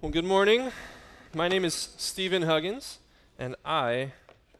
Well, 0.00 0.12
good 0.12 0.24
morning. 0.24 0.70
My 1.34 1.48
name 1.48 1.64
is 1.64 1.74
Stephen 1.96 2.42
Huggins, 2.42 3.00
and 3.36 3.56
I 3.64 4.12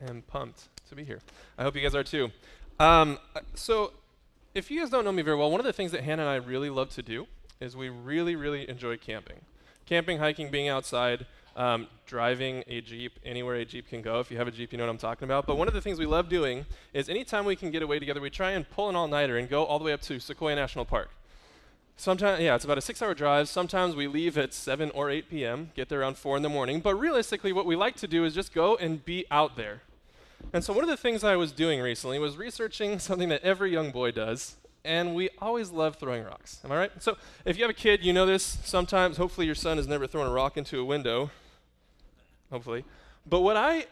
am 0.04 0.22
pumped 0.22 0.66
to 0.88 0.96
be 0.96 1.04
here. 1.04 1.20
I 1.56 1.62
hope 1.62 1.76
you 1.76 1.80
guys 1.80 1.94
are 1.94 2.02
too. 2.02 2.32
Um, 2.80 3.20
so, 3.54 3.92
if 4.56 4.68
you 4.68 4.80
guys 4.80 4.90
don't 4.90 5.04
know 5.04 5.12
me 5.12 5.22
very 5.22 5.36
well, 5.36 5.48
one 5.48 5.60
of 5.60 5.64
the 5.64 5.72
things 5.72 5.92
that 5.92 6.02
Hannah 6.02 6.22
and 6.22 6.28
I 6.28 6.34
really 6.44 6.70
love 6.70 6.90
to 6.90 7.02
do 7.02 7.28
is 7.60 7.76
we 7.76 7.88
really, 7.88 8.34
really 8.34 8.68
enjoy 8.68 8.96
camping. 8.96 9.36
Camping, 9.86 10.18
hiking, 10.18 10.50
being 10.50 10.68
outside, 10.68 11.24
um, 11.54 11.86
driving 12.04 12.64
a 12.66 12.80
Jeep 12.80 13.12
anywhere 13.24 13.54
a 13.54 13.64
Jeep 13.64 13.88
can 13.88 14.02
go. 14.02 14.18
If 14.18 14.32
you 14.32 14.38
have 14.38 14.48
a 14.48 14.50
Jeep, 14.50 14.72
you 14.72 14.78
know 14.78 14.86
what 14.86 14.90
I'm 14.90 14.98
talking 14.98 15.24
about. 15.24 15.46
But 15.46 15.56
one 15.56 15.68
of 15.68 15.74
the 15.74 15.80
things 15.80 16.00
we 16.00 16.06
love 16.06 16.28
doing 16.28 16.66
is 16.92 17.08
anytime 17.08 17.44
we 17.44 17.54
can 17.54 17.70
get 17.70 17.84
away 17.84 18.00
together, 18.00 18.20
we 18.20 18.28
try 18.28 18.50
and 18.50 18.68
pull 18.68 18.88
an 18.88 18.96
all 18.96 19.06
nighter 19.06 19.38
and 19.38 19.48
go 19.48 19.64
all 19.64 19.78
the 19.78 19.84
way 19.84 19.92
up 19.92 20.00
to 20.02 20.18
Sequoia 20.18 20.56
National 20.56 20.84
Park. 20.84 21.10
Sometimes, 22.00 22.40
yeah, 22.40 22.54
it's 22.54 22.64
about 22.64 22.78
a 22.78 22.80
six 22.80 23.02
hour 23.02 23.12
drive. 23.12 23.48
Sometimes 23.48 23.96
we 23.96 24.06
leave 24.06 24.38
at 24.38 24.54
7 24.54 24.92
or 24.92 25.10
8 25.10 25.28
p.m., 25.28 25.72
get 25.74 25.88
there 25.88 26.00
around 26.00 26.16
4 26.16 26.36
in 26.36 26.44
the 26.44 26.48
morning. 26.48 26.78
But 26.78 26.94
realistically, 26.94 27.52
what 27.52 27.66
we 27.66 27.74
like 27.74 27.96
to 27.96 28.06
do 28.06 28.24
is 28.24 28.34
just 28.34 28.54
go 28.54 28.76
and 28.76 29.04
be 29.04 29.26
out 29.32 29.56
there. 29.56 29.82
And 30.52 30.62
so, 30.62 30.72
one 30.72 30.84
of 30.84 30.88
the 30.88 30.96
things 30.96 31.24
I 31.24 31.34
was 31.34 31.50
doing 31.50 31.80
recently 31.80 32.20
was 32.20 32.36
researching 32.36 32.98
something 33.00 33.28
that 33.30 33.42
every 33.42 33.72
young 33.72 33.90
boy 33.90 34.12
does, 34.12 34.54
and 34.84 35.16
we 35.16 35.28
always 35.40 35.72
love 35.72 35.96
throwing 35.96 36.22
rocks. 36.22 36.60
Am 36.64 36.70
I 36.70 36.76
right? 36.76 36.92
So, 37.00 37.16
if 37.44 37.58
you 37.58 37.64
have 37.64 37.70
a 37.70 37.74
kid, 37.74 38.04
you 38.04 38.12
know 38.12 38.26
this. 38.26 38.58
Sometimes, 38.62 39.16
hopefully, 39.16 39.46
your 39.46 39.56
son 39.56 39.76
has 39.76 39.88
never 39.88 40.06
thrown 40.06 40.28
a 40.28 40.32
rock 40.32 40.56
into 40.56 40.78
a 40.78 40.84
window. 40.84 41.32
Hopefully. 42.52 42.84
But 43.26 43.40
what 43.40 43.56
I 43.56 43.86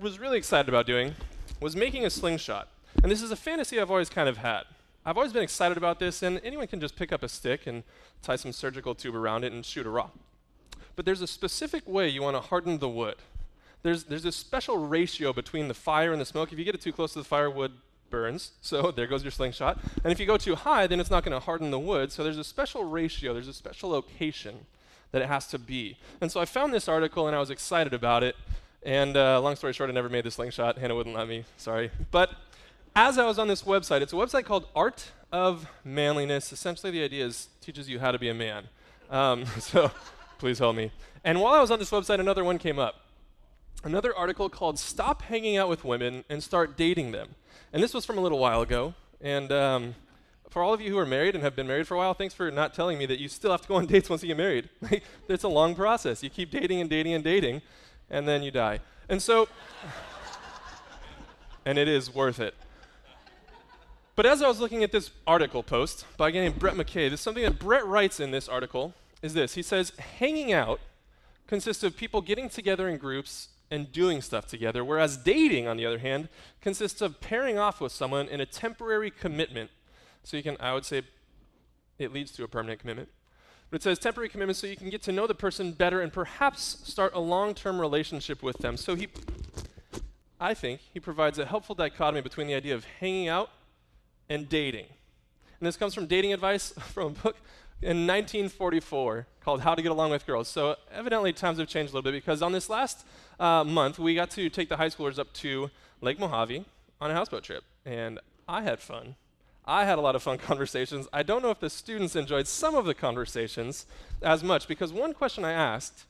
was 0.00 0.18
really 0.18 0.36
excited 0.36 0.68
about 0.68 0.84
doing 0.84 1.14
was 1.60 1.76
making 1.76 2.04
a 2.04 2.10
slingshot. 2.10 2.66
And 3.04 3.12
this 3.12 3.22
is 3.22 3.30
a 3.30 3.36
fantasy 3.36 3.80
I've 3.80 3.90
always 3.90 4.08
kind 4.08 4.28
of 4.28 4.38
had. 4.38 4.64
I've 5.08 5.16
always 5.16 5.32
been 5.32 5.44
excited 5.44 5.78
about 5.78 6.00
this, 6.00 6.24
and 6.24 6.40
anyone 6.42 6.66
can 6.66 6.80
just 6.80 6.96
pick 6.96 7.12
up 7.12 7.22
a 7.22 7.28
stick 7.28 7.68
and 7.68 7.84
tie 8.22 8.34
some 8.34 8.50
surgical 8.50 8.92
tube 8.92 9.14
around 9.14 9.44
it 9.44 9.52
and 9.52 9.64
shoot 9.64 9.86
a 9.86 9.88
rock. 9.88 10.12
But 10.96 11.04
there's 11.04 11.22
a 11.22 11.28
specific 11.28 11.86
way 11.86 12.08
you 12.08 12.22
want 12.22 12.36
to 12.36 12.40
harden 12.40 12.80
the 12.80 12.88
wood. 12.88 13.14
There's, 13.84 14.02
there's 14.02 14.24
a 14.24 14.32
special 14.32 14.78
ratio 14.78 15.32
between 15.32 15.68
the 15.68 15.74
fire 15.74 16.10
and 16.10 16.20
the 16.20 16.24
smoke. 16.24 16.52
If 16.52 16.58
you 16.58 16.64
get 16.64 16.74
it 16.74 16.80
too 16.80 16.92
close 16.92 17.12
to 17.12 17.20
the 17.20 17.24
fire, 17.24 17.48
wood 17.48 17.70
burns. 18.10 18.50
So 18.62 18.90
there 18.90 19.06
goes 19.06 19.22
your 19.22 19.30
slingshot. 19.30 19.78
And 20.02 20.12
if 20.12 20.18
you 20.18 20.26
go 20.26 20.36
too 20.36 20.56
high, 20.56 20.88
then 20.88 20.98
it's 20.98 21.10
not 21.10 21.22
going 21.22 21.38
to 21.38 21.44
harden 21.44 21.70
the 21.70 21.78
wood. 21.78 22.10
So 22.10 22.24
there's 22.24 22.38
a 22.38 22.42
special 22.42 22.82
ratio, 22.82 23.32
there's 23.32 23.46
a 23.46 23.52
special 23.52 23.90
location 23.90 24.66
that 25.12 25.22
it 25.22 25.28
has 25.28 25.46
to 25.48 25.58
be. 25.60 25.98
And 26.20 26.32
so 26.32 26.40
I 26.40 26.46
found 26.46 26.74
this 26.74 26.88
article 26.88 27.28
and 27.28 27.36
I 27.36 27.38
was 27.38 27.50
excited 27.50 27.94
about 27.94 28.24
it. 28.24 28.34
And 28.82 29.16
uh, 29.16 29.40
long 29.40 29.54
story 29.54 29.72
short, 29.72 29.88
I 29.88 29.92
never 29.92 30.08
made 30.08 30.24
the 30.24 30.32
slingshot. 30.32 30.78
Hannah 30.78 30.96
wouldn't 30.96 31.14
let 31.14 31.28
me, 31.28 31.44
sorry. 31.58 31.92
But 32.10 32.30
as 32.96 33.18
I 33.18 33.26
was 33.26 33.38
on 33.38 33.46
this 33.46 33.62
website, 33.62 34.00
it's 34.00 34.14
a 34.14 34.16
website 34.16 34.46
called 34.46 34.66
Art 34.74 35.10
of 35.30 35.68
Manliness. 35.84 36.50
Essentially, 36.50 36.90
the 36.90 37.04
idea 37.04 37.26
is 37.26 37.48
teaches 37.60 37.90
you 37.90 38.00
how 38.00 38.10
to 38.10 38.18
be 38.18 38.30
a 38.30 38.34
man. 38.34 38.68
Um, 39.10 39.44
so 39.60 39.90
please 40.38 40.58
help 40.58 40.74
me. 40.74 40.90
And 41.22 41.40
while 41.42 41.52
I 41.52 41.60
was 41.60 41.70
on 41.70 41.78
this 41.78 41.90
website, 41.90 42.20
another 42.20 42.42
one 42.42 42.56
came 42.56 42.78
up. 42.78 43.02
Another 43.84 44.16
article 44.16 44.48
called 44.48 44.78
Stop 44.78 45.22
Hanging 45.22 45.58
Out 45.58 45.68
with 45.68 45.84
Women 45.84 46.24
and 46.30 46.42
Start 46.42 46.78
Dating 46.78 47.12
Them. 47.12 47.34
And 47.70 47.82
this 47.82 47.92
was 47.92 48.06
from 48.06 48.16
a 48.16 48.22
little 48.22 48.38
while 48.38 48.62
ago. 48.62 48.94
And 49.20 49.52
um, 49.52 49.94
for 50.48 50.62
all 50.62 50.72
of 50.72 50.80
you 50.80 50.90
who 50.90 50.98
are 50.98 51.06
married 51.06 51.34
and 51.34 51.44
have 51.44 51.54
been 51.54 51.66
married 51.66 51.86
for 51.86 51.96
a 51.96 51.98
while, 51.98 52.14
thanks 52.14 52.32
for 52.32 52.50
not 52.50 52.72
telling 52.72 52.96
me 52.96 53.04
that 53.06 53.20
you 53.20 53.28
still 53.28 53.50
have 53.50 53.60
to 53.60 53.68
go 53.68 53.74
on 53.74 53.84
dates 53.92 54.08
once 54.08 54.22
you 54.22 54.28
get 54.28 54.38
married. 54.38 54.70
it's 55.28 55.44
a 55.44 55.48
long 55.48 55.74
process. 55.74 56.22
You 56.22 56.30
keep 56.30 56.50
dating 56.50 56.80
and 56.80 56.88
dating 56.88 57.12
and 57.12 57.22
dating, 57.22 57.60
and 58.08 58.26
then 58.26 58.42
you 58.42 58.50
die. 58.50 58.80
And 59.06 59.20
so, 59.20 59.48
and 61.66 61.76
it 61.76 61.88
is 61.88 62.12
worth 62.12 62.40
it. 62.40 62.54
But 64.16 64.24
as 64.24 64.40
I 64.40 64.48
was 64.48 64.60
looking 64.60 64.82
at 64.82 64.92
this 64.92 65.10
article 65.26 65.62
post 65.62 66.06
by 66.16 66.30
a 66.30 66.32
guy 66.32 66.40
named 66.40 66.58
Brett 66.58 66.74
McKay, 66.74 67.08
there's 67.08 67.20
something 67.20 67.44
that 67.44 67.58
Brett 67.58 67.86
writes 67.86 68.18
in 68.18 68.30
this 68.30 68.48
article 68.48 68.94
is 69.20 69.34
this. 69.34 69.54
He 69.54 69.62
says, 69.62 69.92
hanging 70.18 70.54
out 70.54 70.80
consists 71.46 71.84
of 71.84 71.98
people 71.98 72.22
getting 72.22 72.48
together 72.48 72.88
in 72.88 72.96
groups 72.96 73.48
and 73.70 73.92
doing 73.92 74.22
stuff 74.22 74.46
together, 74.46 74.82
whereas 74.82 75.18
dating, 75.18 75.68
on 75.68 75.76
the 75.76 75.84
other 75.84 75.98
hand, 75.98 76.28
consists 76.62 77.02
of 77.02 77.20
pairing 77.20 77.58
off 77.58 77.78
with 77.78 77.92
someone 77.92 78.26
in 78.28 78.40
a 78.40 78.46
temporary 78.46 79.10
commitment. 79.10 79.70
So 80.24 80.38
you 80.38 80.42
can, 80.42 80.56
I 80.60 80.72
would 80.72 80.86
say, 80.86 81.02
it 81.98 82.12
leads 82.12 82.32
to 82.32 82.44
a 82.44 82.48
permanent 82.48 82.80
commitment. 82.80 83.10
But 83.70 83.80
it 83.80 83.82
says 83.82 83.98
temporary 83.98 84.30
commitment 84.30 84.56
so 84.56 84.66
you 84.66 84.76
can 84.76 84.88
get 84.88 85.02
to 85.02 85.12
know 85.12 85.26
the 85.26 85.34
person 85.34 85.72
better 85.72 86.00
and 86.00 86.10
perhaps 86.10 86.80
start 86.84 87.12
a 87.14 87.20
long 87.20 87.52
term 87.52 87.80
relationship 87.80 88.42
with 88.42 88.58
them. 88.58 88.78
So 88.78 88.94
he, 88.94 89.08
I 90.40 90.54
think, 90.54 90.80
he 90.94 91.00
provides 91.00 91.38
a 91.38 91.44
helpful 91.44 91.74
dichotomy 91.74 92.22
between 92.22 92.46
the 92.46 92.54
idea 92.54 92.74
of 92.74 92.86
hanging 93.00 93.28
out 93.28 93.50
and 94.28 94.48
dating. 94.48 94.86
And 95.60 95.66
this 95.66 95.76
comes 95.76 95.94
from 95.94 96.06
dating 96.06 96.32
advice 96.32 96.72
from 96.92 97.06
a 97.06 97.10
book 97.10 97.36
in 97.82 98.06
1944 98.06 99.26
called 99.40 99.60
How 99.60 99.74
to 99.74 99.82
Get 99.82 99.90
Along 99.90 100.10
with 100.10 100.26
Girls. 100.26 100.48
So 100.48 100.76
evidently 100.92 101.32
times 101.32 101.58
have 101.58 101.68
changed 101.68 101.92
a 101.92 101.96
little 101.96 102.10
bit 102.10 102.16
because 102.16 102.42
on 102.42 102.52
this 102.52 102.68
last 102.68 103.06
uh, 103.38 103.64
month 103.64 103.98
we 103.98 104.14
got 104.14 104.30
to 104.30 104.48
take 104.48 104.68
the 104.68 104.76
high 104.76 104.88
schoolers 104.88 105.18
up 105.18 105.32
to 105.34 105.70
Lake 106.00 106.18
Mojave 106.18 106.64
on 107.00 107.10
a 107.10 107.14
houseboat 107.14 107.42
trip, 107.42 107.64
and 107.84 108.18
I 108.48 108.62
had 108.62 108.80
fun. 108.80 109.16
I 109.66 109.84
had 109.84 109.98
a 109.98 110.00
lot 110.00 110.14
of 110.14 110.22
fun 110.22 110.38
conversations. 110.50 111.08
I 111.12 111.22
don't 111.22 111.42
know 111.42 111.50
if 111.50 111.60
the 111.60 111.70
students 111.70 112.16
enjoyed 112.16 112.46
some 112.46 112.74
of 112.74 112.86
the 112.86 112.94
conversations 112.94 113.86
as 114.22 114.42
much 114.42 114.68
because 114.68 114.92
one 114.92 115.12
question 115.12 115.44
I 115.44 115.52
asked, 115.52 116.04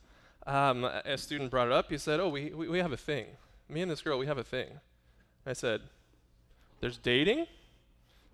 um, 0.45 0.85
a 0.85 1.17
student 1.17 1.51
brought 1.51 1.67
it 1.67 1.73
up. 1.73 1.89
He 1.89 1.97
said, 1.97 2.19
"Oh, 2.19 2.29
we, 2.29 2.51
we, 2.53 2.69
we 2.69 2.77
have 2.79 2.93
a 2.93 2.97
thing. 2.97 3.25
Me 3.67 3.81
and 3.81 3.91
this 3.91 4.01
girl, 4.01 4.17
we 4.17 4.27
have 4.27 4.37
a 4.37 4.43
thing." 4.43 4.67
I 5.45 5.53
said, 5.53 5.81
"There's 6.79 6.97
dating." 6.97 7.47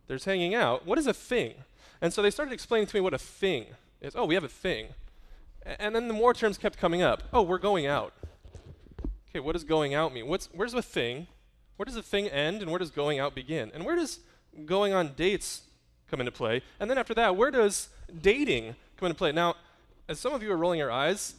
There's 0.07 0.25
hanging 0.25 0.53
out. 0.53 0.85
What 0.85 0.97
is 0.97 1.07
a 1.07 1.13
thing? 1.13 1.53
And 2.01 2.13
so 2.13 2.21
they 2.21 2.29
started 2.29 2.53
explaining 2.53 2.87
to 2.87 2.95
me 2.95 3.01
what 3.01 3.13
a 3.13 3.17
thing 3.17 3.67
is. 4.01 4.15
Oh, 4.15 4.25
we 4.25 4.35
have 4.35 4.43
a 4.43 4.49
thing. 4.49 4.89
and 5.65 5.95
then 5.95 6.07
the 6.07 6.13
more 6.13 6.33
terms 6.33 6.57
kept 6.57 6.77
coming 6.77 7.01
up. 7.01 7.23
Oh, 7.31 7.41
we're 7.41 7.57
going 7.57 7.85
out. 7.87 8.13
Okay, 9.29 9.39
what 9.39 9.53
does 9.53 9.63
going 9.63 9.93
out 9.93 10.13
mean? 10.13 10.27
What's, 10.27 10.49
where's 10.53 10.73
a 10.73 10.81
thing? 10.81 11.27
Where 11.77 11.85
does 11.85 11.95
a 11.95 12.03
thing 12.03 12.27
end 12.27 12.61
and 12.61 12.69
where 12.69 12.79
does 12.79 12.91
going 12.91 13.19
out 13.19 13.33
begin? 13.33 13.71
And 13.73 13.85
where 13.85 13.95
does 13.95 14.19
going 14.65 14.93
on 14.93 15.13
dates 15.15 15.61
come 16.09 16.19
into 16.19 16.31
play? 16.31 16.61
And 16.79 16.89
then 16.89 16.97
after 16.97 17.13
that, 17.15 17.35
where 17.35 17.49
does 17.49 17.89
dating 18.21 18.75
come 18.97 19.07
into 19.07 19.17
play? 19.17 19.31
Now, 19.31 19.55
as 20.07 20.19
some 20.19 20.33
of 20.33 20.43
you 20.43 20.51
are 20.51 20.57
rolling 20.57 20.79
your 20.79 20.91
eyes, 20.91 21.35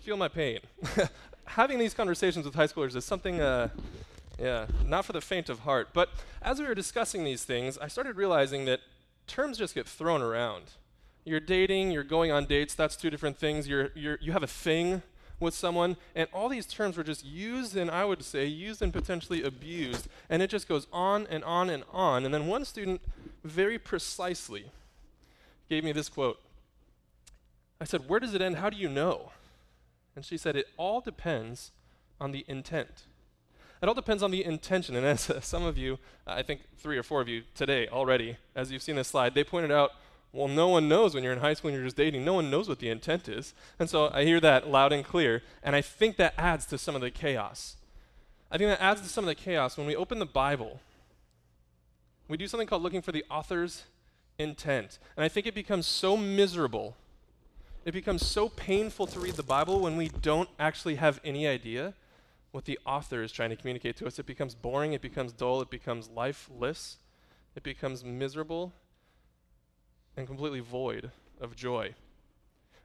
feel 0.00 0.16
my 0.16 0.28
pain. 0.28 0.60
Having 1.44 1.78
these 1.78 1.94
conversations 1.94 2.44
with 2.44 2.54
high 2.54 2.66
schoolers 2.66 2.96
is 2.96 3.04
something 3.04 3.40
uh, 3.40 3.68
yeah, 4.38 4.66
not 4.84 5.04
for 5.04 5.12
the 5.12 5.20
faint 5.20 5.48
of 5.48 5.60
heart. 5.60 5.88
But 5.92 6.10
as 6.42 6.60
we 6.60 6.66
were 6.66 6.74
discussing 6.74 7.24
these 7.24 7.44
things, 7.44 7.78
I 7.78 7.88
started 7.88 8.16
realizing 8.16 8.64
that 8.66 8.80
terms 9.26 9.58
just 9.58 9.74
get 9.74 9.88
thrown 9.88 10.22
around. 10.22 10.64
You're 11.24 11.40
dating, 11.40 11.90
you're 11.90 12.04
going 12.04 12.30
on 12.30 12.46
dates, 12.46 12.74
that's 12.74 12.96
two 12.96 13.10
different 13.10 13.38
things. 13.38 13.66
You're, 13.66 13.90
you're, 13.94 14.18
you 14.20 14.32
have 14.32 14.42
a 14.42 14.48
thing 14.48 15.02
with 15.38 15.54
someone, 15.54 15.96
and 16.14 16.28
all 16.32 16.48
these 16.48 16.66
terms 16.66 16.96
were 16.96 17.04
just 17.04 17.24
used 17.24 17.76
and 17.76 17.90
I 17.90 18.04
would 18.04 18.22
say 18.22 18.46
used 18.46 18.80
and 18.80 18.92
potentially 18.92 19.42
abused. 19.42 20.08
And 20.30 20.42
it 20.42 20.48
just 20.48 20.68
goes 20.68 20.86
on 20.92 21.26
and 21.28 21.44
on 21.44 21.68
and 21.68 21.84
on. 21.92 22.24
And 22.24 22.32
then 22.32 22.46
one 22.46 22.64
student 22.64 23.00
very 23.44 23.78
precisely 23.78 24.66
gave 25.68 25.84
me 25.84 25.92
this 25.92 26.08
quote. 26.08 26.40
I 27.80 27.84
said, 27.84 28.08
Where 28.08 28.20
does 28.20 28.34
it 28.34 28.40
end? 28.40 28.56
How 28.56 28.70
do 28.70 28.76
you 28.76 28.88
know? 28.88 29.32
And 30.14 30.24
she 30.24 30.38
said, 30.38 30.56
It 30.56 30.68
all 30.76 31.00
depends 31.00 31.72
on 32.20 32.32
the 32.32 32.44
intent. 32.48 33.05
It 33.82 33.88
all 33.88 33.94
depends 33.94 34.22
on 34.22 34.30
the 34.30 34.44
intention. 34.44 34.96
And 34.96 35.06
as 35.06 35.28
uh, 35.30 35.40
some 35.42 35.64
of 35.64 35.76
you, 35.76 35.98
I 36.26 36.42
think 36.42 36.62
three 36.78 36.96
or 36.96 37.02
four 37.02 37.20
of 37.20 37.28
you 37.28 37.42
today 37.54 37.88
already, 37.88 38.36
as 38.54 38.72
you've 38.72 38.82
seen 38.82 38.96
this 38.96 39.08
slide, 39.08 39.34
they 39.34 39.44
pointed 39.44 39.70
out, 39.70 39.92
well, 40.32 40.48
no 40.48 40.68
one 40.68 40.88
knows 40.88 41.14
when 41.14 41.24
you're 41.24 41.32
in 41.32 41.38
high 41.38 41.54
school 41.54 41.68
and 41.68 41.76
you're 41.76 41.86
just 41.86 41.96
dating. 41.96 42.24
No 42.24 42.34
one 42.34 42.50
knows 42.50 42.68
what 42.68 42.78
the 42.78 42.90
intent 42.90 43.28
is. 43.28 43.54
And 43.78 43.88
so 43.88 44.10
I 44.12 44.24
hear 44.24 44.40
that 44.40 44.68
loud 44.68 44.92
and 44.92 45.04
clear, 45.04 45.42
and 45.62 45.74
I 45.74 45.80
think 45.80 46.16
that 46.16 46.34
adds 46.36 46.66
to 46.66 46.78
some 46.78 46.94
of 46.94 47.00
the 47.00 47.10
chaos. 47.10 47.76
I 48.50 48.58
think 48.58 48.68
that 48.68 48.82
adds 48.82 49.00
to 49.00 49.08
some 49.08 49.24
of 49.24 49.28
the 49.28 49.34
chaos 49.34 49.78
when 49.78 49.86
we 49.86 49.96
open 49.96 50.18
the 50.18 50.26
Bible. 50.26 50.80
We 52.28 52.36
do 52.36 52.46
something 52.46 52.66
called 52.66 52.82
looking 52.82 53.02
for 53.02 53.12
the 53.12 53.24
author's 53.30 53.84
intent. 54.38 54.98
And 55.16 55.24
I 55.24 55.28
think 55.28 55.46
it 55.46 55.54
becomes 55.54 55.86
so 55.86 56.16
miserable. 56.16 56.96
It 57.84 57.92
becomes 57.92 58.26
so 58.26 58.48
painful 58.48 59.06
to 59.08 59.20
read 59.20 59.34
the 59.34 59.42
Bible 59.42 59.80
when 59.80 59.96
we 59.96 60.08
don't 60.08 60.48
actually 60.58 60.96
have 60.96 61.20
any 61.24 61.46
idea 61.46 61.94
what 62.56 62.64
the 62.64 62.78
author 62.86 63.22
is 63.22 63.30
trying 63.30 63.50
to 63.50 63.56
communicate 63.56 63.96
to 63.98 64.06
us. 64.06 64.18
It 64.18 64.24
becomes 64.24 64.54
boring, 64.54 64.94
it 64.94 65.02
becomes 65.02 65.30
dull, 65.30 65.60
it 65.60 65.68
becomes 65.68 66.08
lifeless, 66.08 66.96
it 67.54 67.62
becomes 67.62 68.02
miserable 68.02 68.72
and 70.16 70.26
completely 70.26 70.60
void 70.60 71.10
of 71.38 71.54
joy. 71.54 71.94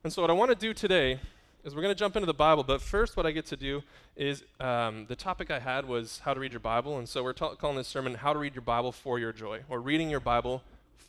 And 0.04 0.12
so, 0.12 0.22
what 0.22 0.30
I 0.30 0.34
want 0.34 0.52
to 0.52 0.58
do 0.58 0.74
today 0.74 1.22
is 1.64 1.74
we're 1.74 1.84
going 1.84 1.96
to 1.96 1.98
jump 1.98 2.18
into 2.18 2.26
the 2.26 2.34
Bible, 2.34 2.64
but 2.64 2.82
first, 2.82 3.16
what 3.16 3.26
I 3.26 3.32
get 3.32 3.46
to 3.46 3.56
do 3.56 3.82
is 4.18 4.44
um, 4.60 5.06
the 5.08 5.16
topic 5.16 5.50
I 5.50 5.60
had 5.60 5.88
was 5.88 6.20
how 6.26 6.34
to 6.34 6.42
read 6.42 6.52
your 6.52 6.60
Bible. 6.60 6.98
And 6.98 7.08
so, 7.08 7.24
we're 7.24 7.32
ta- 7.32 7.56
calling 7.56 7.78
this 7.78 7.88
sermon 7.88 8.16
How 8.16 8.34
to 8.34 8.40
Read 8.40 8.54
Your 8.54 8.64
Bible 8.64 8.92
for 8.92 9.20
Your 9.20 9.32
Joy, 9.32 9.62
or 9.70 9.80
Reading 9.80 10.10
Your 10.10 10.20
Bible 10.20 10.64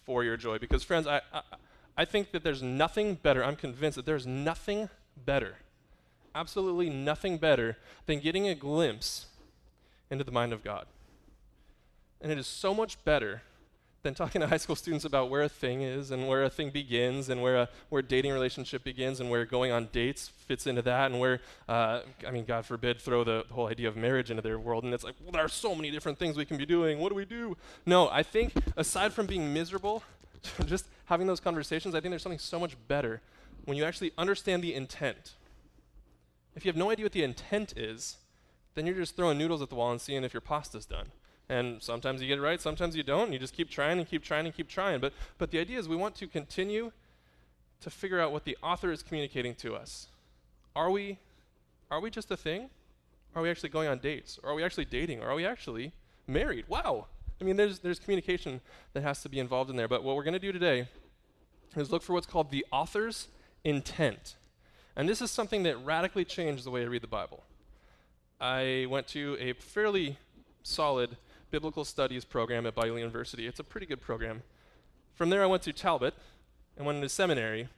for 0.07 0.23
Your 0.23 0.37
Joy. 0.37 0.59
Because, 0.59 0.85
friends, 0.85 1.09
I, 1.09 1.21
I, 1.33 1.43
I 1.97 2.05
think 2.05 2.31
that 2.31 2.45
there's 2.45 2.63
nothing 2.63 3.17
better, 3.17 3.45
I'm 3.45 3.57
convinced 3.57 3.97
that 3.97 4.07
there's 4.07 4.25
nothing 4.25 4.89
better 5.17 5.57
absolutely 6.35 6.91
nothing 6.91 7.39
better 7.39 7.77
than 8.07 8.21
getting 8.21 8.49
a 8.49 8.55
glimpse 8.55 9.27
into 10.11 10.25
the 10.25 10.33
mind 10.33 10.53
of 10.53 10.63
God. 10.63 10.87
And 12.21 12.31
it 12.31 12.39
is 12.39 12.47
so 12.47 12.75
much 12.75 13.03
better 13.05 13.43
than 14.03 14.15
talking 14.15 14.41
to 14.41 14.47
high 14.49 14.57
school 14.57 14.77
students 14.77 15.05
about 15.05 15.31
where 15.31 15.43
a 15.43 15.49
thing 15.49 15.83
is 15.83 16.11
and 16.11 16.29
where 16.29 16.45
a 16.45 16.51
thing 16.51 16.71
begins 16.71 17.29
and 17.29 17.41
where 17.43 17.57
a 17.57 17.69
where 17.89 18.03
dating 18.03 18.33
relationship 18.33 18.85
begins 18.85 19.21
and 19.21 19.31
where 19.31 19.45
going 19.45 19.73
on 19.73 19.89
dates 19.93 20.29
fits 20.29 20.67
into 20.67 20.83
that 20.83 21.11
and 21.11 21.21
where 21.21 21.41
uh, 21.69 22.01
I 22.27 22.31
mean 22.31 22.45
God 22.45 22.67
forbid 22.67 23.01
throw 23.01 23.25
the, 23.25 23.45
whole 23.51 23.69
idea 23.69 23.89
of 23.89 23.97
marriage 23.97 24.31
into 24.31 24.43
their 24.43 24.59
world. 24.59 24.85
And 24.85 24.93
it's 24.95 25.05
like 25.05 25.15
well 25.23 25.33
there 25.33 25.45
are 25.45 25.49
so 25.49 25.75
many 25.75 25.91
different 25.91 26.19
things 26.19 26.37
we 26.37 26.45
can 26.45 26.57
be 26.57 26.67
doing. 26.67 26.99
What 26.99 27.09
do 27.09 27.15
we 27.15 27.25
do? 27.25 27.57
No 27.87 28.09
I 28.11 28.23
think 28.23 28.53
aside 28.77 29.13
from 29.13 29.27
being 29.27 29.53
miserable 29.53 30.03
just 30.67 30.87
having 31.07 31.27
those 31.27 31.41
conversations 31.41 31.95
I 31.95 32.01
think 32.01 32.11
there's 32.11 32.23
something 32.23 32.39
so 32.39 32.59
much 32.59 32.77
better 32.89 33.21
when 33.65 33.77
you 33.77 33.85
actually 33.85 34.13
understand 34.19 34.63
the 34.63 34.75
intent 34.75 35.35
if 36.55 36.65
you 36.65 36.69
have 36.69 36.77
no 36.77 36.91
idea 36.91 37.05
what 37.05 37.13
the 37.13 37.25
intent 37.25 37.75
is 37.77 38.19
then 38.75 38.87
you're 38.87 38.97
just 38.97 39.17
throwing 39.17 39.37
noodles 39.37 39.61
at 39.63 39.69
the 39.69 39.75
wall 39.75 39.91
and 39.91 40.01
seeing 40.01 40.25
if 40.25 40.33
your 40.33 40.41
pasta's 40.41 40.87
done 40.87 41.09
and 41.49 41.83
sometimes 41.83 42.23
you 42.23 42.29
get 42.29 42.39
it 42.39 42.43
right, 42.43 42.61
sometimes 42.61 42.97
you 42.97 43.03
don't. 43.03 43.25
And 43.25 43.33
you 43.35 43.39
just 43.39 43.55
keep 43.55 43.69
trying 43.69 43.99
and 43.99 44.09
keep 44.09 44.23
trying 44.23 44.47
and 44.47 44.55
keep 44.55 44.69
trying. 44.69 45.01
But, 45.01 45.13
but 45.37 45.51
the 45.51 45.59
idea 45.59 45.79
is 45.79 45.87
we 45.89 45.97
want 45.97 46.15
to 46.17 46.27
continue 46.27 46.93
to 47.81 47.91
figure 47.91 48.21
out 48.21 48.33
what 48.33 48.45
the 48.45 48.57
author 48.63 48.91
is 48.91 49.03
communicating 49.03 49.55
to 49.57 49.75
us. 49.75 50.07
Are 50.75 50.91
we, 50.91 51.19
are 51.91 52.01
we 52.01 52.11
just 52.11 52.31
a 52.31 52.39
thing? 52.39 52.71
Are 53.35 53.43
we 53.43 53.51
actually 53.51 53.69
going 53.69 53.89
on 53.89 53.99
dates? 53.99 54.39
Or 54.43 54.51
are 54.51 54.55
we 54.55 54.63
actually 54.63 54.87
dating? 54.87 55.21
Or 55.21 55.29
are 55.29 55.35
we 55.35 55.45
actually 55.45 55.93
married? 56.27 56.65
Wow. 56.69 57.07
I 57.39 57.45
mean, 57.45 57.57
there's, 57.57 57.81
there's 57.81 57.99
communication 57.99 58.63
that 58.95 59.03
has 59.03 59.23
to 59.23 59.29
be 59.29 59.39
involved 59.39 59.69
in 59.69 59.77
there. 59.77 59.89
But 59.89 60.05
what 60.05 60.17
we're 60.17 60.25
going 60.25 60.33
to 60.33 60.39
do 60.39 60.53
today 60.53 60.89
is 61.77 61.91
look 61.91 62.03
for 62.03 62.15
what's 62.15 62.27
called 62.27 62.51
the 62.51 62.65
author's 62.73 63.29
intent. 63.65 64.37
And 64.97 65.09
this 65.09 65.23
is 65.23 65.31
something 65.31 65.63
that 65.63 65.77
radically 65.85 66.25
changed 66.25 66.65
the 66.65 66.71
way 66.71 66.83
I 66.83 66.87
read 66.87 67.03
the 67.03 67.07
Bible. 67.07 67.43
I 68.41 68.87
went 68.91 69.07
to 69.09 69.37
a 69.41 69.53
fairly 69.55 70.19
solid 70.63 71.17
biblical 71.51 71.85
studies 71.85 72.25
program 72.25 72.67
at 72.67 72.75
Biola 72.75 72.99
University. 72.99 73.47
It's 73.47 73.61
a 73.61 73.65
pretty 73.65 73.87
good 73.87 74.01
program. 74.01 74.43
From 75.15 75.31
there, 75.31 75.43
I 75.43 75.47
went 75.47 75.63
to 75.63 75.73
Talbot 75.73 76.15
and 76.77 76.87
went 76.87 76.97
into 76.97 77.09
seminary. 77.09 77.69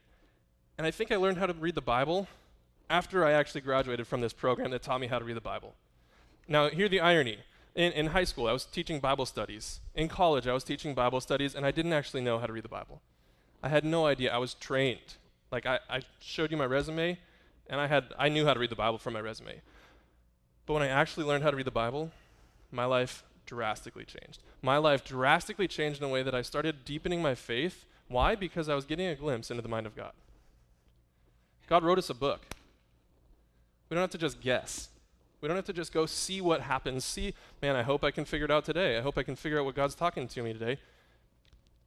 And 0.79 0.87
I 0.87 0.91
think 0.91 1.13
I 1.13 1.17
learned 1.17 1.39
how 1.39 1.47
to 1.47 1.53
read 1.53 1.75
the 1.75 1.81
Bible 1.81 2.27
after 2.91 3.25
I 3.25 3.33
actually 3.33 3.61
graduated 3.61 4.07
from 4.07 4.21
this 4.21 4.33
program 4.33 4.71
that 4.71 4.83
taught 4.83 5.01
me 5.01 5.07
how 5.07 5.19
to 5.19 5.25
read 5.25 5.37
the 5.37 5.41
Bible. 5.41 5.75
Now, 6.49 6.69
here's 6.69 6.91
the 6.91 7.01
irony. 7.01 7.39
In, 7.75 7.93
in 7.93 8.07
high 8.07 8.25
school, 8.25 8.47
I 8.47 8.53
was 8.53 8.65
teaching 8.65 9.01
Bible 9.01 9.27
studies. 9.27 9.81
In 9.95 10.09
college, 10.09 10.47
I 10.47 10.53
was 10.53 10.63
teaching 10.63 10.95
Bible 10.95 11.21
studies, 11.21 11.55
and 11.55 11.67
I 11.67 11.71
didn't 11.71 11.93
actually 11.93 12.21
know 12.21 12.39
how 12.39 12.47
to 12.47 12.53
read 12.53 12.65
the 12.65 12.69
Bible. 12.69 13.01
I 13.63 13.69
had 13.69 13.85
no 13.85 14.07
idea. 14.07 14.33
I 14.33 14.39
was 14.39 14.55
trained. 14.55 15.17
Like, 15.55 15.67
I, 15.67 15.79
I 15.89 16.01
showed 16.19 16.51
you 16.51 16.57
my 16.57 16.67
resume, 16.67 17.17
and 17.69 17.81
I, 17.81 17.87
had, 17.87 18.07
I 18.19 18.29
knew 18.29 18.45
how 18.45 18.55
to 18.55 18.59
read 18.59 18.71
the 18.71 18.75
Bible 18.75 18.99
from 18.99 19.13
my 19.13 19.21
resume. 19.21 19.63
But 20.67 20.73
when 20.75 20.83
I 20.83 20.89
actually 20.89 21.27
learned 21.27 21.45
how 21.45 21.53
to 21.53 21.57
read 21.57 21.65
the 21.65 21.71
Bible, 21.71 22.11
my 22.73 22.87
life 22.87 23.23
drastically 23.47 24.05
changed. 24.05 24.41
My 24.63 24.79
life 24.79 25.05
drastically 25.05 25.69
changed 25.69 26.03
in 26.03 26.09
a 26.09 26.09
way 26.09 26.25
that 26.25 26.35
I 26.35 26.43
started 26.43 26.85
deepening 26.85 27.23
my 27.23 27.37
faith. 27.37 27.85
Why? 28.09 28.35
Because 28.35 28.69
I 28.69 28.75
was 28.75 28.85
getting 28.85 29.07
a 29.07 29.15
glimpse 29.15 29.49
into 29.49 29.63
the 29.63 29.69
mind 29.69 29.87
of 29.87 29.95
God. 29.95 30.11
God 31.69 31.85
wrote 31.85 31.99
us 31.99 32.11
a 32.11 32.15
book. 32.15 32.41
We 33.89 33.95
don't 33.95 34.03
have 34.03 34.11
to 34.11 34.19
just 34.19 34.41
guess. 34.41 34.89
We 35.41 35.47
don't 35.47 35.57
have 35.57 35.67
to 35.67 35.73
just 35.73 35.93
go 35.93 36.05
see 36.05 36.41
what 36.41 36.63
happens. 36.63 37.05
See, 37.05 37.33
man, 37.63 37.77
I 37.77 37.85
hope 37.85 38.03
I 38.03 38.11
can 38.11 38.25
figure 38.25 38.47
it 38.47 38.51
out 38.51 38.65
today. 38.65 38.99
I 38.99 39.03
hope 39.03 39.17
I 39.17 39.23
can 39.23 39.37
figure 39.37 39.61
out 39.61 39.67
what 39.67 39.77
God's 39.77 39.95
talking 39.95 40.27
to 40.27 40.43
me 40.43 40.53
today. 40.53 40.79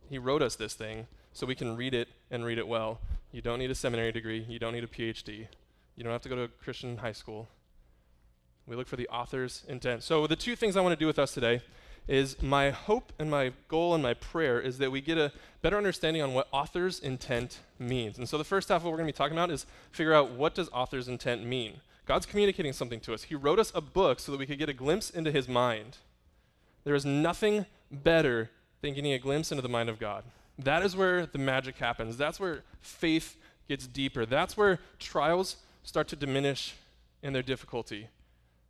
He 0.10 0.18
wrote 0.18 0.42
us 0.42 0.56
this 0.56 0.74
thing 0.74 1.08
so 1.34 1.46
we 1.46 1.54
can 1.54 1.76
read 1.76 1.94
it 1.94 2.08
and 2.32 2.46
read 2.46 2.60
it 2.60 2.68
well. 2.70 3.02
You 3.32 3.42
don't 3.42 3.60
need 3.60 3.72
a 3.72 3.76
seminary 3.76 4.12
degree. 4.12 4.46
You 4.48 4.60
don't 4.60 4.74
need 4.74 4.84
a 4.84 4.88
PhD. 4.88 5.48
You 5.96 6.04
don't 6.04 6.14
have 6.14 6.22
to 6.22 6.30
go 6.30 6.36
to 6.36 6.44
a 6.44 6.48
Christian 6.48 6.98
high 6.98 7.12
school. 7.12 7.48
We 8.66 8.76
look 8.76 8.88
for 8.88 8.98
the 8.98 9.08
author's 9.08 9.64
intent. 9.68 10.04
So, 10.04 10.28
the 10.28 10.36
two 10.36 10.56
things 10.56 10.76
I 10.76 10.82
want 10.82 10.94
to 10.94 11.00
do 11.00 11.08
with 11.08 11.20
us 11.20 11.34
today 11.34 11.62
is 12.08 12.42
my 12.42 12.70
hope 12.70 13.12
and 13.20 13.30
my 13.30 13.52
goal 13.68 13.94
and 13.94 14.04
my 14.04 14.14
prayer 14.14 14.60
is 14.60 14.78
that 14.78 14.92
we 14.92 15.02
get 15.02 15.18
a 15.18 15.32
better 15.62 15.78
understanding 15.78 16.22
on 16.22 16.34
what 16.34 16.48
author's 16.52 17.00
intent 17.00 17.62
means. 17.80 18.18
And 18.18 18.28
so, 18.28 18.38
the 18.38 18.44
first 18.44 18.70
half 18.70 18.78
of 18.78 18.84
what 18.84 18.92
we're 18.92 18.98
going 18.98 19.08
to 19.08 19.14
be 19.14 19.18
talking 19.18 19.38
about 19.38 19.52
is 19.52 19.66
figure 19.92 20.14
out 20.14 20.32
what 20.32 20.54
does 20.54 20.70
author's 20.70 21.08
intent 21.08 21.46
mean. 21.46 21.82
God's 22.06 22.26
communicating 22.26 22.74
something 22.74 23.00
to 23.02 23.14
us. 23.14 23.24
He 23.24 23.36
wrote 23.36 23.60
us 23.60 23.72
a 23.76 23.82
book 23.82 24.20
so 24.20 24.32
that 24.32 24.38
we 24.38 24.46
could 24.46 24.60
get 24.60 24.70
a 24.70 24.74
glimpse 24.74 25.10
into 25.10 25.32
his 25.32 25.48
mind. 25.48 25.98
There 26.84 26.96
is 26.96 27.06
nothing 27.06 27.66
better 27.92 28.50
than 28.82 28.94
getting 28.94 29.12
a 29.12 29.20
glimpse 29.20 29.52
into 29.52 29.62
the 29.62 29.70
mind 29.70 29.90
of 29.90 30.00
God. 30.00 30.24
That 30.60 30.84
is 30.84 30.96
where 30.96 31.26
the 31.26 31.38
magic 31.38 31.78
happens. 31.78 32.18
That's 32.18 32.40
where 32.40 32.64
faith 32.82 33.38
gets 33.68 33.86
deeper. 33.88 34.26
That's 34.26 34.58
where 34.58 34.80
trials 35.00 35.58
start 35.84 36.08
to 36.10 36.16
diminish 36.16 36.76
in 37.22 37.34
their 37.34 37.44
difficulty. 37.44 38.08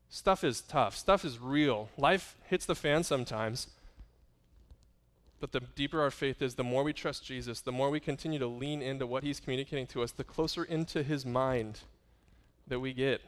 Stuff 0.10 0.44
is 0.44 0.62
tough. 0.62 0.96
Stuff 0.96 1.26
is 1.26 1.40
real. 1.40 1.90
Life 1.98 2.36
hits 2.46 2.66
the 2.66 2.76
fan 2.76 3.04
sometimes. 3.04 3.68
But 5.40 5.52
the 5.52 5.60
deeper 5.60 6.02
our 6.02 6.12
faith 6.12 6.42
is, 6.42 6.56
the 6.56 6.64
more 6.64 6.84
we 6.84 6.94
trust 6.94 7.24
Jesus, 7.24 7.62
the 7.62 7.72
more 7.72 7.90
we 7.90 8.00
continue 8.00 8.40
to 8.40 8.48
lean 8.48 8.82
into 8.82 9.06
what 9.06 9.24
he's 9.24 9.40
communicating 9.40 9.86
to 9.88 10.02
us, 10.02 10.12
the 10.12 10.24
closer 10.24 10.64
into 10.64 11.04
his 11.04 11.26
mind 11.26 11.82
that 12.68 12.80
we 12.80 12.94
get, 12.94 13.22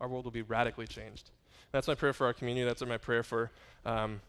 our 0.00 0.08
world 0.08 0.24
will 0.24 0.32
be 0.32 0.42
radically 0.42 0.86
changed. 0.86 1.30
That's 1.72 1.86
my 1.86 1.94
prayer 1.94 2.12
for 2.12 2.26
our 2.26 2.32
community. 2.32 2.66
That's 2.66 2.84
my 2.84 2.96
prayer 2.96 3.22
for 3.22 3.50
um, 3.84 4.20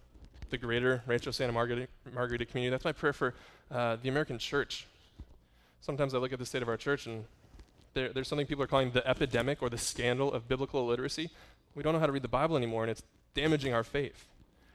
the 0.51 0.57
greater 0.57 1.01
Rancho 1.07 1.31
Santa 1.31 1.53
Margarita, 1.53 1.87
Margarita 2.13 2.45
community. 2.45 2.69
That's 2.69 2.85
my 2.85 2.91
prayer 2.91 3.13
for 3.13 3.33
uh, 3.71 3.97
the 4.01 4.09
American 4.09 4.37
church. 4.37 4.85
Sometimes 5.81 6.13
I 6.13 6.19
look 6.19 6.31
at 6.31 6.39
the 6.39 6.45
state 6.45 6.61
of 6.61 6.69
our 6.69 6.77
church 6.77 7.07
and 7.07 7.25
there, 7.93 8.09
there's 8.09 8.27
something 8.27 8.47
people 8.47 8.63
are 8.63 8.67
calling 8.67 8.91
the 8.91 9.05
epidemic 9.07 9.61
or 9.61 9.69
the 9.69 9.77
scandal 9.77 10.31
of 10.31 10.47
biblical 10.47 10.81
illiteracy. 10.81 11.29
We 11.75 11.83
don't 11.83 11.93
know 11.93 11.99
how 11.99 12.05
to 12.05 12.11
read 12.11 12.21
the 12.21 12.27
Bible 12.27 12.57
anymore, 12.57 12.83
and 12.83 12.91
it's 12.91 13.03
damaging 13.33 13.73
our 13.73 13.83
faith. 13.83 14.27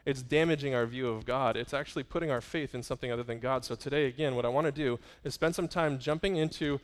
It's 0.05 0.23
damaging 0.23 0.75
our 0.75 0.87
view 0.87 1.09
of 1.09 1.27
God. 1.27 1.57
It's 1.57 1.75
actually 1.75 2.05
putting 2.05 2.31
our 2.31 2.41
faith 2.41 2.75
in 2.75 2.83
something 2.83 3.11
other 3.11 3.23
than 3.23 3.39
God. 3.39 3.65
So, 3.65 3.75
today, 3.75 4.07
again, 4.07 4.37
what 4.37 4.45
I 4.45 4.49
want 4.49 4.67
to 4.67 4.73
do 4.73 4.99
is 5.25 5.35
spend 5.35 5.55
some 5.55 5.69
time 5.69 5.99
jumping 5.99 6.37
into 6.37 6.81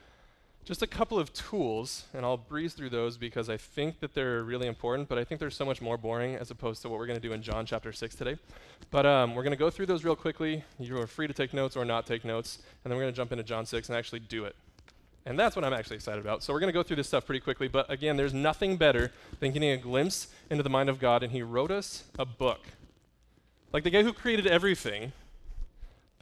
just 0.64 0.82
a 0.82 0.86
couple 0.86 1.18
of 1.18 1.32
tools, 1.32 2.04
and 2.14 2.24
I'll 2.24 2.36
breeze 2.36 2.74
through 2.74 2.90
those 2.90 3.16
because 3.16 3.48
I 3.48 3.56
think 3.56 3.98
that 4.00 4.14
they're 4.14 4.44
really 4.44 4.68
important, 4.68 5.08
but 5.08 5.18
I 5.18 5.24
think 5.24 5.40
they're 5.40 5.50
so 5.50 5.64
much 5.64 5.80
more 5.80 5.98
boring 5.98 6.36
as 6.36 6.50
opposed 6.50 6.82
to 6.82 6.88
what 6.88 7.00
we're 7.00 7.06
going 7.06 7.20
to 7.20 7.28
do 7.28 7.32
in 7.32 7.42
John 7.42 7.66
chapter 7.66 7.92
6 7.92 8.14
today. 8.14 8.36
But 8.90 9.04
um, 9.04 9.34
we're 9.34 9.42
going 9.42 9.52
to 9.52 9.58
go 9.58 9.70
through 9.70 9.86
those 9.86 10.04
real 10.04 10.14
quickly. 10.14 10.62
You 10.78 10.98
are 11.00 11.06
free 11.08 11.26
to 11.26 11.34
take 11.34 11.52
notes 11.52 11.76
or 11.76 11.84
not 11.84 12.06
take 12.06 12.24
notes, 12.24 12.58
and 12.84 12.90
then 12.90 12.96
we're 12.96 13.04
going 13.04 13.12
to 13.12 13.16
jump 13.16 13.32
into 13.32 13.44
John 13.44 13.66
6 13.66 13.88
and 13.88 13.98
actually 13.98 14.20
do 14.20 14.44
it. 14.44 14.54
And 15.24 15.38
that's 15.38 15.54
what 15.56 15.64
I'm 15.64 15.72
actually 15.72 15.96
excited 15.96 16.20
about. 16.20 16.42
So 16.42 16.52
we're 16.52 16.60
going 16.60 16.72
to 16.72 16.72
go 16.72 16.82
through 16.82 16.96
this 16.96 17.08
stuff 17.08 17.26
pretty 17.26 17.40
quickly. 17.40 17.68
But 17.68 17.90
again, 17.90 18.16
there's 18.16 18.34
nothing 18.34 18.76
better 18.76 19.12
than 19.40 19.52
getting 19.52 19.70
a 19.70 19.76
glimpse 19.76 20.28
into 20.50 20.62
the 20.62 20.70
mind 20.70 20.88
of 20.88 20.98
God. 20.98 21.22
And 21.22 21.32
He 21.32 21.42
wrote 21.42 21.70
us 21.70 22.04
a 22.18 22.24
book. 22.24 22.60
Like 23.72 23.84
the 23.84 23.90
guy 23.90 24.02
who 24.02 24.12
created 24.12 24.46
everything, 24.46 25.12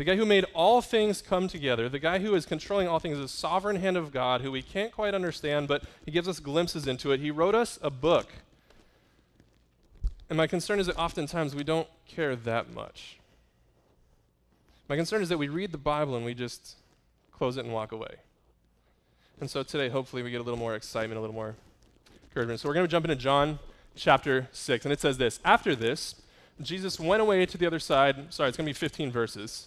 the 0.01 0.05
guy 0.05 0.17
who 0.17 0.25
made 0.25 0.47
all 0.55 0.81
things 0.81 1.21
come 1.21 1.47
together, 1.47 1.87
the 1.87 1.99
guy 1.99 2.21
who 2.21 2.35
is 2.35 2.47
controlling 2.47 2.89
all 2.89 2.99
things, 2.99 3.19
is 3.19 3.23
the 3.23 3.29
sovereign 3.29 3.77
hand 3.77 3.99
of 3.99 4.11
God, 4.11 4.41
who 4.41 4.51
we 4.51 4.63
can't 4.63 4.91
quite 4.91 5.13
understand, 5.13 5.69
but 5.69 5.85
He 6.07 6.11
gives 6.11 6.27
us 6.27 6.41
glimpses 6.41 6.87
into 6.87 7.13
it. 7.13 7.21
He 7.21 7.31
wrote 7.31 7.55
us 7.55 7.79
a 7.83 7.91
book. 7.91 8.33
And 10.31 10.39
my 10.39 10.47
concern 10.47 10.81
is 10.81 10.87
that 10.87 10.97
oftentimes 10.97 11.55
we 11.55 11.65
don't 11.65 11.87
care 12.09 12.35
that 12.35 12.73
much. 12.73 13.19
My 14.89 14.97
concern 14.97 15.21
is 15.21 15.29
that 15.29 15.37
we 15.37 15.49
read 15.49 15.71
the 15.71 15.77
Bible 15.77 16.17
and 16.17 16.25
we 16.25 16.33
just 16.33 16.77
close 17.31 17.59
it 17.59 17.67
and 17.67 17.75
walk 17.75 17.93
away. 17.93 18.15
And 19.39 19.51
so 19.51 19.63
today, 19.63 19.91
hopefully, 19.91 20.23
we 20.23 20.31
get 20.31 20.41
a 20.41 20.45
little 20.45 20.59
more 20.59 20.77
excitement, 20.77 21.19
a 21.19 21.21
little 21.21 21.37
more 21.37 21.57
encouragement. 22.25 22.59
So 22.59 22.71
we're 22.71 22.75
going 22.75 22.87
to 22.87 22.91
jump 22.91 23.05
into 23.05 23.17
John 23.17 23.59
chapter 23.97 24.49
6. 24.51 24.87
And 24.87 24.95
it 24.95 25.01
says 25.01 25.19
this 25.19 25.41
After 25.45 25.77
this, 25.77 26.23
Jesus 26.63 26.99
went 26.99 27.21
away 27.21 27.45
to 27.45 27.59
the 27.59 27.67
other 27.67 27.79
side. 27.79 28.33
Sorry, 28.33 28.49
it's 28.49 28.57
going 28.57 28.65
to 28.65 28.71
be 28.71 28.73
15 28.73 29.13
verses. 29.13 29.67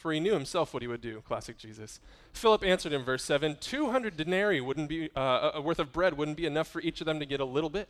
for 0.00 0.12
he 0.12 0.18
knew 0.18 0.32
himself 0.32 0.72
what 0.72 0.82
he 0.82 0.88
would 0.88 1.02
do. 1.02 1.22
Classic 1.28 1.58
Jesus. 1.58 2.00
Philip 2.32 2.64
answered 2.64 2.94
in 2.94 3.02
verse 3.02 3.22
7 3.22 3.58
200 3.60 4.16
denarii 4.16 4.60
wouldn't 4.60 4.88
be, 4.88 5.10
uh, 5.14 5.50
a 5.54 5.60
worth 5.60 5.78
of 5.78 5.92
bread 5.92 6.16
wouldn't 6.16 6.38
be 6.38 6.46
enough 6.46 6.68
for 6.68 6.80
each 6.80 7.02
of 7.02 7.04
them 7.04 7.20
to 7.20 7.26
get 7.26 7.38
a 7.38 7.44
little 7.44 7.68
bit. 7.68 7.86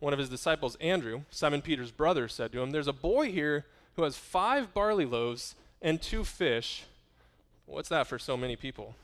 One 0.00 0.14
of 0.14 0.18
his 0.18 0.30
disciples, 0.30 0.76
Andrew, 0.80 1.22
Simon 1.30 1.60
Peter's 1.60 1.90
brother, 1.90 2.28
said 2.28 2.50
to 2.52 2.62
him, 2.62 2.70
There's 2.70 2.88
a 2.88 2.94
boy 2.94 3.30
here 3.30 3.66
who 3.96 4.04
has 4.04 4.16
five 4.16 4.72
barley 4.72 5.04
loaves 5.04 5.54
and 5.82 6.00
two 6.00 6.24
fish. 6.24 6.84
What's 7.66 7.90
that 7.90 8.06
for 8.06 8.18
so 8.18 8.38
many 8.38 8.56
people? 8.56 8.94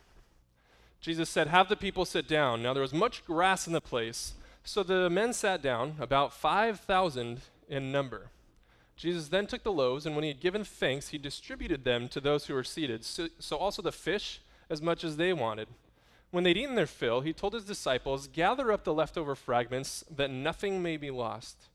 Jesus 1.03 1.29
said, 1.29 1.49
Have 1.49 1.69
the 1.69 1.77
people 1.77 2.07
sit 2.07 2.27
down. 2.27 2.63
Now 2.63 2.73
there 2.73 2.83
was 2.83 2.95
much 2.95 3.25
grass 3.27 3.67
in 3.67 3.75
the 3.75 3.83
place, 3.83 4.33
so 4.65 4.83
the 4.83 5.11
men 5.11 5.35
sat 5.35 5.61
down, 5.61 5.97
about 6.01 6.33
5,000 6.33 7.41
in 7.69 7.93
number. 7.93 8.31
Jesus 9.00 9.28
then 9.28 9.47
took 9.47 9.62
the 9.62 9.73
loaves, 9.73 10.04
and 10.04 10.14
when 10.14 10.25
he 10.25 10.28
had 10.28 10.40
given 10.40 10.62
thanks, 10.62 11.09
he 11.09 11.16
distributed 11.16 11.85
them 11.85 12.07
to 12.09 12.21
those 12.21 12.45
who 12.45 12.52
were 12.52 12.62
seated, 12.62 13.02
so, 13.02 13.28
so 13.38 13.57
also 13.57 13.80
the 13.80 13.92
fish 13.92 14.42
as 14.69 14.83
much 14.83 15.04
as 15.04 15.16
they 15.16 15.33
wanted. 15.33 15.69
When 16.30 16.45
they'd 16.45 16.59
eaten 16.59 16.75
their 16.75 16.87
fill, 16.87 17.23
he 17.23 17.33
told 17.33 17.54
his 17.54 17.64
disciples, 17.64 18.26
Gather 18.26 18.71
up 18.71 18.85
the 18.85 18.92
leftover 18.92 19.35
fragments, 19.35 20.04
that 20.14 20.30
nothing 20.30 20.83
may 20.83 20.99
be 20.99 21.11
lost. 21.11 21.69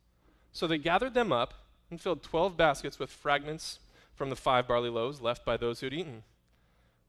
So 0.53 0.67
they 0.67 0.77
gathered 0.77 1.15
them 1.15 1.31
up 1.31 1.55
and 1.89 1.99
filled 1.99 2.21
twelve 2.21 2.55
baskets 2.55 2.99
with 2.99 3.09
fragments 3.09 3.79
from 4.13 4.29
the 4.29 4.35
five 4.35 4.67
barley 4.67 4.89
loaves 4.89 5.19
left 5.19 5.43
by 5.43 5.57
those 5.57 5.79
who 5.79 5.87
had 5.87 5.95
eaten. 5.95 6.21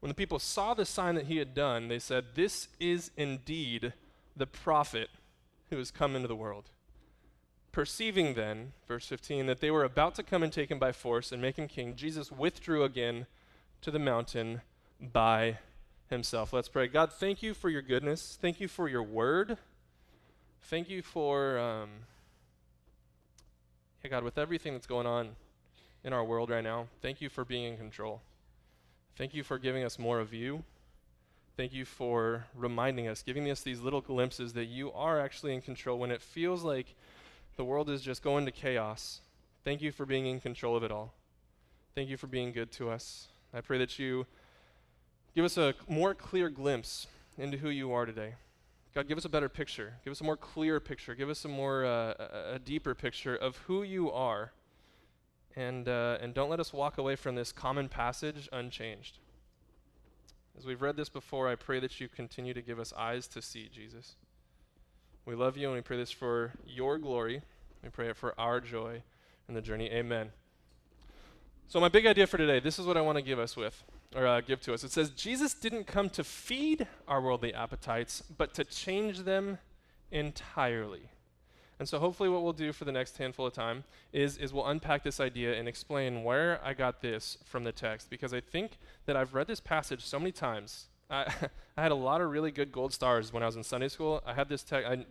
When 0.00 0.08
the 0.08 0.14
people 0.14 0.38
saw 0.38 0.72
the 0.72 0.86
sign 0.86 1.14
that 1.16 1.26
he 1.26 1.36
had 1.36 1.52
done, 1.52 1.88
they 1.88 1.98
said, 1.98 2.24
This 2.36 2.68
is 2.80 3.10
indeed 3.18 3.92
the 4.34 4.46
prophet 4.46 5.10
who 5.68 5.76
has 5.76 5.90
come 5.90 6.16
into 6.16 6.28
the 6.28 6.34
world. 6.34 6.70
Perceiving 7.76 8.32
then, 8.32 8.72
verse 8.88 9.06
15, 9.06 9.44
that 9.44 9.60
they 9.60 9.70
were 9.70 9.84
about 9.84 10.14
to 10.14 10.22
come 10.22 10.42
and 10.42 10.50
take 10.50 10.70
him 10.70 10.78
by 10.78 10.92
force 10.92 11.30
and 11.30 11.42
make 11.42 11.56
him 11.56 11.68
king, 11.68 11.94
Jesus 11.94 12.32
withdrew 12.32 12.84
again 12.84 13.26
to 13.82 13.90
the 13.90 13.98
mountain 13.98 14.62
by 14.98 15.58
himself. 16.08 16.54
Let's 16.54 16.70
pray. 16.70 16.86
God, 16.86 17.12
thank 17.12 17.42
you 17.42 17.52
for 17.52 17.68
your 17.68 17.82
goodness. 17.82 18.38
Thank 18.40 18.60
you 18.60 18.66
for 18.66 18.88
your 18.88 19.02
word. 19.02 19.58
Thank 20.62 20.88
you 20.88 21.02
for, 21.02 21.58
um, 21.58 21.90
yeah, 24.02 24.08
God, 24.08 24.24
with 24.24 24.38
everything 24.38 24.72
that's 24.72 24.86
going 24.86 25.06
on 25.06 25.36
in 26.02 26.14
our 26.14 26.24
world 26.24 26.48
right 26.48 26.64
now, 26.64 26.86
thank 27.02 27.20
you 27.20 27.28
for 27.28 27.44
being 27.44 27.74
in 27.74 27.76
control. 27.76 28.22
Thank 29.16 29.34
you 29.34 29.42
for 29.42 29.58
giving 29.58 29.84
us 29.84 29.98
more 29.98 30.18
of 30.18 30.32
you. 30.32 30.64
Thank 31.58 31.74
you 31.74 31.84
for 31.84 32.46
reminding 32.54 33.06
us, 33.06 33.22
giving 33.22 33.50
us 33.50 33.60
these 33.60 33.80
little 33.80 34.00
glimpses 34.00 34.54
that 34.54 34.64
you 34.64 34.92
are 34.92 35.20
actually 35.20 35.52
in 35.52 35.60
control 35.60 35.98
when 35.98 36.10
it 36.10 36.22
feels 36.22 36.62
like 36.62 36.94
the 37.56 37.64
world 37.64 37.90
is 37.90 38.02
just 38.02 38.22
going 38.22 38.44
to 38.46 38.52
chaos. 38.52 39.20
Thank 39.64 39.82
you 39.82 39.90
for 39.90 40.06
being 40.06 40.26
in 40.26 40.40
control 40.40 40.76
of 40.76 40.82
it 40.82 40.90
all. 40.90 41.14
Thank 41.94 42.10
you 42.10 42.16
for 42.16 42.26
being 42.26 42.52
good 42.52 42.70
to 42.72 42.90
us. 42.90 43.28
I 43.54 43.62
pray 43.62 43.78
that 43.78 43.98
you 43.98 44.26
give 45.34 45.44
us 45.44 45.56
a 45.56 45.74
more 45.88 46.14
clear 46.14 46.50
glimpse 46.50 47.06
into 47.38 47.56
who 47.56 47.70
you 47.70 47.92
are 47.92 48.04
today. 48.04 48.34
God, 48.94 49.08
give 49.08 49.18
us 49.18 49.24
a 49.24 49.30
better 49.30 49.48
picture. 49.48 49.94
Give 50.04 50.10
us 50.10 50.20
a 50.20 50.24
more 50.24 50.36
clear 50.36 50.80
picture. 50.80 51.14
Give 51.14 51.28
us 51.28 51.44
a 51.44 51.48
more 51.48 51.84
uh, 51.84 52.14
a, 52.54 52.58
deeper 52.58 52.94
picture 52.94 53.36
of 53.36 53.56
who 53.66 53.82
you 53.82 54.10
are. 54.10 54.52
And, 55.54 55.88
uh, 55.88 56.18
and 56.20 56.34
don't 56.34 56.50
let 56.50 56.60
us 56.60 56.72
walk 56.72 56.98
away 56.98 57.16
from 57.16 57.34
this 57.34 57.52
common 57.52 57.88
passage 57.88 58.48
unchanged. 58.52 59.18
As 60.56 60.64
we've 60.64 60.80
read 60.80 60.96
this 60.96 61.08
before, 61.08 61.48
I 61.48 61.54
pray 61.54 61.80
that 61.80 62.00
you 62.00 62.08
continue 62.08 62.54
to 62.54 62.62
give 62.62 62.78
us 62.78 62.92
eyes 62.96 63.26
to 63.28 63.42
see, 63.42 63.68
Jesus. 63.70 64.16
We 65.26 65.34
love 65.34 65.56
you 65.56 65.66
and 65.66 65.74
we 65.74 65.80
pray 65.80 65.96
this 65.96 66.12
for 66.12 66.52
your 66.64 66.98
glory. 66.98 67.42
We 67.82 67.88
pray 67.88 68.10
it 68.10 68.16
for 68.16 68.32
our 68.38 68.60
joy 68.60 69.02
in 69.48 69.54
the 69.54 69.60
journey. 69.60 69.90
Amen. 69.90 70.30
So, 71.66 71.80
my 71.80 71.88
big 71.88 72.06
idea 72.06 72.28
for 72.28 72.38
today 72.38 72.60
this 72.60 72.78
is 72.78 72.86
what 72.86 72.96
I 72.96 73.00
want 73.00 73.18
to 73.18 73.22
give 73.22 73.40
us 73.40 73.56
with, 73.56 73.82
or 74.14 74.24
uh, 74.24 74.40
give 74.40 74.60
to 74.60 74.72
us. 74.72 74.84
It 74.84 74.92
says, 74.92 75.10
Jesus 75.10 75.52
didn't 75.52 75.88
come 75.88 76.10
to 76.10 76.22
feed 76.22 76.86
our 77.08 77.20
worldly 77.20 77.52
appetites, 77.52 78.22
but 78.38 78.54
to 78.54 78.62
change 78.62 79.24
them 79.24 79.58
entirely. 80.12 81.10
And 81.80 81.88
so 81.88 81.98
hopefully 81.98 82.28
what 82.28 82.44
we'll 82.44 82.52
do 82.52 82.72
for 82.72 82.84
the 82.84 82.92
next 82.92 83.16
handful 83.16 83.46
of 83.46 83.52
time 83.52 83.82
is, 84.12 84.36
is 84.38 84.52
we'll 84.52 84.68
unpack 84.68 85.02
this 85.02 85.18
idea 85.18 85.58
and 85.58 85.66
explain 85.66 86.22
where 86.22 86.60
I 86.64 86.72
got 86.72 87.02
this 87.02 87.36
from 87.44 87.64
the 87.64 87.72
text 87.72 88.10
because 88.10 88.32
I 88.32 88.40
think 88.40 88.78
that 89.06 89.16
I've 89.16 89.34
read 89.34 89.48
this 89.48 89.60
passage 89.60 90.04
so 90.04 90.20
many 90.20 90.30
times. 90.30 90.86
I, 91.10 91.32
I 91.76 91.82
had 91.82 91.92
a 91.92 91.96
lot 91.96 92.20
of 92.20 92.30
really 92.30 92.50
good 92.50 92.72
gold 92.72 92.92
stars 92.92 93.32
when 93.32 93.42
I 93.42 93.46
was 93.46 93.56
in 93.56 93.62
Sunday 93.62 93.88
school. 93.88 94.22
I 94.26 94.34
had 94.34 94.48
this 94.48 94.62
tech. 94.62 94.84
I, 94.84 95.04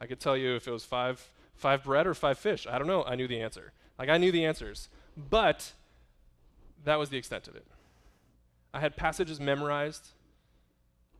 I 0.00 0.06
could 0.06 0.20
tell 0.20 0.36
you 0.36 0.54
if 0.54 0.66
it 0.66 0.70
was 0.70 0.84
five, 0.84 1.30
five 1.54 1.84
bread 1.84 2.06
or 2.06 2.14
five 2.14 2.38
fish. 2.38 2.66
I 2.68 2.78
don't 2.78 2.86
know. 2.86 3.04
I 3.04 3.14
knew 3.14 3.28
the 3.28 3.40
answer. 3.40 3.72
Like 3.98 4.08
I 4.08 4.18
knew 4.18 4.32
the 4.32 4.44
answers. 4.44 4.88
But 5.16 5.72
that 6.84 6.98
was 6.98 7.10
the 7.10 7.16
extent 7.16 7.48
of 7.48 7.56
it. 7.56 7.66
I 8.72 8.80
had 8.80 8.96
passages 8.96 9.40
memorized. 9.40 10.08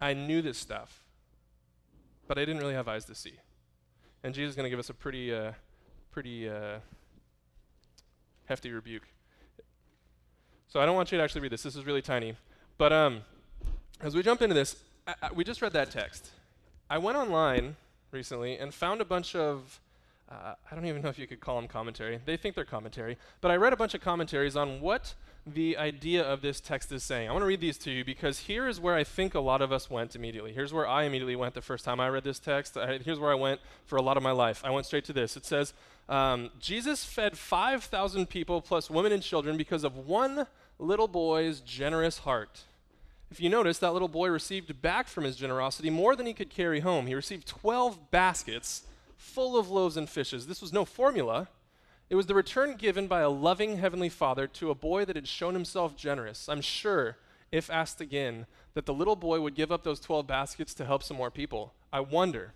I 0.01 0.15
knew 0.15 0.43
this 0.43 0.59
stuff. 0.59 1.05
But 2.27 2.39
I 2.39 2.45
didn't 2.45 2.59
really 2.59 2.75
have 2.75 2.89
eyes 2.89 3.05
to 3.07 3.15
see. 3.15 3.35
And 4.23 4.35
Jesus 4.35 4.51
is 4.51 4.57
going 4.57 4.65
to 4.65 4.71
give 4.71 4.79
us 4.79 4.91
a 4.91 4.95
pretty, 4.95 5.33
uh, 5.35 5.53
pretty 6.11 6.49
uh, 6.49 6.79
hefty 8.45 8.71
rebuke. 8.71 9.09
So 10.69 10.81
I 10.81 10.87
don't 10.87 10.95
want 10.95 11.11
you 11.11 11.19
to 11.19 11.25
actually 11.25 11.41
read 11.41 11.53
this. 11.53 11.63
This 11.63 11.77
is 11.77 11.87
really 11.87 12.03
tiny. 12.03 12.37
But 12.77 12.93
um, 12.93 13.23
as 14.00 14.14
we 14.14 14.23
jump 14.23 14.43
into 14.43 14.55
this, 14.55 14.76
I, 15.07 15.14
I, 15.23 15.33
we 15.33 15.45
just 15.45 15.62
read 15.62 15.73
that 15.73 15.90
text. 15.90 16.31
I 16.90 16.99
went 16.99 17.17
online 17.17 17.76
recently 18.11 18.57
and 18.59 18.73
found 18.73 19.00
a 19.00 19.05
bunch 19.05 19.35
of 19.35 19.81
uh, 20.31 20.55
I 20.71 20.75
don't 20.75 20.85
even 20.85 21.00
know 21.00 21.09
if 21.09 21.19
you 21.19 21.26
could 21.26 21.40
call 21.40 21.57
them 21.57 21.69
commentary. 21.69 22.21
They 22.25 22.37
think 22.37 22.55
they're 22.55 22.64
commentary. 22.64 23.17
But 23.40 23.50
I 23.50 23.57
read 23.57 23.73
a 23.73 23.76
bunch 23.76 23.95
of 23.95 24.02
commentaries 24.02 24.57
on 24.57 24.81
what 24.81 25.14
the 25.47 25.78
idea 25.78 26.23
of 26.23 26.43
this 26.43 26.61
text 26.61 26.93
is 26.93 27.02
saying. 27.02 27.28
I 27.28 27.33
want 27.33 27.43
to 27.43 27.47
read 27.47 27.62
these 27.62 27.78
to 27.78 27.90
you 27.90 28.05
because 28.05 28.40
here 28.40 28.69
is 28.69 28.78
where 28.78 28.95
I 28.95 29.05
think 29.05 29.35
a 29.35 29.40
lot 29.40 29.62
of 29.62 29.73
us 29.73 29.88
went 29.88 30.14
immediately. 30.14 30.52
Here's 30.52 30.73
where 30.73 30.87
I 30.87 31.05
immediately 31.05 31.37
went 31.37 31.55
the 31.55 31.62
first 31.62 31.85
time 31.85 31.99
I 31.99 32.11
read 32.11 32.25
this 32.25 32.38
text. 32.38 32.76
I, 32.76 32.99
here's 32.99 33.19
where 33.19 33.33
I 33.33 33.37
went 33.37 33.61
for 33.87 33.97
a 33.97 34.02
lot 34.02 34.19
of 34.19 34.23
my 34.23 34.33
life. 34.33 34.61
I 34.64 34.71
went 34.71 34.85
straight 34.85 35.07
to 35.07 35.14
this. 35.14 35.35
It 35.37 35.47
says, 35.47 35.73
um, 36.11 36.50
Jesus 36.61 37.05
fed 37.05 37.38
5,000 37.38 38.28
people 38.28 38.61
plus 38.61 38.90
women 38.90 39.12
and 39.12 39.23
children 39.23 39.57
because 39.57 39.83
of 39.83 39.97
one 39.97 40.47
little 40.78 41.09
boy's 41.09 41.61
generous 41.61 42.19
heart. 42.19 42.64
If 43.31 43.41
you 43.41 43.51
notice, 43.51 43.79
that 43.79 43.93
little 43.93 44.09
boy 44.09 44.29
received 44.29 44.81
back 44.81 45.07
from 45.07 45.25
his 45.25 45.37
generosity 45.37 45.91
more 45.91 46.17
than 46.17 46.27
he 46.27 46.33
could 46.33 46.51
carry 46.51 46.81
home. 46.81 47.07
He 47.07 47.15
received 47.15 47.47
12 47.47 48.11
baskets 48.11 48.85
full 49.17 49.59
of 49.59 49.71
loaves 49.71 49.97
and 49.97 50.09
fishes. 50.09 50.47
This 50.47 50.63
was 50.63 50.73
no 50.73 50.85
formula. 50.85 51.49
It 52.09 52.15
was 52.15 52.27
the 52.27 52.35
return 52.35 52.77
given 52.77 53.07
by 53.07 53.21
a 53.21 53.29
loving 53.29 53.77
Heavenly 53.77 54.09
Father 54.09 54.47
to 54.47 54.71
a 54.71 54.75
boy 54.75 55.05
that 55.05 55.17
had 55.17 55.29
shown 55.29 55.53
himself 55.53 55.95
generous. 55.95 56.49
I'm 56.49 56.63
sure, 56.63 57.19
if 57.53 57.69
asked 57.71 58.01
again, 58.01 58.47
that 58.73 58.87
the 58.87 58.95
little 58.95 59.17
boy 59.17 59.41
would 59.41 59.55
give 59.55 59.71
up 59.71 59.83
those 59.83 60.01
12 60.01 60.27
baskets 60.27 60.73
to 60.75 60.87
help 60.87 61.03
some 61.03 61.19
more 61.19 61.31
people. 61.31 61.75
I 61.93 62.01
wonder. 62.01 62.53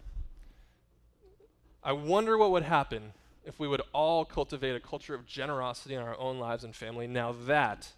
I 1.85 1.93
wonder 1.93 2.39
what 2.39 2.51
would 2.53 2.63
happen 2.63 3.13
if 3.45 3.59
we 3.59 3.69
would 3.69 3.83
all 3.93 4.25
cultivate 4.25 4.75
a 4.75 4.81
culture 4.81 5.15
of 5.15 5.27
generosity 5.27 5.95
in 5.95 6.01
our 6.01 6.19
own 6.19 6.39
lives 6.39 6.65
and 6.65 6.75
family. 6.75 7.07
Now, 7.07 7.35
that 7.47 7.93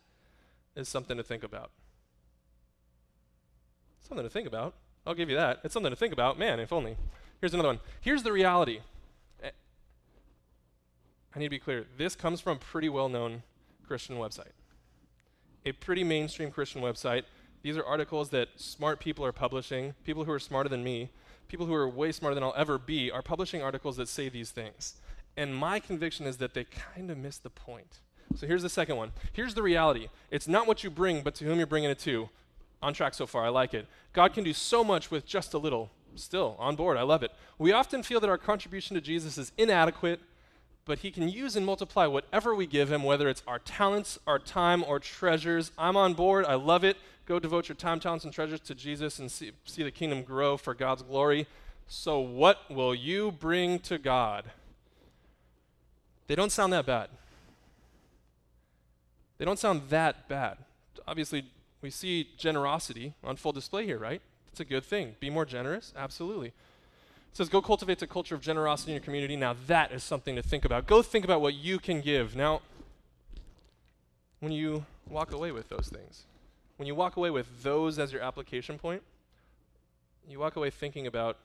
is 0.74 0.88
something 0.88 1.16
to 1.16 1.22
think 1.22 1.44
about. 1.44 1.70
Something 4.06 4.24
to 4.24 4.30
think 4.30 4.46
about. 4.46 4.74
I'll 5.06 5.14
give 5.14 5.30
you 5.30 5.36
that. 5.36 5.60
It's 5.64 5.74
something 5.74 5.90
to 5.90 5.96
think 5.96 6.12
about. 6.12 6.38
Man, 6.38 6.60
if 6.60 6.72
only. 6.72 6.96
Here's 7.40 7.52
another 7.54 7.68
one. 7.68 7.80
Here's 8.00 8.22
the 8.22 8.32
reality. 8.32 8.80
Eh, 9.42 9.50
I 11.34 11.38
need 11.38 11.46
to 11.46 11.50
be 11.50 11.58
clear. 11.58 11.86
This 11.98 12.14
comes 12.14 12.40
from 12.40 12.56
a 12.56 12.60
pretty 12.60 12.88
well 12.88 13.08
known 13.08 13.42
Christian 13.86 14.16
website, 14.16 14.52
a 15.66 15.72
pretty 15.72 16.04
mainstream 16.04 16.50
Christian 16.50 16.80
website. 16.80 17.24
These 17.62 17.76
are 17.76 17.84
articles 17.84 18.28
that 18.30 18.48
smart 18.56 19.00
people 19.00 19.24
are 19.24 19.32
publishing, 19.32 19.94
people 20.04 20.24
who 20.24 20.32
are 20.32 20.38
smarter 20.38 20.68
than 20.68 20.84
me, 20.84 21.10
people 21.48 21.66
who 21.66 21.74
are 21.74 21.88
way 21.88 22.12
smarter 22.12 22.34
than 22.34 22.44
I'll 22.44 22.54
ever 22.56 22.78
be, 22.78 23.10
are 23.10 23.22
publishing 23.22 23.62
articles 23.62 23.96
that 23.96 24.08
say 24.08 24.28
these 24.28 24.50
things. 24.50 24.94
And 25.36 25.54
my 25.56 25.80
conviction 25.80 26.26
is 26.26 26.36
that 26.38 26.54
they 26.54 26.64
kind 26.64 27.10
of 27.10 27.18
miss 27.18 27.38
the 27.38 27.50
point. 27.50 28.00
So 28.36 28.46
here's 28.46 28.62
the 28.62 28.68
second 28.68 28.96
one. 28.96 29.12
Here's 29.32 29.54
the 29.54 29.62
reality 29.62 30.08
it's 30.30 30.48
not 30.48 30.66
what 30.66 30.84
you 30.84 30.90
bring, 30.90 31.22
but 31.22 31.34
to 31.36 31.44
whom 31.44 31.58
you're 31.58 31.66
bringing 31.66 31.90
it 31.90 31.98
to. 32.00 32.28
On 32.84 32.92
track 32.92 33.14
so 33.14 33.26
far, 33.26 33.46
I 33.46 33.48
like 33.48 33.72
it. 33.72 33.86
God 34.12 34.34
can 34.34 34.44
do 34.44 34.52
so 34.52 34.84
much 34.84 35.10
with 35.10 35.24
just 35.24 35.54
a 35.54 35.58
little 35.58 35.90
still 36.16 36.54
on 36.58 36.76
board. 36.76 36.98
I 36.98 37.02
love 37.02 37.22
it. 37.22 37.30
We 37.58 37.72
often 37.72 38.02
feel 38.02 38.20
that 38.20 38.28
our 38.28 38.36
contribution 38.36 38.94
to 38.94 39.00
Jesus 39.00 39.38
is 39.38 39.52
inadequate, 39.56 40.20
but 40.84 40.98
he 40.98 41.10
can 41.10 41.30
use 41.30 41.56
and 41.56 41.64
multiply 41.64 42.04
whatever 42.04 42.54
we 42.54 42.66
give 42.66 42.92
him, 42.92 43.02
whether 43.02 43.26
it's 43.26 43.42
our 43.46 43.58
talents, 43.58 44.18
our 44.26 44.38
time, 44.38 44.84
or 44.86 44.98
treasures. 44.98 45.72
I'm 45.78 45.96
on 45.96 46.12
board. 46.12 46.44
I 46.44 46.56
love 46.56 46.84
it. 46.84 46.98
Go 47.24 47.38
devote 47.38 47.70
your 47.70 47.76
time, 47.76 48.00
talents, 48.00 48.26
and 48.26 48.34
treasures 48.34 48.60
to 48.60 48.74
Jesus 48.74 49.18
and 49.18 49.32
see, 49.32 49.52
see 49.64 49.82
the 49.82 49.90
kingdom 49.90 50.22
grow 50.22 50.58
for 50.58 50.74
God's 50.74 51.00
glory. 51.00 51.46
So, 51.88 52.18
what 52.20 52.70
will 52.70 52.94
you 52.94 53.30
bring 53.30 53.78
to 53.78 53.96
God? 53.96 54.44
They 56.26 56.34
don't 56.34 56.52
sound 56.52 56.74
that 56.74 56.84
bad. 56.84 57.08
They 59.38 59.46
don't 59.46 59.58
sound 59.58 59.88
that 59.88 60.28
bad. 60.28 60.58
Obviously, 61.08 61.46
we 61.84 61.90
see 61.90 62.30
generosity 62.38 63.12
on 63.22 63.36
full 63.36 63.52
display 63.52 63.84
here, 63.84 63.98
right? 63.98 64.22
It's 64.50 64.58
a 64.58 64.64
good 64.64 64.84
thing. 64.84 65.16
Be 65.20 65.28
more 65.28 65.44
generous? 65.44 65.92
Absolutely. 65.94 66.48
It 66.48 66.54
says, 67.34 67.50
go 67.50 67.60
cultivate 67.60 68.00
a 68.00 68.06
culture 68.06 68.34
of 68.34 68.40
generosity 68.40 68.92
in 68.92 68.94
your 68.94 69.04
community. 69.04 69.36
Now, 69.36 69.54
that 69.66 69.92
is 69.92 70.02
something 70.02 70.34
to 70.34 70.42
think 70.42 70.64
about. 70.64 70.86
Go 70.86 71.02
think 71.02 71.26
about 71.26 71.42
what 71.42 71.52
you 71.52 71.78
can 71.78 72.00
give. 72.00 72.34
Now, 72.34 72.62
when 74.40 74.50
you 74.50 74.86
walk 75.10 75.32
away 75.32 75.52
with 75.52 75.68
those 75.68 75.90
things, 75.92 76.22
when 76.78 76.86
you 76.86 76.94
walk 76.94 77.18
away 77.18 77.28
with 77.28 77.62
those 77.62 77.98
as 77.98 78.14
your 78.14 78.22
application 78.22 78.78
point, 78.78 79.02
you 80.26 80.38
walk 80.38 80.56
away 80.56 80.70
thinking 80.70 81.06
about 81.06 81.36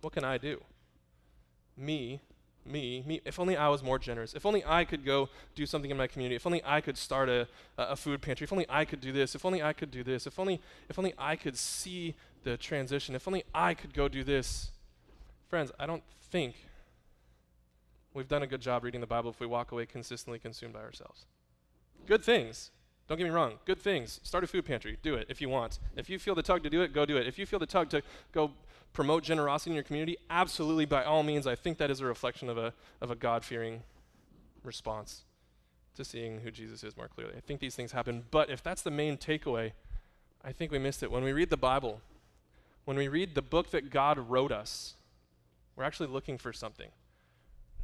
what 0.00 0.12
can 0.12 0.24
I 0.24 0.36
do? 0.36 0.60
Me, 1.76 2.20
me, 2.64 3.02
me, 3.06 3.20
if 3.24 3.38
only 3.38 3.56
I 3.56 3.68
was 3.68 3.82
more 3.82 3.98
generous. 3.98 4.34
If 4.34 4.44
only 4.44 4.64
I 4.64 4.84
could 4.84 5.04
go 5.04 5.28
do 5.54 5.66
something 5.66 5.90
in 5.90 5.96
my 5.96 6.06
community. 6.06 6.36
If 6.36 6.46
only 6.46 6.62
I 6.64 6.80
could 6.80 6.96
start 6.96 7.28
a, 7.28 7.48
a 7.78 7.96
food 7.96 8.20
pantry. 8.22 8.44
If 8.44 8.52
only 8.52 8.66
I 8.68 8.84
could 8.84 9.00
do 9.00 9.12
this. 9.12 9.34
If 9.34 9.44
only 9.44 9.62
I 9.62 9.72
could 9.72 9.90
do 9.90 10.02
this. 10.02 10.26
If 10.26 10.38
only, 10.38 10.60
if 10.88 10.98
only 10.98 11.14
I 11.18 11.36
could 11.36 11.56
see 11.56 12.14
the 12.44 12.56
transition. 12.56 13.14
If 13.14 13.26
only 13.26 13.44
I 13.54 13.74
could 13.74 13.94
go 13.94 14.08
do 14.08 14.22
this. 14.22 14.70
Friends, 15.48 15.72
I 15.78 15.86
don't 15.86 16.02
think 16.30 16.54
we've 18.14 18.28
done 18.28 18.42
a 18.42 18.46
good 18.46 18.60
job 18.60 18.84
reading 18.84 19.00
the 19.00 19.06
Bible 19.06 19.30
if 19.30 19.40
we 19.40 19.46
walk 19.46 19.72
away 19.72 19.86
consistently 19.86 20.38
consumed 20.38 20.74
by 20.74 20.80
ourselves. 20.80 21.26
Good 22.06 22.22
things. 22.22 22.70
Don't 23.08 23.18
get 23.18 23.24
me 23.24 23.30
wrong. 23.30 23.54
Good 23.64 23.80
things. 23.80 24.20
Start 24.22 24.44
a 24.44 24.46
food 24.46 24.64
pantry. 24.64 24.96
Do 25.02 25.14
it 25.16 25.26
if 25.28 25.40
you 25.40 25.48
want. 25.48 25.80
If 25.96 26.08
you 26.08 26.18
feel 26.18 26.36
the 26.36 26.42
tug 26.42 26.62
to 26.62 26.70
do 26.70 26.82
it, 26.82 26.92
go 26.92 27.04
do 27.04 27.16
it. 27.16 27.26
If 27.26 27.38
you 27.38 27.46
feel 27.46 27.58
the 27.58 27.66
tug 27.66 27.90
to 27.90 28.02
go 28.32 28.52
promote 28.92 29.22
generosity 29.22 29.70
in 29.70 29.74
your 29.74 29.84
community, 29.84 30.16
absolutely, 30.28 30.84
by 30.84 31.04
all 31.04 31.22
means, 31.22 31.46
I 31.46 31.54
think 31.54 31.78
that 31.78 31.90
is 31.90 32.00
a 32.00 32.06
reflection 32.06 32.48
of 32.48 32.58
a, 32.58 32.72
of 33.00 33.10
a 33.10 33.14
God 33.14 33.44
fearing 33.44 33.82
response 34.64 35.22
to 35.96 36.04
seeing 36.04 36.40
who 36.40 36.50
Jesus 36.50 36.84
is 36.84 36.96
more 36.96 37.08
clearly. 37.08 37.34
I 37.36 37.40
think 37.40 37.60
these 37.60 37.74
things 37.74 37.92
happen. 37.92 38.24
But 38.30 38.50
if 38.50 38.62
that's 38.62 38.82
the 38.82 38.90
main 38.90 39.16
takeaway, 39.16 39.72
I 40.44 40.52
think 40.52 40.72
we 40.72 40.78
missed 40.78 41.02
it. 41.02 41.10
When 41.10 41.24
we 41.24 41.32
read 41.32 41.50
the 41.50 41.56
Bible, 41.56 42.00
when 42.84 42.96
we 42.96 43.08
read 43.08 43.34
the 43.34 43.42
book 43.42 43.70
that 43.70 43.90
God 43.90 44.18
wrote 44.18 44.52
us, 44.52 44.94
we're 45.76 45.84
actually 45.84 46.08
looking 46.08 46.38
for 46.38 46.52
something. 46.52 46.90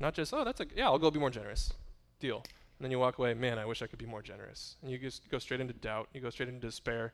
Not 0.00 0.14
just, 0.14 0.32
oh, 0.34 0.44
that's 0.44 0.60
a, 0.60 0.66
yeah, 0.74 0.86
I'll 0.86 0.98
go 0.98 1.10
be 1.10 1.20
more 1.20 1.30
generous. 1.30 1.72
Deal. 2.20 2.42
And 2.78 2.84
then 2.84 2.90
you 2.90 2.98
walk 2.98 3.18
away, 3.18 3.32
man, 3.34 3.58
I 3.58 3.64
wish 3.64 3.80
I 3.82 3.86
could 3.86 3.98
be 3.98 4.06
more 4.06 4.22
generous. 4.22 4.76
And 4.82 4.90
you 4.90 4.98
just 4.98 5.28
go 5.30 5.38
straight 5.38 5.60
into 5.60 5.72
doubt. 5.72 6.08
You 6.12 6.20
go 6.20 6.30
straight 6.30 6.48
into 6.48 6.66
despair. 6.66 7.12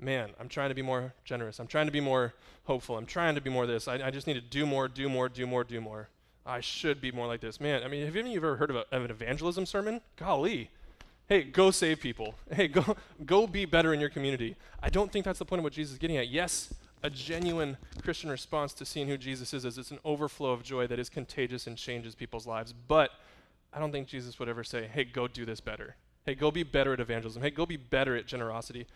Man, 0.00 0.30
I'm 0.40 0.48
trying 0.48 0.70
to 0.70 0.74
be 0.74 0.82
more 0.82 1.12
generous. 1.24 1.58
I'm 1.58 1.66
trying 1.66 1.86
to 1.86 1.92
be 1.92 2.00
more 2.00 2.32
hopeful. 2.64 2.96
I'm 2.96 3.06
trying 3.06 3.34
to 3.34 3.40
be 3.40 3.50
more 3.50 3.66
this. 3.66 3.86
I, 3.86 4.06
I 4.06 4.10
just 4.10 4.26
need 4.26 4.34
to 4.34 4.40
do 4.40 4.64
more, 4.64 4.88
do 4.88 5.08
more, 5.08 5.28
do 5.28 5.46
more, 5.46 5.62
do 5.62 5.80
more. 5.80 6.08
I 6.46 6.60
should 6.60 7.00
be 7.00 7.12
more 7.12 7.26
like 7.26 7.40
this. 7.40 7.60
Man, 7.60 7.82
I 7.82 7.88
mean, 7.88 8.04
have 8.06 8.16
any 8.16 8.30
of 8.30 8.32
you 8.32 8.38
ever 8.38 8.56
heard 8.56 8.70
of, 8.70 8.76
a, 8.76 8.84
of 8.90 9.04
an 9.04 9.10
evangelism 9.10 9.66
sermon? 9.66 10.00
Golly. 10.16 10.70
Hey, 11.28 11.44
go 11.44 11.70
save 11.70 12.00
people. 12.00 12.34
Hey, 12.54 12.66
go, 12.66 12.96
go 13.24 13.46
be 13.46 13.64
better 13.66 13.94
in 13.94 14.00
your 14.00 14.08
community. 14.08 14.56
I 14.82 14.88
don't 14.88 15.12
think 15.12 15.24
that's 15.24 15.38
the 15.38 15.44
point 15.44 15.60
of 15.60 15.64
what 15.64 15.74
Jesus 15.74 15.92
is 15.92 15.98
getting 15.98 16.16
at. 16.16 16.28
Yes, 16.28 16.74
a 17.02 17.10
genuine 17.10 17.76
Christian 18.02 18.30
response 18.30 18.72
to 18.74 18.84
seeing 18.84 19.06
who 19.06 19.16
Jesus 19.16 19.54
is 19.54 19.64
is 19.64 19.78
it's 19.78 19.90
an 19.90 20.00
overflow 20.04 20.50
of 20.50 20.62
joy 20.62 20.86
that 20.86 20.98
is 20.98 21.08
contagious 21.08 21.66
and 21.66 21.76
changes 21.76 22.14
people's 22.14 22.46
lives. 22.46 22.72
But 22.72 23.10
I 23.72 23.78
don't 23.78 23.92
think 23.92 24.08
Jesus 24.08 24.38
would 24.38 24.48
ever 24.48 24.64
say, 24.64 24.88
hey, 24.92 25.04
go 25.04 25.28
do 25.28 25.44
this 25.44 25.60
better. 25.60 25.94
Hey, 26.26 26.34
go 26.34 26.50
be 26.50 26.62
better 26.62 26.92
at 26.92 27.00
evangelism. 27.00 27.42
Hey, 27.42 27.50
go 27.50 27.64
be 27.64 27.76
better 27.76 28.16
at 28.16 28.26
generosity. 28.26 28.86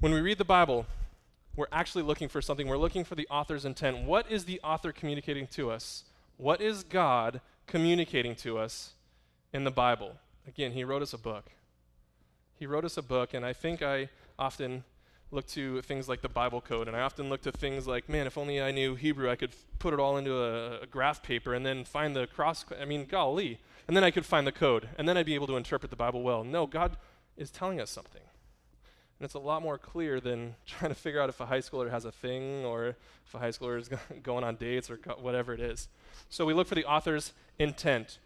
When 0.00 0.12
we 0.12 0.20
read 0.20 0.38
the 0.38 0.44
Bible, 0.44 0.86
we're 1.56 1.66
actually 1.72 2.02
looking 2.02 2.28
for 2.28 2.42
something. 2.42 2.66
We're 2.66 2.76
looking 2.76 3.04
for 3.04 3.14
the 3.14 3.28
author's 3.30 3.64
intent. 3.64 4.04
What 4.04 4.30
is 4.30 4.44
the 4.44 4.60
author 4.62 4.92
communicating 4.92 5.46
to 5.48 5.70
us? 5.70 6.04
What 6.36 6.60
is 6.60 6.82
God 6.82 7.40
communicating 7.66 8.34
to 8.36 8.58
us 8.58 8.94
in 9.52 9.64
the 9.64 9.70
Bible? 9.70 10.16
Again, 10.46 10.72
he 10.72 10.84
wrote 10.84 11.02
us 11.02 11.12
a 11.12 11.18
book. 11.18 11.46
He 12.58 12.66
wrote 12.66 12.84
us 12.84 12.96
a 12.96 13.02
book, 13.02 13.34
and 13.34 13.46
I 13.46 13.52
think 13.52 13.82
I 13.82 14.08
often 14.38 14.84
look 15.30 15.46
to 15.48 15.80
things 15.82 16.08
like 16.08 16.22
the 16.22 16.28
Bible 16.28 16.60
code, 16.60 16.86
and 16.86 16.96
I 16.96 17.00
often 17.00 17.28
look 17.28 17.42
to 17.42 17.52
things 17.52 17.86
like, 17.86 18.08
man, 18.08 18.26
if 18.26 18.36
only 18.38 18.60
I 18.60 18.70
knew 18.70 18.94
Hebrew, 18.94 19.30
I 19.30 19.36
could 19.36 19.50
f- 19.50 19.64
put 19.78 19.92
it 19.92 20.00
all 20.00 20.16
into 20.16 20.36
a, 20.36 20.80
a, 20.82 20.86
graph 20.86 21.22
paper 21.22 21.54
and 21.54 21.66
then 21.66 21.84
find 21.84 22.14
the 22.14 22.26
cross. 22.26 22.64
I 22.80 22.84
mean, 22.84 23.06
golly. 23.06 23.58
And 23.88 23.96
then 23.96 24.04
I 24.04 24.10
could 24.10 24.24
find 24.24 24.46
the 24.46 24.52
code, 24.52 24.88
and 24.96 25.08
then 25.08 25.16
I'd 25.16 25.26
be 25.26 25.34
able 25.34 25.48
to 25.48 25.56
interpret 25.56 25.90
the 25.90 25.96
Bible 25.96 26.22
well. 26.22 26.44
No, 26.44 26.66
God 26.66 26.96
is 27.36 27.50
telling 27.50 27.80
us 27.80 27.90
something. 27.90 28.22
And 29.24 29.28
it's 29.30 29.36
a 29.36 29.38
lot 29.38 29.62
more 29.62 29.78
clear 29.78 30.20
than 30.20 30.54
trying 30.66 30.90
to 30.90 30.94
figure 30.94 31.18
out 31.18 31.30
if 31.30 31.40
a 31.40 31.46
high 31.46 31.60
schooler 31.60 31.90
has 31.90 32.04
a 32.04 32.12
thing 32.12 32.62
or 32.66 32.88
if 32.88 33.34
a 33.34 33.38
high 33.38 33.48
schooler 33.48 33.80
is 33.80 33.88
going 34.22 34.44
on 34.44 34.56
dates 34.56 34.90
or 34.90 34.96
whatever 35.18 35.54
it 35.54 35.60
is. 35.60 35.88
So 36.28 36.44
we 36.44 36.52
look 36.52 36.66
for 36.66 36.74
the 36.74 36.84
author's 36.84 37.32
intent. 37.58 38.18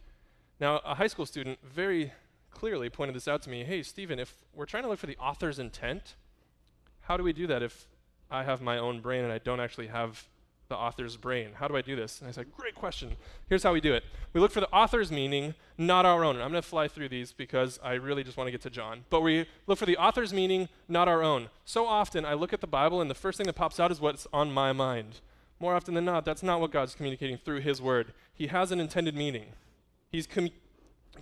Now, 0.59 0.79
a 0.79 0.97
high 0.97 1.07
school 1.07 1.25
student 1.25 1.61
very 1.63 2.13
clearly 2.51 2.91
pointed 2.91 3.15
this 3.15 3.29
out 3.29 3.43
to 3.43 3.49
me. 3.49 3.63
Hey, 3.63 3.85
Stephen, 3.85 4.19
if 4.19 4.35
we're 4.53 4.67
trying 4.67 4.83
to 4.83 4.89
look 4.89 4.99
for 4.99 5.07
the 5.07 5.17
author's 5.19 5.61
intent, 5.61 6.17
how 7.03 7.17
do 7.17 7.23
we 7.23 7.33
do 7.33 7.47
that 7.47 7.63
if 7.63 7.87
I 8.29 8.43
have 8.43 8.61
my 8.61 8.77
own 8.77 9.01
brain 9.01 9.23
and 9.23 9.33
I 9.33 9.39
don't 9.39 9.61
actually 9.61 9.87
have 9.87 10.27
the 10.69 10.77
author's 10.77 11.17
brain? 11.17 11.51
How 11.55 11.67
do 11.67 11.77
I 11.77 11.83
do 11.83 11.97
this? 11.97 12.21
And 12.21 12.29
I 12.29 12.33
said, 12.33 12.47
Great 12.57 12.75
question. 12.75 13.17
Here's 13.49 13.63
how 13.63 13.73
we 13.73 13.81
do 13.81 13.95
it 13.95 14.05
we 14.33 14.41
look 14.41 14.53
for 14.53 14.61
the 14.61 14.71
author's 14.71 15.11
meaning, 15.11 15.55
not 15.79 16.05
our 16.05 16.25
own. 16.25 16.37
And 16.37 16.45
I'm 16.45 16.51
going 16.51 16.63
to 16.63 16.69
fly 16.69 16.89
through 16.89 17.09
these 17.09 17.33
because 17.33 17.79
I 17.83 17.95
really 17.95 18.23
just 18.23 18.37
want 18.37 18.49
to 18.49 18.53
get 18.53 18.61
to 18.63 18.71
John. 18.71 19.05
But 19.09 19.23
we 19.23 19.47
look 19.67 19.79
for 19.79 19.87
the 19.87 19.97
author's 19.97 20.33
meaning, 20.33 20.69
not 20.87 21.09
our 21.09 21.23
own. 21.23 21.49
So 21.65 21.87
often 21.87 22.25
I 22.25 22.35
look 22.35 22.53
at 22.53 22.61
the 22.61 22.67
Bible 22.67 23.01
and 23.01 23.11
the 23.11 23.15
first 23.15 23.39
thing 23.39 23.47
that 23.47 23.55
pops 23.55 23.81
out 23.81 23.91
is 23.91 24.01
what's 24.01 24.27
on 24.33 24.53
my 24.53 24.73
mind. 24.73 25.21
More 25.59 25.75
often 25.75 25.95
than 25.95 26.05
not, 26.05 26.25
that's 26.25 26.43
not 26.43 26.61
what 26.61 26.71
God's 26.71 26.95
communicating 26.95 27.39
through 27.39 27.61
His 27.61 27.81
Word. 27.81 28.13
He 28.35 28.49
has 28.49 28.71
an 28.71 28.79
intended 28.79 29.17
meaning. 29.17 29.47
He's 30.13 30.27
com- 30.27 30.51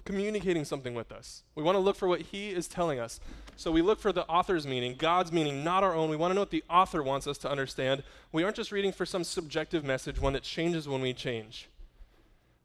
communicating 0.05 0.65
something 0.65 0.95
with 0.95 1.13
us. 1.13 1.43
We 1.55 1.63
want 1.63 1.77
to 1.77 1.81
look 1.81 1.97
for 1.97 2.09
what 2.09 2.21
He 2.21 2.51
is 2.51 2.69
telling 2.69 2.99
us. 2.99 3.21
So 3.57 3.71
we 3.71 3.83
look 3.83 4.01
for 4.01 4.13
the 4.13 4.27
author's 4.27 4.67
meaning, 4.67 4.97
God's 4.99 5.33
meaning, 5.33 5.65
not 5.65 5.83
our 5.83 5.95
own. 5.95 6.11
We 6.11 6.17
want 6.17 6.31
to 6.31 6.35
know 6.35 6.43
what 6.43 6.51
the 6.51 6.65
author 6.69 7.03
wants 7.03 7.27
us 7.27 7.39
to 7.39 7.51
understand. 7.51 8.03
We 8.33 8.43
aren't 8.43 8.57
just 8.57 8.73
reading 8.73 8.93
for 8.93 9.07
some 9.07 9.25
subjective 9.25 9.85
message, 9.85 10.21
one 10.21 10.35
that 10.35 10.43
changes 10.43 10.87
when 10.89 11.01
we 11.01 11.15
change. 11.15 11.69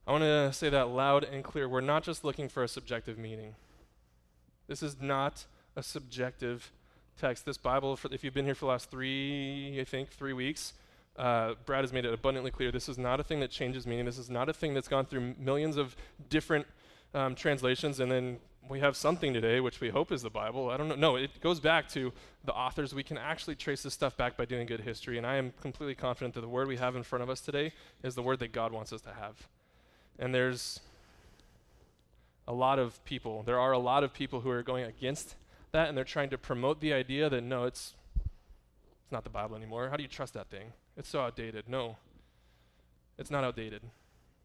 I 0.06 0.12
want 0.12 0.24
to 0.24 0.52
say 0.52 0.70
that 0.70 0.90
loud 0.90 1.24
and 1.24 1.44
clear. 1.44 1.70
We're 1.70 1.82
not 1.82 2.04
just 2.04 2.24
looking 2.26 2.50
for 2.50 2.64
a 2.64 2.68
subjective 2.68 3.18
meaning. 3.18 3.56
This 4.68 4.84
is 4.84 4.98
not 5.00 5.46
a 5.76 5.84
subjective 5.84 6.72
text. 7.20 7.46
This 7.46 7.58
Bible, 7.58 7.98
if 8.12 8.24
you've 8.24 8.34
been 8.34 8.46
here 8.46 8.56
for 8.56 8.66
the 8.66 8.72
last 8.72 8.90
three, 8.90 9.78
I 9.80 9.84
think, 9.84 10.10
three 10.10 10.34
weeks, 10.34 10.74
uh, 11.18 11.54
Brad 11.66 11.84
has 11.84 11.94
made 11.94 12.06
it 12.06 12.14
abundantly 12.14 12.52
clear. 12.52 12.72
This 12.72 12.90
is 12.90 12.98
not 12.98 13.20
a 13.20 13.24
thing 13.24 13.40
that 13.42 13.52
changes 13.52 13.86
meaning. 13.86 14.06
This 14.06 14.18
is 14.18 14.30
not 14.30 14.50
a 14.50 14.54
thing 14.54 14.74
that's 14.74 14.88
gone 14.88 15.06
through 15.06 15.36
millions 15.38 15.78
of 15.78 15.96
different 16.30 16.66
um, 17.14 17.36
translations 17.36 18.00
and 18.00 18.12
then 18.12 18.40
we 18.70 18.80
have 18.80 18.96
something 18.96 19.34
today, 19.34 19.60
which 19.60 19.82
we 19.82 19.90
hope 19.90 20.12
is 20.12 20.22
the 20.22 20.30
Bible. 20.30 20.70
I 20.70 20.78
don't 20.78 20.88
know. 20.88 20.96
No, 20.96 21.16
it 21.16 21.42
goes 21.42 21.60
back 21.60 21.90
to 21.90 22.14
the 22.46 22.54
authors. 22.54 22.94
We 22.94 23.04
can 23.04 23.18
actually 23.18 23.56
trace 23.56 23.84
this 23.84 23.94
stuff 23.94 24.16
back 24.16 24.38
by 24.38 24.46
doing 24.46 24.68
good 24.68 24.82
history. 24.82 25.18
And 25.18 25.26
I 25.26 25.36
am 25.36 25.54
completely 25.62 25.96
confident 25.96 26.36
that 26.36 26.42
the 26.42 26.48
word 26.48 26.68
we 26.68 26.78
have 26.78 26.96
in 26.96 27.04
front 27.04 27.24
of 27.24 27.30
us 27.30 27.42
today 27.42 27.74
is 28.04 28.16
the 28.16 28.22
word 28.22 28.40
that 28.40 28.52
God 28.52 28.72
wants 28.72 28.94
us 28.94 29.02
to 29.02 29.14
have. 29.14 29.48
And 30.20 30.34
there's 30.34 30.80
a 32.48 32.54
lot 32.54 32.80
of 32.80 33.04
people, 33.04 33.44
there 33.44 33.60
are 33.60 33.72
a 33.72 33.80
lot 33.80 34.04
of 34.04 34.14
people 34.14 34.42
who 34.42 34.50
are 34.50 34.64
going 34.64 34.86
against 34.86 35.36
that, 35.72 35.90
and 35.90 35.98
they're 35.98 36.04
trying 36.04 36.30
to 36.30 36.38
promote 36.38 36.82
the 36.82 36.94
idea 36.94 37.30
that 37.30 37.44
no, 37.44 37.66
it's, 37.66 37.94
it's 39.04 39.12
not 39.12 39.24
the 39.24 39.30
Bible 39.30 39.56
anymore. 39.56 39.90
How 39.90 39.98
do 39.98 40.04
you 40.04 40.10
trust 40.10 40.34
that 40.34 40.50
thing? 40.50 40.74
It's 40.98 41.10
so 41.10 41.22
outdated. 41.22 41.68
No, 41.68 41.98
it's 43.18 43.32
not 43.32 43.44
outdated. 43.44 43.82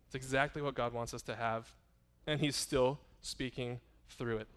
It's 0.07 0.15
exactly 0.15 0.63
what 0.63 0.75
God 0.75 0.93
wants 0.93 1.13
us 1.13 1.23
to 1.23 1.35
have, 1.35 1.75
and 2.27 2.41
He's 2.41 2.57
still 2.57 2.99
speaking 3.23 3.81
through 4.09 4.39
it. 4.39 4.49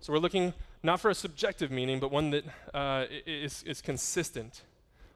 So 0.00 0.12
we're 0.12 0.18
looking 0.18 0.52
not 0.82 1.00
for 1.00 1.10
a 1.10 1.14
subjective 1.14 1.70
meaning, 1.70 1.98
but 1.98 2.10
one 2.10 2.30
that 2.30 2.44
uh, 2.74 3.06
is 3.26 3.62
is 3.62 3.80
consistent. 3.80 4.62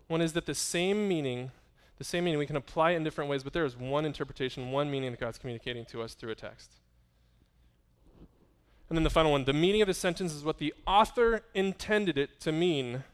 One 0.07 0.23
is 0.23 0.33
that 0.33 0.47
the 0.47 0.55
same 0.55 1.07
meaning, 1.07 1.51
the 1.99 2.05
same 2.05 2.25
meaning, 2.25 2.39
we 2.39 2.47
can 2.47 2.57
apply 2.57 2.93
it 2.93 2.97
in 2.97 3.05
different 3.05 3.29
ways, 3.29 3.43
but 3.43 3.53
there 3.53 3.67
is 3.67 3.77
one 3.77 4.07
interpretation, 4.07 4.71
one 4.71 4.91
meaning 4.91 5.11
that 5.11 5.21
God's 5.21 5.37
communicating 5.39 5.85
to 5.87 6.01
us 6.01 6.15
through 6.15 6.31
a 6.31 6.35
text. 6.35 6.73
And 8.89 8.97
then 8.97 9.05
the 9.05 9.11
final 9.11 9.33
one 9.33 9.45
the 9.45 9.53
meaning 9.53 9.83
of 9.83 9.89
the 9.89 9.95
sentence 9.95 10.33
is 10.33 10.45
what 10.45 10.59
the 10.59 10.73
author 10.87 11.43
intended 11.55 12.17
it 12.17 12.41
to 12.41 12.53
mean, 12.53 13.05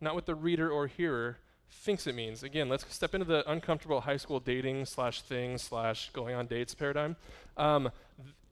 not 0.00 0.14
what 0.14 0.26
the 0.26 0.34
reader 0.34 0.68
or 0.70 0.88
hearer 0.88 1.38
thinks 1.70 2.06
it 2.06 2.14
means. 2.14 2.42
Again, 2.42 2.68
let's 2.68 2.92
step 2.92 3.14
into 3.14 3.24
the 3.24 3.48
uncomfortable 3.48 4.00
high 4.00 4.16
school 4.16 4.40
dating 4.40 4.86
slash 4.86 5.22
thing 5.22 5.56
slash 5.56 6.10
going 6.12 6.34
on 6.34 6.46
dates 6.46 6.74
paradigm. 6.74 7.16
Um, 7.56 7.90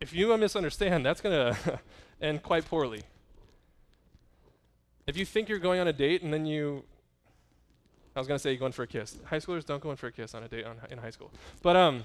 if 0.00 0.12
you 0.12 0.36
misunderstand, 0.36 1.04
that's 1.04 1.20
going 1.20 1.54
to 1.54 1.80
end 2.20 2.42
quite 2.42 2.64
poorly. 2.64 3.02
If 5.06 5.16
you 5.16 5.24
think 5.24 5.48
you're 5.48 5.58
going 5.58 5.80
on 5.80 5.88
a 5.88 5.92
date 5.92 6.22
and 6.22 6.32
then 6.32 6.46
you, 6.46 6.84
I 8.14 8.20
was 8.20 8.28
going 8.28 8.36
to 8.36 8.42
say 8.42 8.50
you're 8.50 8.58
going 8.58 8.72
for 8.72 8.82
a 8.82 8.86
kiss. 8.86 9.18
High 9.24 9.38
schoolers 9.38 9.64
don't 9.64 9.82
go 9.82 9.90
in 9.90 9.96
for 9.96 10.08
a 10.08 10.12
kiss 10.12 10.34
on 10.34 10.42
a 10.42 10.48
date 10.48 10.66
on, 10.66 10.76
in 10.90 10.98
high 10.98 11.10
school. 11.10 11.32
But 11.62 11.76
um, 11.76 12.04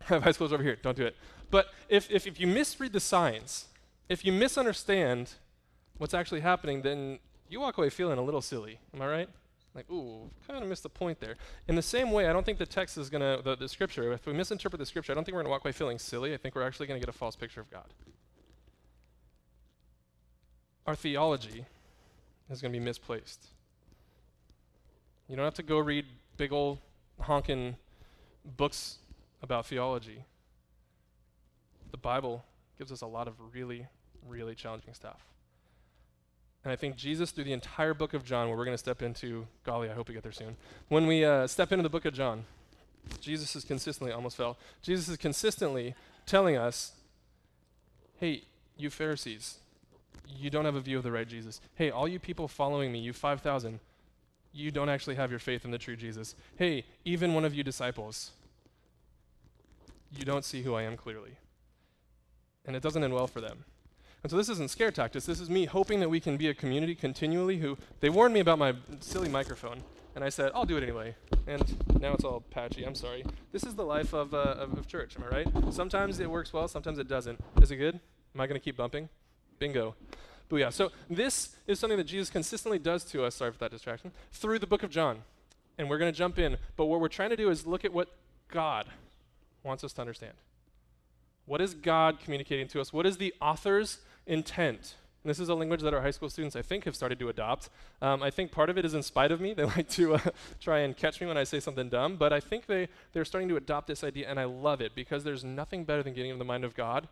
high 0.02 0.18
schoolers 0.18 0.52
over 0.52 0.62
here. 0.62 0.76
Don't 0.82 0.96
do 0.96 1.06
it. 1.06 1.16
But 1.50 1.66
if, 1.88 2.10
if, 2.10 2.26
if 2.26 2.40
you 2.40 2.46
misread 2.46 2.92
the 2.92 3.00
signs, 3.00 3.66
if 4.08 4.24
you 4.24 4.32
misunderstand 4.32 5.34
what's 5.98 6.14
actually 6.14 6.40
happening, 6.40 6.82
then 6.82 7.18
you 7.48 7.60
walk 7.60 7.78
away 7.78 7.90
feeling 7.90 8.18
a 8.18 8.22
little 8.22 8.42
silly. 8.42 8.80
Am 8.94 9.02
I 9.02 9.06
right? 9.06 9.28
Like, 9.76 9.90
ooh, 9.90 10.30
kind 10.46 10.62
of 10.62 10.68
missed 10.70 10.84
the 10.84 10.88
point 10.88 11.20
there. 11.20 11.36
In 11.68 11.76
the 11.76 11.82
same 11.82 12.10
way, 12.10 12.26
I 12.26 12.32
don't 12.32 12.46
think 12.46 12.56
the 12.56 12.64
text 12.64 12.96
is 12.96 13.10
going 13.10 13.20
to, 13.20 13.42
the, 13.42 13.56
the 13.56 13.68
scripture, 13.68 14.10
if 14.14 14.24
we 14.24 14.32
misinterpret 14.32 14.80
the 14.80 14.86
scripture, 14.86 15.12
I 15.12 15.14
don't 15.14 15.24
think 15.24 15.34
we're 15.34 15.42
going 15.42 15.48
to 15.48 15.50
walk 15.50 15.66
away 15.66 15.72
feeling 15.72 15.98
silly. 15.98 16.32
I 16.32 16.38
think 16.38 16.54
we're 16.54 16.66
actually 16.66 16.86
going 16.86 16.98
to 16.98 17.06
get 17.06 17.14
a 17.14 17.16
false 17.16 17.36
picture 17.36 17.60
of 17.60 17.70
God. 17.70 17.84
Our 20.86 20.94
theology 20.94 21.66
is 22.48 22.62
going 22.62 22.72
to 22.72 22.78
be 22.78 22.82
misplaced. 22.82 23.48
You 25.28 25.36
don't 25.36 25.44
have 25.44 25.54
to 25.54 25.62
go 25.62 25.78
read 25.78 26.06
big 26.38 26.54
old 26.54 26.78
honking 27.20 27.76
books 28.56 28.96
about 29.42 29.66
theology. 29.66 30.24
The 31.90 31.98
Bible 31.98 32.46
gives 32.78 32.90
us 32.90 33.02
a 33.02 33.06
lot 33.06 33.28
of 33.28 33.34
really, 33.52 33.88
really 34.26 34.54
challenging 34.54 34.94
stuff. 34.94 35.20
And 36.66 36.72
I 36.72 36.74
think 36.74 36.96
Jesus, 36.96 37.30
through 37.30 37.44
the 37.44 37.52
entire 37.52 37.94
book 37.94 38.12
of 38.12 38.24
John, 38.24 38.48
where 38.48 38.58
we're 38.58 38.64
going 38.64 38.74
to 38.74 38.78
step 38.78 39.00
into, 39.00 39.46
golly, 39.62 39.88
I 39.88 39.94
hope 39.94 40.08
we 40.08 40.14
get 40.14 40.24
there 40.24 40.32
soon. 40.32 40.56
When 40.88 41.06
we 41.06 41.24
uh, 41.24 41.46
step 41.46 41.70
into 41.70 41.84
the 41.84 41.88
book 41.88 42.04
of 42.04 42.12
John, 42.12 42.44
Jesus 43.20 43.54
is 43.54 43.62
consistently, 43.62 44.10
almost 44.10 44.36
fell, 44.36 44.58
Jesus 44.82 45.08
is 45.08 45.16
consistently 45.16 45.94
telling 46.26 46.56
us, 46.56 46.90
hey, 48.18 48.42
you 48.76 48.90
Pharisees, 48.90 49.58
you 50.28 50.50
don't 50.50 50.64
have 50.64 50.74
a 50.74 50.80
view 50.80 50.98
of 50.98 51.04
the 51.04 51.12
right 51.12 51.28
Jesus. 51.28 51.60
Hey, 51.76 51.90
all 51.92 52.08
you 52.08 52.18
people 52.18 52.48
following 52.48 52.90
me, 52.90 52.98
you 52.98 53.12
5,000, 53.12 53.78
you 54.52 54.72
don't 54.72 54.88
actually 54.88 55.14
have 55.14 55.30
your 55.30 55.38
faith 55.38 55.64
in 55.64 55.70
the 55.70 55.78
true 55.78 55.94
Jesus. 55.94 56.34
Hey, 56.56 56.84
even 57.04 57.32
one 57.32 57.44
of 57.44 57.54
you 57.54 57.62
disciples, 57.62 58.32
you 60.10 60.24
don't 60.24 60.44
see 60.44 60.62
who 60.62 60.74
I 60.74 60.82
am 60.82 60.96
clearly. 60.96 61.36
And 62.64 62.74
it 62.74 62.82
doesn't 62.82 63.04
end 63.04 63.14
well 63.14 63.28
for 63.28 63.40
them. 63.40 63.66
And 64.22 64.30
so 64.30 64.36
this 64.36 64.48
isn't 64.48 64.70
scare 64.70 64.90
tactics. 64.90 65.26
This 65.26 65.40
is 65.40 65.48
me 65.48 65.66
hoping 65.66 66.00
that 66.00 66.08
we 66.08 66.20
can 66.20 66.36
be 66.36 66.48
a 66.48 66.54
community 66.54 66.94
continually 66.94 67.58
who, 67.58 67.78
they 68.00 68.10
warned 68.10 68.34
me 68.34 68.40
about 68.40 68.58
my 68.58 68.74
silly 69.00 69.28
microphone. 69.28 69.82
And 70.16 70.24
I 70.24 70.30
said, 70.30 70.50
I'll 70.54 70.64
do 70.64 70.78
it 70.78 70.82
anyway. 70.82 71.14
And 71.46 71.62
now 72.00 72.14
it's 72.14 72.24
all 72.24 72.40
patchy. 72.40 72.84
I'm 72.84 72.94
sorry. 72.94 73.24
This 73.52 73.64
is 73.64 73.74
the 73.74 73.84
life 73.84 74.14
of, 74.14 74.32
uh, 74.32 74.56
of, 74.58 74.78
of 74.78 74.86
church, 74.86 75.14
am 75.16 75.24
I 75.24 75.28
right? 75.28 75.48
Sometimes 75.70 76.18
it 76.20 76.30
works 76.30 76.52
well, 76.52 76.66
sometimes 76.68 76.98
it 76.98 77.06
doesn't. 77.06 77.38
Is 77.60 77.70
it 77.70 77.76
good? 77.76 78.00
Am 78.34 78.40
I 78.40 78.46
going 78.46 78.58
to 78.58 78.64
keep 78.64 78.78
bumping? 78.78 79.10
Bingo. 79.58 79.94
Booyah. 80.50 80.72
So 80.72 80.90
this 81.10 81.56
is 81.66 81.78
something 81.78 81.98
that 81.98 82.04
Jesus 82.04 82.30
consistently 82.30 82.78
does 82.78 83.04
to 83.04 83.24
us, 83.24 83.34
sorry 83.34 83.52
for 83.52 83.58
that 83.58 83.70
distraction, 83.70 84.12
through 84.32 84.58
the 84.58 84.66
book 84.66 84.82
of 84.82 84.90
John. 84.90 85.22
And 85.78 85.90
we're 85.90 85.98
going 85.98 86.12
to 86.12 86.16
jump 86.16 86.38
in. 86.38 86.56
But 86.76 86.86
what 86.86 87.00
we're 87.00 87.08
trying 87.08 87.30
to 87.30 87.36
do 87.36 87.50
is 87.50 87.66
look 87.66 87.84
at 87.84 87.92
what 87.92 88.08
God 88.48 88.86
wants 89.62 89.84
us 89.84 89.92
to 89.94 90.00
understand. 90.00 90.32
What 91.46 91.60
is 91.60 91.74
God 91.74 92.20
communicating 92.20 92.68
to 92.68 92.80
us? 92.80 92.92
What 92.92 93.06
is 93.06 93.16
the 93.16 93.32
author's 93.40 93.98
intent? 94.26 94.96
And 95.26 95.30
this 95.30 95.40
is 95.40 95.48
a 95.48 95.54
language 95.54 95.80
that 95.82 95.92
our 95.92 96.02
high 96.02 96.12
school 96.12 96.30
students, 96.30 96.54
I 96.54 96.62
think, 96.62 96.84
have 96.84 96.94
started 96.94 97.18
to 97.18 97.28
adopt. 97.28 97.68
Um, 98.00 98.22
I 98.22 98.30
think 98.30 98.52
part 98.52 98.70
of 98.70 98.78
it 98.78 98.84
is 98.84 98.94
in 98.94 99.02
spite 99.02 99.32
of 99.32 99.40
me. 99.40 99.54
They 99.56 99.64
like 99.64 99.88
to 99.90 100.14
uh, 100.14 100.20
try 100.60 100.80
and 100.80 100.96
catch 100.96 101.20
me 101.20 101.26
when 101.26 101.36
I 101.36 101.42
say 101.42 101.58
something 101.58 101.88
dumb, 101.88 102.16
but 102.16 102.32
I 102.32 102.38
think 102.38 102.66
they, 102.66 102.88
they're 103.12 103.24
starting 103.24 103.48
to 103.48 103.56
adopt 103.56 103.88
this 103.88 104.04
idea, 104.04 104.28
and 104.28 104.38
I 104.38 104.44
love 104.44 104.80
it 104.80 104.94
because 104.94 105.24
there's 105.24 105.42
nothing 105.42 105.84
better 105.84 106.02
than 106.02 106.14
getting 106.14 106.30
into 106.30 106.38
the 106.38 106.44
mind 106.44 106.64
of 106.64 106.76
God. 106.76 107.08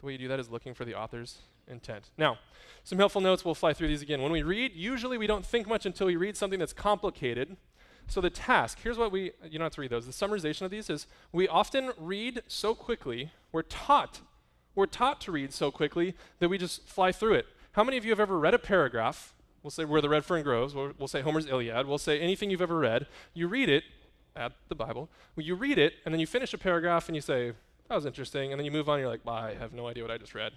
The 0.00 0.06
way 0.06 0.12
you 0.12 0.18
do 0.18 0.28
that 0.28 0.38
is 0.38 0.50
looking 0.50 0.74
for 0.74 0.84
the 0.84 0.94
author's 0.94 1.38
intent. 1.66 2.10
Now, 2.18 2.38
some 2.84 2.98
helpful 2.98 3.20
notes. 3.20 3.44
We'll 3.44 3.54
fly 3.54 3.72
through 3.72 3.88
these 3.88 4.02
again. 4.02 4.20
When 4.20 4.32
we 4.32 4.42
read, 4.42 4.72
usually 4.74 5.16
we 5.16 5.26
don't 5.26 5.44
think 5.44 5.66
much 5.66 5.86
until 5.86 6.06
we 6.06 6.16
read 6.16 6.36
something 6.36 6.58
that's 6.58 6.74
complicated. 6.74 7.56
So 8.08 8.20
the 8.20 8.30
task, 8.30 8.78
here's 8.82 8.98
what 8.98 9.10
we, 9.10 9.32
you 9.44 9.58
don't 9.58 9.62
have 9.62 9.74
to 9.74 9.80
read 9.80 9.90
those. 9.90 10.06
The 10.06 10.12
summarization 10.12 10.62
of 10.62 10.70
these 10.70 10.88
is 10.88 11.06
we 11.32 11.48
often 11.48 11.90
read 11.98 12.42
so 12.46 12.74
quickly, 12.74 13.32
we're 13.52 13.62
taught, 13.62 14.20
we're 14.74 14.86
taught 14.86 15.20
to 15.22 15.32
read 15.32 15.52
so 15.52 15.70
quickly 15.70 16.14
that 16.38 16.48
we 16.48 16.58
just 16.58 16.88
fly 16.88 17.12
through 17.12 17.34
it. 17.34 17.46
How 17.72 17.84
many 17.84 17.96
of 17.96 18.04
you 18.04 18.10
have 18.10 18.20
ever 18.20 18.38
read 18.38 18.54
a 18.54 18.58
paragraph? 18.58 19.34
We'll 19.62 19.70
say 19.70 19.84
where 19.84 20.00
the 20.00 20.08
red 20.08 20.24
fern 20.24 20.42
grows, 20.42 20.74
we'll, 20.74 20.92
we'll 20.98 21.08
say 21.08 21.20
Homer's 21.20 21.46
Iliad, 21.46 21.86
we'll 21.86 21.98
say 21.98 22.20
anything 22.20 22.50
you've 22.50 22.62
ever 22.62 22.78
read. 22.78 23.06
You 23.34 23.48
read 23.48 23.68
it, 23.68 23.84
at 24.36 24.52
the 24.68 24.74
Bible, 24.74 25.08
well, 25.34 25.46
you 25.46 25.54
read 25.54 25.78
it, 25.78 25.94
and 26.04 26.12
then 26.12 26.20
you 26.20 26.26
finish 26.26 26.52
a 26.52 26.58
paragraph 26.58 27.08
and 27.08 27.16
you 27.16 27.22
say, 27.22 27.52
that 27.88 27.94
was 27.94 28.04
interesting, 28.04 28.52
and 28.52 28.60
then 28.60 28.66
you 28.66 28.70
move 28.70 28.88
on, 28.88 28.96
and 28.96 29.00
you're 29.00 29.10
like, 29.10 29.26
I 29.26 29.54
have 29.58 29.72
no 29.72 29.86
idea 29.86 30.04
what 30.04 30.10
I 30.10 30.18
just 30.18 30.34
read 30.34 30.52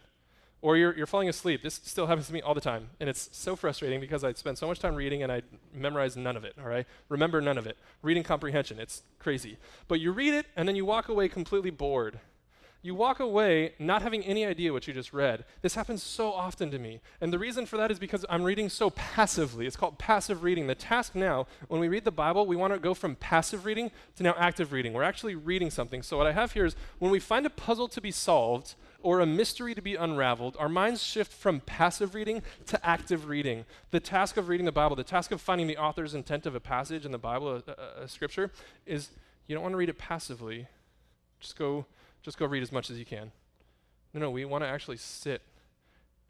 or 0.62 0.76
you're, 0.78 0.96
you're 0.96 1.08
falling 1.08 1.30
asleep. 1.30 1.64
This 1.64 1.80
still 1.84 2.08
happens 2.08 2.28
to 2.28 2.34
me 2.34 2.42
all 2.42 2.54
the 2.54 2.62
time. 2.62 2.90
And 3.00 3.10
it's 3.10 3.30
so 3.32 3.56
frustrating 3.56 4.00
because 4.00 4.24
I 4.24 4.34
spend 4.34 4.58
so 4.58 4.68
much 4.68 4.80
time 4.80 4.96
reading 4.96 5.24
and 5.24 5.32
I 5.32 5.42
memorize 5.74 6.18
none 6.18 6.36
of 6.36 6.44
it, 6.44 6.56
all 6.60 6.68
right? 6.68 6.86
Remember 7.08 7.40
none 7.40 7.58
of 7.58 7.66
it. 7.66 7.78
Reading 8.02 8.24
comprehension, 8.24 8.80
it's 8.80 9.04
crazy. 9.20 9.58
But 9.88 10.00
you 10.00 10.12
read 10.12 10.34
it 10.34 10.48
and 10.56 10.68
then 10.68 10.76
you 10.76 10.86
walk 10.86 11.08
away 11.08 11.30
completely 11.30 11.70
bored. 11.70 12.20
You 12.82 12.96
walk 12.96 13.20
away 13.20 13.74
not 13.78 14.02
having 14.02 14.24
any 14.24 14.46
idea 14.46 14.72
what 14.72 14.88
you 14.88 14.94
just 14.94 15.12
read. 15.12 15.44
This 15.62 15.76
happens 15.76 16.02
so 16.02 16.32
often 16.32 16.72
to 16.72 16.80
me. 16.80 17.02
And 17.20 17.34
the 17.34 17.40
reason 17.40 17.66
for 17.66 17.76
that 17.76 17.92
is 17.92 18.00
because 18.00 18.26
I'm 18.30 18.44
reading 18.44 18.70
so 18.70 18.90
passively. 18.92 19.68
It's 19.68 19.76
called 19.76 19.98
passive 19.98 20.44
reading. 20.44 20.68
The 20.68 20.76
task 20.76 21.14
now, 21.14 21.46
when 21.68 21.82
we 21.82 21.90
read 21.90 22.06
the 22.06 22.12
Bible, 22.12 22.46
we 22.46 22.56
want 22.56 22.72
to 22.72 22.80
go 22.80 22.94
from 22.94 23.18
passive 23.18 23.66
reading 23.66 23.92
to 24.16 24.24
now 24.24 24.34
active 24.38 24.72
reading. 24.72 24.94
We're 24.94 25.04
actually 25.04 25.36
reading 25.36 25.70
something. 25.70 26.02
So 26.02 26.18
what 26.18 26.28
I 26.28 26.32
have 26.32 26.54
here 26.54 26.66
is 26.66 26.78
when 27.00 27.12
we 27.12 27.20
find 27.20 27.46
a 27.46 27.50
puzzle 27.50 27.90
to 27.90 28.00
be 28.00 28.12
solved, 28.12 28.76
or 29.02 29.20
a 29.20 29.26
mystery 29.26 29.74
to 29.74 29.82
be 29.82 29.96
unraveled, 29.96 30.56
our 30.60 30.70
minds 30.70 31.02
shift 31.02 31.32
from 31.32 31.62
passive 31.62 32.14
reading 32.14 32.42
to 32.68 32.86
active 32.86 33.28
reading. 33.28 33.66
The 33.92 34.00
task 34.00 34.38
of 34.38 34.50
reading 34.50 34.66
the 34.66 34.72
Bible, 34.72 34.96
the 34.96 35.04
task 35.04 35.32
of 35.32 35.42
finding 35.42 35.68
the 35.68 35.78
author's 35.78 36.14
intent 36.14 36.46
of 36.46 36.56
a 36.56 36.60
passage 36.60 37.06
in 37.06 37.12
the 37.12 37.18
Bible, 37.18 37.62
a, 37.68 37.72
a, 37.72 38.04
a 38.04 38.08
scripture, 38.08 38.52
is 38.86 39.10
you 39.48 39.56
don't 39.56 39.64
want 39.64 39.74
to 39.74 39.78
read 39.78 39.90
it 39.90 39.98
passively. 39.98 40.68
Just 41.40 41.58
go, 41.58 41.86
just 42.22 42.38
go 42.38 42.46
read 42.46 42.64
as 42.64 42.72
much 42.72 42.90
as 42.90 43.00
you 43.00 43.06
can. 43.06 43.32
No, 44.14 44.22
no, 44.22 44.32
we 44.32 44.44
want 44.46 44.64
to 44.64 44.68
actually 44.68 44.98
sit 44.98 45.42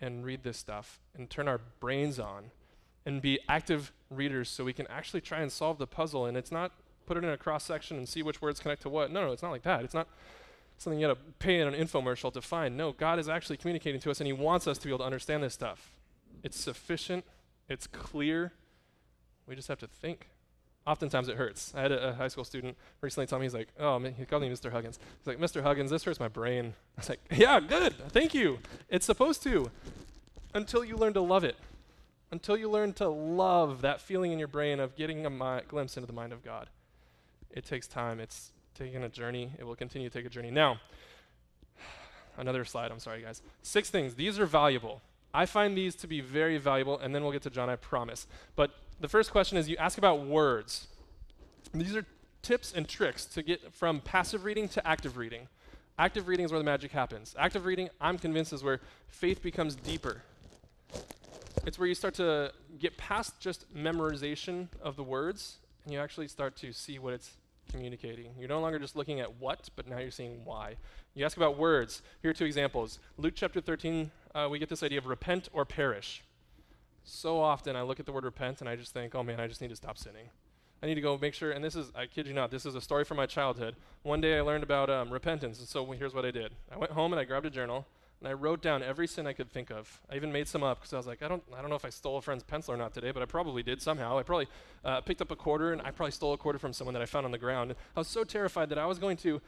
and 0.02 0.24
read 0.24 0.44
this 0.44 0.58
stuff 0.58 1.00
and 1.16 1.30
turn 1.30 1.48
our 1.48 1.60
brains 1.80 2.20
on 2.20 2.52
and 3.06 3.22
be 3.22 3.40
active 3.48 3.92
readers 4.10 4.50
so 4.50 4.64
we 4.64 4.74
can 4.74 4.88
actually 4.88 5.22
try 5.22 5.40
and 5.40 5.52
solve 5.52 5.78
the 5.78 5.88
puzzle. 5.88 6.26
And 6.26 6.38
it's 6.38 6.52
not 6.52 6.72
put 7.06 7.18
it 7.18 7.24
in 7.24 7.30
a 7.30 7.38
cross 7.38 7.64
section 7.64 7.98
and 7.98 8.08
see 8.08 8.22
which 8.22 8.42
words 8.42 8.60
connect 8.60 8.84
to 8.84 8.90
what. 8.90 9.12
No, 9.12 9.26
no, 9.26 9.32
it's 9.32 9.42
not 9.42 9.52
like 9.52 9.64
that. 9.64 9.84
It's 9.84 9.94
not 9.94 10.08
something 10.84 11.00
you 11.00 11.08
got 11.08 11.14
to 11.14 11.20
pay 11.40 11.60
in 11.60 11.68
an 11.68 11.74
infomercial 11.74 12.32
to 12.34 12.42
find. 12.42 12.78
No, 12.78 12.92
God 12.92 13.20
is 13.20 13.28
actually 13.30 13.58
communicating 13.58 14.00
to 14.02 14.12
us, 14.12 14.20
and 14.20 14.28
He 14.28 14.34
wants 14.34 14.68
us 14.68 14.78
to 14.78 14.86
be 14.86 14.92
able 14.92 15.00
to 15.00 15.06
understand 15.06 15.44
this 15.44 15.54
stuff. 15.54 15.92
It's 16.44 16.60
sufficient, 16.60 17.26
it's 17.68 17.88
clear. 17.88 18.54
We 19.48 19.56
just 19.56 19.68
have 19.68 19.80
to 19.80 19.88
think. 19.88 20.30
Oftentimes 20.88 21.28
it 21.28 21.36
hurts. 21.36 21.74
I 21.76 21.82
had 21.82 21.92
a, 21.92 22.10
a 22.10 22.14
high 22.14 22.30
school 22.30 22.44
student 22.44 22.78
recently 23.02 23.28
tell 23.28 23.40
me, 23.40 23.46
he's 23.46 23.54
like, 23.54 23.68
oh, 23.80 24.00
man, 24.00 24.14
he 24.14 24.26
called 24.26 24.42
me 24.42 24.50
Mr. 24.50 24.72
Huggins. 24.72 24.98
He's 25.20 25.28
like, 25.28 25.40
Mr. 25.40 25.62
Huggins, 25.62 25.92
this 25.92 26.04
hurts 26.04 26.20
my 26.20 26.28
brain. 26.28 26.74
I 26.98 27.02
was 27.02 27.10
like, 27.10 27.20
yeah, 27.32 27.60
good, 27.60 27.94
thank 28.10 28.34
you. 28.34 28.60
It's 28.90 29.06
supposed 29.06 29.44
to. 29.44 29.70
Until 30.54 30.84
you 30.84 30.96
learn 30.98 31.14
to 31.14 31.22
love 31.22 31.44
it. 31.44 31.58
Until 32.32 32.58
you 32.58 32.70
learn 32.70 32.94
to 32.94 33.10
love 33.10 33.82
that 33.82 34.02
feeling 34.02 34.32
in 34.32 34.40
your 34.40 34.48
brain 34.48 34.80
of 34.80 34.96
getting 34.96 35.26
a 35.26 35.30
mi- 35.30 35.62
glimpse 35.68 35.98
into 35.98 36.08
the 36.08 36.14
mind 36.14 36.32
of 36.32 36.44
God. 36.44 36.70
It 37.52 37.66
takes 37.66 37.88
time. 37.88 38.20
It's 38.20 38.52
taking 38.80 39.04
a 39.04 39.10
journey. 39.10 39.52
It 39.60 39.66
will 39.66 39.76
continue 39.76 40.10
to 40.10 40.18
take 40.18 40.26
a 40.26 40.30
journey. 40.30 40.52
Now, 40.52 40.80
another 42.38 42.64
slide. 42.64 42.92
I'm 42.92 43.00
sorry, 43.00 43.22
guys. 43.22 43.42
Six 43.62 43.90
things. 43.90 44.16
These 44.16 44.40
are 44.40 44.46
valuable. 44.46 45.02
I 45.34 45.46
find 45.46 45.78
these 45.78 45.96
to 45.98 46.08
be 46.08 46.22
very 46.22 46.58
valuable, 46.58 46.98
and 46.98 47.14
then 47.14 47.22
we'll 47.22 47.34
get 47.34 47.44
to 47.44 47.50
John, 47.50 47.70
I 47.70 47.76
promise. 47.76 48.26
But 48.56 48.72
the 49.00 49.08
first 49.08 49.32
question 49.32 49.58
is 49.58 49.70
you 49.70 49.78
ask 49.78 49.98
about 49.98 50.26
words. 50.26 50.88
These 51.74 51.96
are 51.96 52.06
tips 52.42 52.74
and 52.74 52.88
tricks 52.88 53.26
to 53.26 53.44
get 53.44 53.74
from 53.74 54.00
passive 54.00 54.46
reading 54.46 54.68
to 54.70 54.88
active 54.88 55.18
reading. 55.18 55.48
Active 56.00 56.28
reading 56.30 56.46
is 56.46 56.52
where 56.52 56.60
the 56.60 56.66
magic 56.66 56.92
happens. 56.92 57.36
Active 57.38 57.66
reading, 57.66 57.90
I'm 58.00 58.18
convinced, 58.18 58.54
is 58.54 58.64
where 58.64 58.80
faith 59.10 59.44
becomes 59.44 59.76
deeper. 59.76 60.24
It's 61.66 61.78
where 61.78 61.88
you 61.88 61.94
start 61.94 62.14
to 62.16 62.54
get 62.80 62.98
past 62.98 63.40
just 63.42 63.72
memorization 63.76 64.70
of 64.82 64.96
the 64.96 65.04
words, 65.04 65.58
and 65.84 65.94
you 65.94 66.00
actually 66.00 66.30
start 66.30 66.56
to 66.58 66.72
see 66.72 66.98
what 66.98 67.14
it's 67.14 67.36
communicating. 67.70 68.32
You're 68.38 68.50
no 68.50 68.60
longer 68.60 68.80
just 68.80 68.96
looking 68.96 69.20
at 69.20 69.36
what, 69.40 69.70
but 69.76 69.88
now 69.88 70.00
you're 70.00 70.12
seeing 70.12 70.44
why. 70.44 70.76
You 71.14 71.26
ask 71.26 71.38
about 71.38 71.58
words. 71.58 72.02
Here 72.22 72.32
are 72.32 72.34
two 72.34 72.46
examples. 72.46 73.00
Luke 73.18 73.34
chapter 73.36 73.62
13, 73.62 74.12
uh, 74.36 74.48
we 74.50 74.60
get 74.60 74.70
this 74.70 74.84
idea 74.84 74.98
of 74.98 75.06
repent 75.06 75.50
or 75.54 75.66
perish. 75.66 76.24
So 77.04 77.40
often 77.42 77.76
I 77.76 77.82
look 77.82 78.00
at 78.00 78.06
the 78.06 78.12
word 78.12 78.26
repent 78.26 78.62
and 78.62 78.70
I 78.70 78.76
just 78.76 78.94
think, 78.94 79.16
oh 79.16 79.24
man, 79.24 79.40
I 79.40 79.48
just 79.48 79.62
need 79.62 79.70
to 79.70 79.76
stop 79.76 79.98
sinning. 79.98 80.30
I 80.82 80.86
need 80.86 80.96
to 80.96 81.02
go 81.02 81.18
make 81.18 81.34
sure, 81.34 81.52
and 81.52 81.64
this 81.64 81.76
is, 81.76 81.92
I 81.94 82.06
kid 82.06 82.26
you 82.26 82.34
not, 82.34 82.52
this 82.52 82.66
is 82.66 82.76
a 82.76 82.82
story 82.82 83.04
from 83.04 83.18
my 83.18 83.26
childhood. 83.26 83.76
One 84.04 84.22
day 84.22 84.38
I 84.38 84.42
learned 84.42 84.64
about 84.64 84.90
um, 84.90 85.10
repentance, 85.10 85.60
and 85.60 85.68
so 85.68 85.86
here's 85.92 86.14
what 86.14 86.26
I 86.26 86.32
did. 86.32 86.54
I 86.72 86.78
went 86.78 86.94
home 86.94 87.12
and 87.12 87.20
I 87.20 87.26
grabbed 87.26 87.46
a 87.46 87.50
journal, 87.50 87.86
and 88.20 88.28
I 88.28 88.34
wrote 88.34 88.62
down 88.62 88.84
every 88.84 89.08
sin 89.08 89.26
I 89.28 89.34
could 89.34 89.50
think 89.50 89.70
of. 89.70 90.02
I 90.12 90.16
even 90.16 90.32
made 90.32 90.48
some 90.48 90.62
up 90.62 90.80
because 90.80 90.94
I 90.94 90.98
was 90.98 91.08
like, 91.08 91.24
I 91.24 91.28
don't, 91.28 91.44
I 91.56 91.62
don't 91.62 91.70
know 91.70 91.78
if 91.78 91.86
I 91.86 91.90
stole 91.90 92.18
a 92.18 92.22
friend's 92.22 92.44
pencil 92.44 92.74
or 92.74 92.78
not 92.78 92.94
today, 92.94 93.12
but 93.12 93.24
I 93.24 93.26
probably 93.26 93.64
did 93.64 93.82
somehow. 93.82 94.18
I 94.18 94.24
probably 94.24 94.48
uh, 94.84 95.00
picked 95.02 95.22
up 95.22 95.32
a 95.32 95.36
quarter, 95.38 95.72
and 95.72 95.82
I 95.82 95.92
probably 95.92 96.12
stole 96.12 96.34
a 96.34 96.38
quarter 96.38 96.60
from 96.60 96.74
someone 96.74 96.94
that 96.94 97.02
I 97.02 97.06
found 97.06 97.26
on 97.26 97.32
the 97.32 97.38
ground. 97.38 97.76
I 97.96 98.00
was 98.00 98.08
so 98.08 98.26
terrified 98.26 98.70
that 98.70 98.78
I 98.78 98.86
was 98.86 99.00
going 99.00 99.18
to 99.18 99.42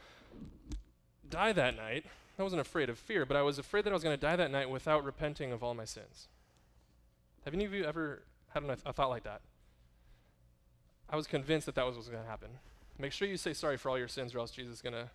die 1.28 1.52
that 1.52 1.76
night. 1.76 2.06
I 2.38 2.42
wasn't 2.42 2.60
afraid 2.62 2.88
of 2.88 2.98
fear, 2.98 3.26
but 3.26 3.36
I 3.36 3.42
was 3.42 3.58
afraid 3.58 3.84
that 3.84 3.90
I 3.90 3.94
was 3.94 4.02
going 4.02 4.16
to 4.16 4.20
die 4.20 4.36
that 4.36 4.50
night 4.50 4.70
without 4.70 5.04
repenting 5.04 5.52
of 5.52 5.62
all 5.62 5.74
my 5.74 5.84
sins. 5.84 6.28
Have 7.44 7.52
any 7.52 7.66
of 7.66 7.74
you 7.74 7.84
ever 7.84 8.22
had 8.54 8.64
a, 8.64 8.78
a 8.86 8.92
thought 8.92 9.10
like 9.10 9.24
that? 9.24 9.42
I 11.10 11.16
was 11.16 11.26
convinced 11.26 11.66
that 11.66 11.74
that 11.74 11.84
was 11.84 11.94
what 11.94 12.00
was 12.00 12.08
going 12.08 12.22
to 12.22 12.28
happen. 12.28 12.48
Make 12.98 13.12
sure 13.12 13.28
you 13.28 13.36
say 13.36 13.52
sorry 13.52 13.76
for 13.76 13.90
all 13.90 13.98
your 13.98 14.08
sins, 14.08 14.34
or 14.34 14.38
else 14.38 14.50
Jesus 14.50 14.76
is 14.76 14.82
going 14.82 14.94
to 14.94 15.10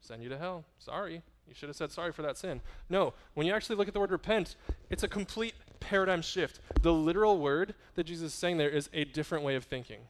send 0.00 0.22
you 0.22 0.28
to 0.28 0.38
hell. 0.38 0.64
Sorry. 0.78 1.22
You 1.48 1.54
should 1.54 1.68
have 1.68 1.76
said 1.76 1.92
sorry 1.92 2.12
for 2.12 2.22
that 2.22 2.38
sin. 2.38 2.60
No, 2.88 3.14
when 3.34 3.46
you 3.46 3.52
actually 3.52 3.76
look 3.76 3.88
at 3.88 3.94
the 3.94 4.00
word 4.00 4.10
repent, 4.10 4.56
it's 4.90 5.02
a 5.02 5.08
complete 5.08 5.54
paradigm 5.80 6.22
shift. 6.22 6.60
The 6.80 6.92
literal 6.92 7.38
word 7.38 7.74
that 7.94 8.04
Jesus 8.04 8.32
is 8.32 8.34
saying 8.34 8.56
there 8.56 8.70
is 8.70 8.88
a 8.92 9.04
different 9.04 9.44
way 9.44 9.54
of 9.54 9.64
thinking. 9.64 10.00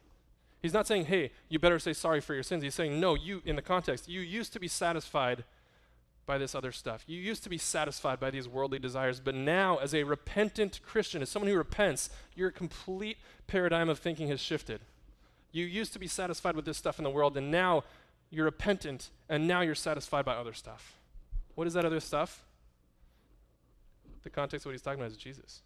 He's 0.61 0.73
not 0.73 0.87
saying, 0.87 1.05
hey, 1.05 1.31
you 1.49 1.59
better 1.59 1.79
say 1.79 1.91
sorry 1.91 2.21
for 2.21 2.33
your 2.33 2.43
sins. 2.43 2.63
He's 2.63 2.75
saying, 2.75 2.97
no, 2.99 3.15
you, 3.15 3.41
in 3.45 3.57
the 3.57 3.61
context, 3.61 4.07
you 4.07 4.21
used 4.21 4.53
to 4.53 4.59
be 4.59 4.69
satisfied 4.69 5.43
by 6.25 6.37
this 6.37 6.55
other 6.55 6.71
stuff. 6.71 7.03
You 7.05 7.19
used 7.19 7.43
to 7.43 7.49
be 7.49 7.57
satisfied 7.57 8.19
by 8.19 8.31
these 8.31 8.47
worldly 8.47 8.79
desires, 8.79 9.19
but 9.19 9.35
now, 9.35 9.77
as 9.77 9.93
a 9.93 10.03
repentant 10.03 10.79
Christian, 10.81 11.21
as 11.21 11.29
someone 11.29 11.51
who 11.51 11.57
repents, 11.57 12.09
your 12.33 12.49
complete 12.49 13.17
paradigm 13.45 13.89
of 13.89 13.99
thinking 13.99 14.29
has 14.29 14.39
shifted. 14.39 14.79
You 15.51 15.65
used 15.65 15.91
to 15.93 15.99
be 15.99 16.07
satisfied 16.07 16.55
with 16.55 16.63
this 16.63 16.77
stuff 16.77 16.97
in 16.97 17.03
the 17.03 17.09
world, 17.09 17.35
and 17.35 17.51
now 17.51 17.83
you're 18.29 18.45
repentant, 18.45 19.09
and 19.27 19.47
now 19.47 19.59
you're 19.59 19.75
satisfied 19.75 20.23
by 20.23 20.35
other 20.35 20.53
stuff. 20.53 20.95
What 21.55 21.67
is 21.67 21.73
that 21.73 21.85
other 21.85 21.99
stuff? 21.99 22.45
The 24.23 24.29
context 24.29 24.65
of 24.65 24.69
what 24.69 24.73
he's 24.73 24.81
talking 24.81 24.99
about 24.99 25.11
is 25.11 25.17
Jesus. 25.17 25.61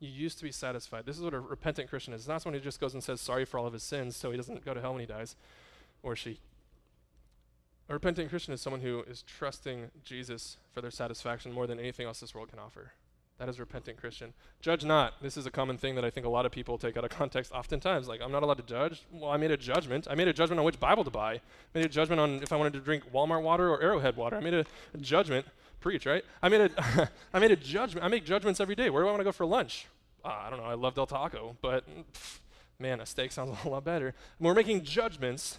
You 0.00 0.08
used 0.08 0.38
to 0.38 0.44
be 0.44 0.52
satisfied. 0.52 1.04
This 1.06 1.16
is 1.16 1.22
what 1.22 1.34
a 1.34 1.40
repentant 1.40 1.90
Christian 1.90 2.14
is. 2.14 2.20
It's 2.20 2.28
not 2.28 2.42
someone 2.42 2.58
who 2.58 2.64
just 2.64 2.80
goes 2.80 2.94
and 2.94 3.02
says 3.02 3.20
sorry 3.20 3.44
for 3.44 3.58
all 3.58 3.66
of 3.66 3.72
his 3.72 3.82
sins 3.82 4.16
so 4.16 4.30
he 4.30 4.36
doesn't 4.36 4.64
go 4.64 4.72
to 4.72 4.80
hell 4.80 4.92
when 4.92 5.00
he 5.00 5.06
dies, 5.06 5.34
or 6.02 6.14
she. 6.14 6.38
A 7.88 7.94
repentant 7.94 8.30
Christian 8.30 8.54
is 8.54 8.60
someone 8.60 8.82
who 8.82 9.02
is 9.02 9.22
trusting 9.22 9.90
Jesus 10.04 10.58
for 10.72 10.80
their 10.80 10.90
satisfaction 10.90 11.52
more 11.52 11.66
than 11.66 11.80
anything 11.80 12.06
else 12.06 12.20
this 12.20 12.34
world 12.34 12.50
can 12.50 12.58
offer. 12.58 12.92
That 13.38 13.48
is 13.48 13.60
repentant 13.60 13.98
Christian. 13.98 14.32
Judge 14.60 14.84
not. 14.84 15.22
This 15.22 15.36
is 15.36 15.46
a 15.46 15.50
common 15.50 15.78
thing 15.78 15.94
that 15.94 16.04
I 16.04 16.10
think 16.10 16.26
a 16.26 16.28
lot 16.28 16.44
of 16.44 16.50
people 16.50 16.76
take 16.76 16.96
out 16.96 17.04
of 17.04 17.10
context 17.22 17.52
oftentimes. 17.52 18.08
Like, 18.08 18.20
I'm 18.20 18.32
not 18.32 18.42
allowed 18.42 18.56
to 18.56 18.64
judge. 18.64 19.02
Well, 19.12 19.30
I 19.30 19.36
made 19.36 19.52
a 19.52 19.56
judgment. 19.56 20.08
I 20.10 20.16
made 20.16 20.26
a 20.26 20.32
judgment 20.32 20.58
on 20.58 20.64
which 20.64 20.80
Bible 20.80 21.04
to 21.04 21.10
buy. 21.10 21.34
I 21.34 21.40
made 21.74 21.84
a 21.84 21.88
judgment 21.88 22.20
on 22.20 22.42
if 22.42 22.52
I 22.52 22.56
wanted 22.56 22.72
to 22.72 22.80
drink 22.80 23.04
Walmart 23.12 23.42
water 23.42 23.70
or 23.70 23.80
Arrowhead 23.80 24.16
water. 24.16 24.36
I 24.36 24.40
made 24.40 24.54
a, 24.54 24.64
a 24.92 24.98
judgment. 24.98 25.46
Preach, 25.80 26.06
right? 26.06 26.24
I 26.42 26.48
made 26.48 26.62
a, 26.62 27.10
I 27.32 27.38
made 27.38 27.52
a 27.52 27.56
judgment. 27.56 28.04
I 28.04 28.08
make 28.08 28.24
judgments 28.24 28.58
every 28.58 28.74
day. 28.74 28.90
Where 28.90 29.02
do 29.04 29.08
I 29.08 29.12
want 29.12 29.20
to 29.20 29.24
go 29.24 29.32
for 29.32 29.46
lunch? 29.46 29.86
Uh, 30.24 30.28
I 30.28 30.50
don't 30.50 30.58
know. 30.58 30.66
I 30.66 30.74
love 30.74 30.96
Del 30.96 31.06
Taco, 31.06 31.56
but 31.62 31.84
pff, 32.12 32.40
man, 32.80 33.00
a 33.00 33.06
steak 33.06 33.30
sounds 33.30 33.56
a 33.64 33.68
lot 33.68 33.84
better. 33.84 34.08
And 34.08 34.46
we're 34.46 34.54
making 34.54 34.82
judgments 34.82 35.58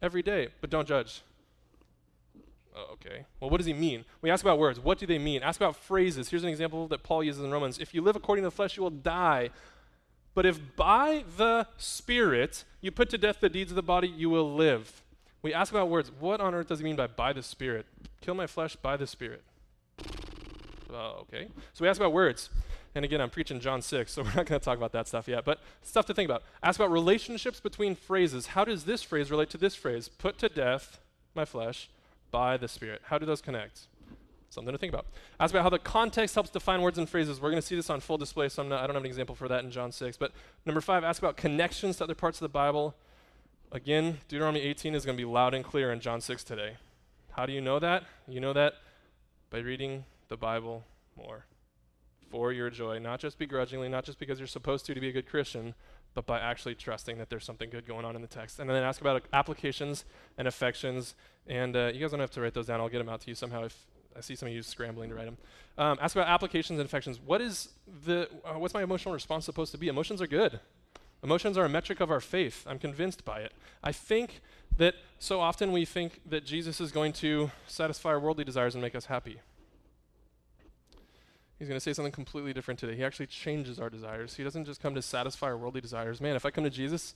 every 0.00 0.22
day, 0.22 0.48
but 0.60 0.70
don't 0.70 0.86
judge. 0.86 1.22
Oh, 2.76 2.92
okay. 2.92 3.24
Well, 3.40 3.50
what 3.50 3.58
does 3.58 3.66
he 3.66 3.72
mean? 3.72 4.04
We 4.22 4.30
ask 4.30 4.44
about 4.44 4.58
words. 4.58 4.78
What 4.78 4.98
do 4.98 5.06
they 5.06 5.18
mean? 5.18 5.42
Ask 5.42 5.60
about 5.60 5.76
phrases. 5.76 6.28
Here's 6.28 6.44
an 6.44 6.48
example 6.48 6.86
that 6.88 7.02
Paul 7.02 7.24
uses 7.24 7.42
in 7.42 7.50
Romans. 7.50 7.78
If 7.78 7.94
you 7.94 8.02
live 8.02 8.16
according 8.16 8.44
to 8.44 8.46
the 8.46 8.54
flesh, 8.54 8.76
you 8.76 8.82
will 8.82 8.90
die. 8.90 9.50
But 10.34 10.46
if 10.46 10.76
by 10.76 11.24
the 11.36 11.66
Spirit 11.76 12.64
you 12.80 12.92
put 12.92 13.10
to 13.10 13.18
death 13.18 13.40
the 13.40 13.48
deeds 13.48 13.72
of 13.72 13.76
the 13.76 13.82
body, 13.82 14.08
you 14.08 14.30
will 14.30 14.54
live. 14.54 15.02
We 15.42 15.52
ask 15.52 15.72
about 15.72 15.88
words. 15.88 16.12
What 16.18 16.40
on 16.40 16.54
earth 16.54 16.68
does 16.68 16.78
he 16.78 16.84
mean 16.84 16.96
by 16.96 17.06
by 17.06 17.32
the 17.32 17.42
Spirit? 17.42 17.86
Kill 18.20 18.34
my 18.34 18.46
flesh 18.46 18.76
by 18.76 18.96
the 18.96 19.06
Spirit. 19.06 19.42
Uh, 20.92 21.20
okay. 21.20 21.48
So 21.74 21.82
we 21.82 21.88
ask 21.88 22.00
about 22.00 22.12
words. 22.12 22.50
And 22.94 23.04
again, 23.04 23.20
I'm 23.20 23.30
preaching 23.30 23.60
John 23.60 23.82
6, 23.82 24.12
so 24.12 24.22
we're 24.24 24.28
not 24.28 24.46
going 24.46 24.60
to 24.60 24.64
talk 24.64 24.76
about 24.76 24.92
that 24.92 25.06
stuff 25.06 25.28
yet. 25.28 25.44
But 25.44 25.60
stuff 25.82 26.06
to 26.06 26.14
think 26.14 26.28
about. 26.28 26.42
Ask 26.62 26.80
about 26.80 26.90
relationships 26.90 27.60
between 27.60 27.94
phrases. 27.94 28.46
How 28.48 28.64
does 28.64 28.84
this 28.84 29.02
phrase 29.02 29.30
relate 29.30 29.50
to 29.50 29.58
this 29.58 29.74
phrase? 29.74 30.08
Put 30.08 30.38
to 30.38 30.48
death 30.48 31.00
my 31.34 31.44
flesh 31.44 31.88
by 32.30 32.56
the 32.56 32.68
Spirit. 32.68 33.02
How 33.04 33.18
do 33.18 33.26
those 33.26 33.40
connect? 33.40 33.86
Something 34.50 34.72
to 34.72 34.78
think 34.78 34.92
about. 34.92 35.06
Ask 35.38 35.52
about 35.52 35.62
how 35.62 35.68
the 35.68 35.78
context 35.78 36.34
helps 36.34 36.50
define 36.50 36.80
words 36.80 36.96
and 36.96 37.08
phrases. 37.08 37.40
We're 37.40 37.50
going 37.50 37.60
to 37.60 37.66
see 37.66 37.76
this 37.76 37.90
on 37.90 38.00
full 38.00 38.16
display, 38.16 38.48
so 38.48 38.62
not, 38.62 38.82
i 38.82 38.86
don't 38.86 38.94
have 38.94 39.04
an 39.04 39.08
example 39.08 39.34
for 39.34 39.46
that 39.48 39.62
in 39.62 39.70
John 39.70 39.92
6. 39.92 40.16
But 40.16 40.32
number 40.64 40.80
five, 40.80 41.04
ask 41.04 41.20
about 41.20 41.36
connections 41.36 41.96
to 41.98 42.04
other 42.04 42.14
parts 42.14 42.38
of 42.38 42.44
the 42.46 42.48
Bible. 42.48 42.94
Again, 43.72 44.18
Deuteronomy 44.28 44.60
18 44.60 44.94
is 44.94 45.04
going 45.04 45.16
to 45.16 45.20
be 45.20 45.30
loud 45.30 45.52
and 45.52 45.62
clear 45.62 45.92
in 45.92 46.00
John 46.00 46.22
6 46.22 46.42
today. 46.44 46.76
How 47.32 47.44
do 47.44 47.52
you 47.52 47.60
know 47.60 47.78
that? 47.78 48.04
You 48.26 48.40
know 48.40 48.54
that 48.54 48.74
by 49.50 49.58
reading 49.58 50.04
the 50.28 50.36
Bible 50.36 50.84
more 51.16 51.44
for 52.30 52.52
your 52.52 52.70
joy, 52.70 52.98
not 52.98 53.20
just 53.20 53.38
begrudgingly, 53.38 53.88
not 53.88 54.04
just 54.04 54.18
because 54.18 54.38
you're 54.38 54.46
supposed 54.46 54.86
to 54.86 54.94
to 54.94 55.00
be 55.00 55.08
a 55.08 55.12
good 55.12 55.28
Christian, 55.28 55.74
but 56.18 56.26
by 56.26 56.40
actually 56.40 56.74
trusting 56.74 57.16
that 57.18 57.30
there's 57.30 57.44
something 57.44 57.70
good 57.70 57.86
going 57.86 58.04
on 58.04 58.16
in 58.16 58.22
the 58.22 58.26
text. 58.26 58.58
And 58.58 58.68
then 58.68 58.82
ask 58.82 59.00
about 59.00 59.22
applications 59.32 60.04
and 60.36 60.48
affections. 60.48 61.14
And 61.46 61.76
uh, 61.76 61.92
you 61.94 62.00
guys 62.00 62.10
don't 62.10 62.18
have 62.18 62.32
to 62.32 62.40
write 62.40 62.54
those 62.54 62.66
down. 62.66 62.80
I'll 62.80 62.88
get 62.88 62.98
them 62.98 63.08
out 63.08 63.20
to 63.20 63.28
you 63.28 63.36
somehow 63.36 63.62
if 63.62 63.86
I 64.16 64.20
see 64.20 64.34
some 64.34 64.48
of 64.48 64.52
you 64.52 64.62
scrambling 64.62 65.10
to 65.10 65.14
write 65.14 65.26
them. 65.26 65.36
Um, 65.78 65.96
ask 66.00 66.16
about 66.16 66.26
applications 66.26 66.80
and 66.80 66.88
affections. 66.88 67.20
What 67.24 67.40
is 67.40 67.68
the, 68.04 68.28
uh, 68.44 68.54
what's 68.54 68.74
my 68.74 68.82
emotional 68.82 69.14
response 69.14 69.44
supposed 69.44 69.70
to 69.70 69.78
be? 69.78 69.86
Emotions 69.86 70.20
are 70.20 70.26
good. 70.26 70.58
Emotions 71.22 71.56
are 71.56 71.64
a 71.64 71.68
metric 71.68 72.00
of 72.00 72.10
our 72.10 72.20
faith. 72.20 72.64
I'm 72.66 72.80
convinced 72.80 73.24
by 73.24 73.38
it. 73.38 73.52
I 73.84 73.92
think 73.92 74.40
that 74.76 74.96
so 75.20 75.38
often 75.38 75.70
we 75.70 75.84
think 75.84 76.20
that 76.26 76.44
Jesus 76.44 76.80
is 76.80 76.90
going 76.90 77.12
to 77.12 77.52
satisfy 77.68 78.08
our 78.08 78.18
worldly 78.18 78.42
desires 78.42 78.74
and 78.74 78.82
make 78.82 78.96
us 78.96 79.04
happy. 79.04 79.38
He's 81.58 81.66
going 81.66 81.76
to 81.76 81.80
say 81.80 81.92
something 81.92 82.12
completely 82.12 82.52
different 82.52 82.78
today. 82.78 82.94
He 82.94 83.04
actually 83.04 83.26
changes 83.26 83.80
our 83.80 83.90
desires. 83.90 84.36
He 84.36 84.44
doesn't 84.44 84.64
just 84.64 84.80
come 84.80 84.94
to 84.94 85.02
satisfy 85.02 85.46
our 85.48 85.56
worldly 85.56 85.80
desires. 85.80 86.20
Man, 86.20 86.36
if 86.36 86.46
I 86.46 86.50
come 86.50 86.62
to 86.64 86.70
Jesus, 86.70 87.14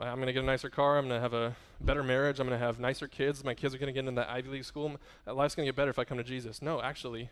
I'm 0.00 0.16
going 0.16 0.26
to 0.26 0.32
get 0.32 0.42
a 0.42 0.46
nicer 0.46 0.70
car. 0.70 0.96
I'm 0.96 1.08
going 1.08 1.18
to 1.18 1.20
have 1.20 1.34
a 1.34 1.54
better 1.80 2.02
marriage. 2.02 2.40
I'm 2.40 2.46
going 2.46 2.58
to 2.58 2.64
have 2.64 2.80
nicer 2.80 3.06
kids. 3.06 3.44
My 3.44 3.52
kids 3.52 3.74
are 3.74 3.78
going 3.78 3.88
to 3.88 3.92
get 3.92 4.08
into 4.08 4.12
that 4.20 4.30
Ivy 4.30 4.48
League 4.48 4.64
school. 4.64 4.96
Uh, 5.26 5.34
life's 5.34 5.54
going 5.54 5.66
to 5.66 5.68
get 5.68 5.76
better 5.76 5.90
if 5.90 5.98
I 5.98 6.04
come 6.04 6.16
to 6.16 6.24
Jesus. 6.24 6.62
No, 6.62 6.80
actually, 6.80 7.28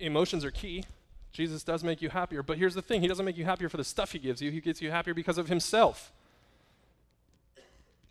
emotions 0.00 0.44
are 0.44 0.50
key. 0.50 0.84
Jesus 1.30 1.62
does 1.62 1.84
make 1.84 2.02
you 2.02 2.08
happier. 2.08 2.42
But 2.42 2.58
here's 2.58 2.74
the 2.74 2.82
thing 2.82 3.00
He 3.00 3.08
doesn't 3.08 3.24
make 3.24 3.36
you 3.36 3.44
happier 3.44 3.68
for 3.68 3.76
the 3.76 3.84
stuff 3.84 4.12
He 4.12 4.18
gives 4.18 4.42
you, 4.42 4.50
He 4.50 4.60
gets 4.60 4.82
you 4.82 4.90
happier 4.90 5.14
because 5.14 5.38
of 5.38 5.48
Himself. 5.48 6.12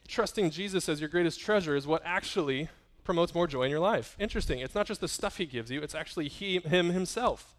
Trusting 0.08 0.52
Jesus 0.52 0.88
as 0.88 1.02
your 1.02 1.10
greatest 1.10 1.40
treasure 1.40 1.76
is 1.76 1.86
what 1.86 2.02
actually 2.06 2.70
promotes 3.04 3.36
more 3.36 3.48
joy 3.48 3.64
in 3.64 3.72
your 3.72 3.80
life. 3.80 4.16
Interesting. 4.20 4.60
It's 4.60 4.76
not 4.76 4.86
just 4.86 5.02
the 5.02 5.08
stuff 5.08 5.38
he 5.38 5.46
gives 5.46 5.72
you, 5.72 5.82
it's 5.82 5.96
actually 5.96 6.28
he, 6.28 6.60
him 6.60 6.90
himself. 6.90 7.54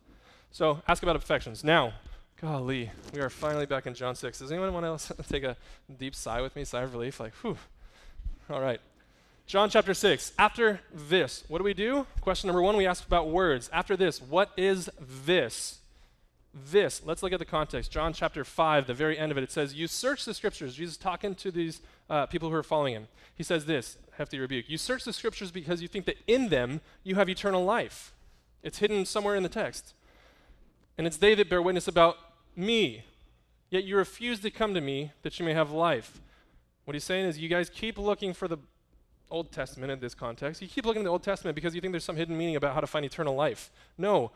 So 0.50 0.83
ask 0.87 1.02
about 1.02 1.16
affections. 1.16 1.64
Now, 1.64 1.94
golly, 2.40 2.90
we 3.12 3.20
are 3.20 3.30
finally 3.30 3.66
back 3.66 3.87
in 3.87 3.94
John 3.94 4.14
6. 4.14 4.38
Does 4.38 4.52
anyone 4.52 4.72
want 4.72 5.00
to 5.00 5.14
take 5.28 5.42
a 5.42 5.57
deep 5.98 6.14
sigh 6.14 6.40
with 6.40 6.54
me, 6.54 6.64
sigh 6.64 6.83
of 6.83 6.92
relief? 6.92 7.18
Like, 7.18 7.35
whew. 7.42 7.59
All 8.48 8.61
right. 8.61 8.80
John 9.46 9.68
chapter 9.68 9.92
6. 9.92 10.33
After 10.38 10.80
this, 10.92 11.44
what 11.48 11.59
do 11.59 11.64
we 11.64 11.74
do? 11.74 12.07
Question 12.20 12.48
number 12.48 12.62
one, 12.62 12.76
we 12.76 12.87
ask 12.87 13.07
about 13.07 13.28
words. 13.28 13.68
After 13.72 13.96
this, 13.96 14.22
what 14.22 14.50
is 14.57 14.88
this? 14.98 15.80
This. 16.54 17.02
Let's 17.04 17.22
look 17.22 17.33
at 17.33 17.40
the 17.40 17.44
context. 17.44 17.90
John 17.90 18.12
chapter 18.12 18.44
5, 18.44 18.87
the 18.87 18.94
very 18.94 19.18
end 19.18 19.33
of 19.33 19.38
it, 19.38 19.44
it 19.44 19.50
says, 19.50 19.74
You 19.74 19.87
search 19.87 20.24
the 20.24 20.35
scriptures. 20.35 20.76
Jesus 20.76 20.96
talking 20.96 21.35
to 21.35 21.50
these 21.50 21.83
uh, 22.11 22.27
people 22.27 22.51
who 22.51 22.55
are 22.55 22.62
following 22.62 22.95
him. 22.95 23.09
He 23.35 23.43
says 23.43 23.67
this 23.67 23.99
hefty 24.17 24.38
rebuke. 24.38 24.67
You 24.69 24.79
search 24.79 25.05
the 25.05 25.12
scriptures 25.12 25.51
because 25.51 25.83
you 25.83 25.88
think 25.88 26.05
that 26.07 26.17
in 26.27 26.49
them 26.49 26.81
you 27.03 27.17
have 27.17 27.29
eternal 27.29 27.64
life. 27.64 28.12
It's 28.62 28.79
hidden 28.79 29.05
somewhere 29.05 29.35
in 29.35 29.43
the 29.43 29.49
text. 29.49 29.95
And 30.97 31.07
it's 31.07 31.17
they 31.17 31.35
that 31.35 31.49
bear 31.49 31.61
witness 31.61 31.88
about 31.88 32.17
me. 32.57 33.05
Yet 33.71 33.85
you 33.85 33.97
refuse 33.97 34.40
to 34.40 34.51
come 34.51 34.75
to 34.75 34.81
me 34.81 35.12
that 35.23 35.38
you 35.38 35.45
may 35.45 35.53
have 35.55 35.71
life. 35.71 36.21
What 36.85 36.95
he's 36.95 37.05
saying 37.05 37.27
is, 37.27 37.38
you 37.38 37.49
guys 37.49 37.71
keep 37.71 37.99
looking 37.99 38.33
for 38.33 38.47
the 38.47 38.59
Old 39.31 39.51
Testament 39.51 39.90
in 39.90 40.01
this 40.01 40.14
context. 40.14 40.62
You 40.62 40.69
keep 40.69 40.87
looking 40.87 41.03
at 41.03 41.07
the 41.07 41.11
Old 41.11 41.23
Testament 41.23 41.55
because 41.55 41.75
you 41.75 41.81
think 41.81 41.93
there's 41.93 42.05
some 42.05 42.17
hidden 42.17 42.37
meaning 42.37 42.57
about 42.57 42.75
how 42.75 42.81
to 42.81 42.87
find 42.87 43.05
eternal 43.05 43.35
life. 43.35 43.73
No, 43.99 44.31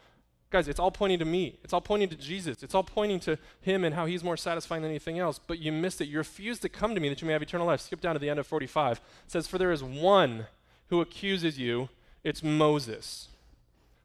Guys, 0.51 0.67
it's 0.67 0.81
all 0.81 0.91
pointing 0.91 1.19
to 1.19 1.25
me. 1.25 1.59
It's 1.63 1.73
all 1.73 1.81
pointing 1.81 2.09
to 2.09 2.17
Jesus. 2.17 2.63
It's 2.63 2.75
all 2.75 2.83
pointing 2.83 3.21
to 3.21 3.39
Him 3.61 3.85
and 3.85 3.95
how 3.95 4.07
He's 4.07 4.25
more 4.25 4.37
satisfying 4.37 4.83
than 4.83 4.91
anything 4.91 5.19
else. 5.19 5.39
But 5.39 5.59
you 5.59 5.73
missed 5.73 6.01
it. 6.01 6.09
You 6.09 6.19
refused 6.19 6.63
to 6.63 6.69
come 6.69 6.95
to 6.95 7.01
me 7.01 7.09
that 7.11 7.21
you 7.21 7.27
may 7.27 7.35
have 7.35 7.43
eternal 7.43 7.67
life. 7.67 7.81
Skip 7.81 8.01
down 8.01 8.15
to 8.15 8.19
the 8.19 8.31
end 8.31 8.39
of 8.41 8.47
45. 8.47 8.97
It 8.97 9.03
says, 9.27 9.47
For 9.47 9.59
there 9.59 9.73
is 9.73 9.85
one 9.85 10.47
who 10.89 11.01
accuses 11.01 11.59
you. 11.59 11.91
It's 12.25 12.43
Moses, 12.43 13.29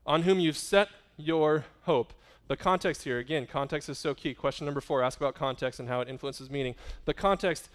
on 0.05 0.23
whom 0.23 0.39
you've 0.39 0.57
set 0.57 0.89
your 1.17 1.65
hope. 1.83 2.13
The 2.47 2.57
context 2.57 3.03
here, 3.03 3.19
again, 3.19 3.47
context 3.47 3.87
is 3.87 3.97
so 3.97 4.13
key. 4.13 4.33
Question 4.33 4.65
number 4.65 4.81
four 4.81 5.01
ask 5.01 5.19
about 5.19 5.35
context 5.35 5.79
and 5.79 5.87
how 5.87 6.01
it 6.01 6.09
influences 6.09 6.49
meaning. 6.51 6.75
The 7.05 7.13
context 7.13 7.69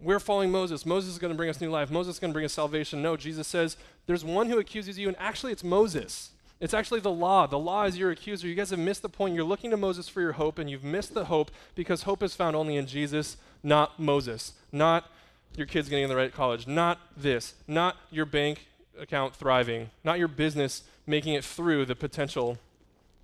we're 0.00 0.20
following 0.20 0.50
Moses. 0.50 0.84
Moses 0.84 1.12
is 1.12 1.18
going 1.18 1.32
to 1.32 1.36
bring 1.36 1.48
us 1.48 1.60
new 1.60 1.70
life. 1.70 1.90
Moses 1.90 2.16
is 2.16 2.20
going 2.20 2.30
to 2.30 2.34
bring 2.34 2.44
us 2.44 2.52
salvation. 2.52 3.00
No, 3.02 3.16
Jesus 3.16 3.46
says, 3.46 3.76
There's 4.06 4.24
one 4.24 4.48
who 4.48 4.58
accuses 4.58 4.98
you, 4.98 5.08
and 5.08 5.16
actually 5.18 5.52
it's 5.52 5.64
Moses. 5.64 6.30
It's 6.58 6.74
actually 6.74 7.00
the 7.00 7.10
law. 7.10 7.46
The 7.46 7.58
law 7.58 7.84
is 7.84 7.98
your 7.98 8.10
accuser. 8.10 8.46
You 8.46 8.54
guys 8.54 8.70
have 8.70 8.78
missed 8.78 9.02
the 9.02 9.08
point. 9.08 9.34
You're 9.34 9.44
looking 9.44 9.70
to 9.70 9.76
Moses 9.76 10.08
for 10.08 10.20
your 10.20 10.32
hope, 10.32 10.58
and 10.58 10.70
you've 10.70 10.84
missed 10.84 11.12
the 11.12 11.26
hope 11.26 11.50
because 11.74 12.02
hope 12.02 12.22
is 12.22 12.34
found 12.34 12.56
only 12.56 12.76
in 12.76 12.86
Jesus, 12.86 13.36
not 13.62 14.00
Moses, 14.00 14.54
not 14.72 15.10
your 15.54 15.66
kids 15.66 15.88
getting 15.88 16.04
in 16.04 16.10
the 16.10 16.16
right 16.16 16.32
college, 16.32 16.66
not 16.66 16.98
this, 17.16 17.54
not 17.66 17.96
your 18.10 18.26
bank 18.26 18.66
account 18.98 19.34
thriving, 19.34 19.90
not 20.02 20.18
your 20.18 20.28
business 20.28 20.82
making 21.06 21.34
it 21.34 21.44
through 21.44 21.84
the 21.84 21.94
potential 21.94 22.58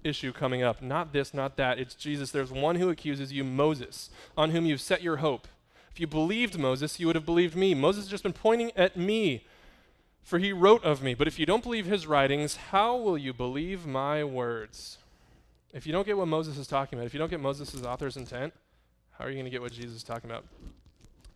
issue 0.05 0.33
coming 0.33 0.63
up. 0.63 0.83
Not 0.83 1.13
this, 1.13 1.33
not 1.33 1.57
that. 1.57 1.79
It's 1.79 1.95
Jesus. 1.95 2.31
There's 2.31 2.51
one 2.51 2.77
who 2.77 2.91
accuses 2.91 3.33
you, 3.33 3.45
Moses, 3.45 4.11
on 4.37 4.51
whom 4.51 4.67
you've 4.67 4.81
set 4.81 5.03
your 5.03 5.19
hope. 5.19 5.49
If 5.91 6.01
you 6.01 6.07
believed 6.07 6.59
Moses, 6.59 6.99
you 6.99 7.07
would 7.07 7.17
have 7.17 7.27
believed 7.27 7.55
me. 7.55 7.75
Moses 7.75 8.05
has 8.05 8.11
just 8.11 8.23
been 8.23 8.33
pointing 8.33 8.73
at 8.77 8.97
me 8.97 9.45
for 10.23 10.39
he 10.39 10.53
wrote 10.53 10.85
of 10.85 11.03
me. 11.03 11.15
But 11.15 11.29
if 11.29 11.39
you 11.39 11.47
don't 11.47 11.63
believe 11.63 11.87
his 11.87 12.07
writings, 12.07 12.57
how 12.57 12.97
will 12.97 13.19
you 13.19 13.33
believe 13.33 13.87
my 13.87 14.25
words? 14.25 14.99
If 15.73 15.87
you 15.87 15.93
don't 15.93 16.07
get 16.07 16.17
what 16.17 16.29
Moses 16.29 16.59
is 16.59 16.67
talking 16.67 16.99
about, 16.99 17.07
if 17.07 17.15
you 17.15 17.19
don't 17.19 17.31
get 17.31 17.41
Moses' 17.41 17.83
author's 17.83 18.17
intent, 18.17 18.53
how 19.19 19.25
are 19.25 19.29
you 19.29 19.37
going 19.37 19.45
to 19.45 19.51
get 19.51 19.63
what 19.63 19.73
Jesus 19.73 19.97
is 19.97 20.03
talking 20.03 20.31
about? 20.31 20.45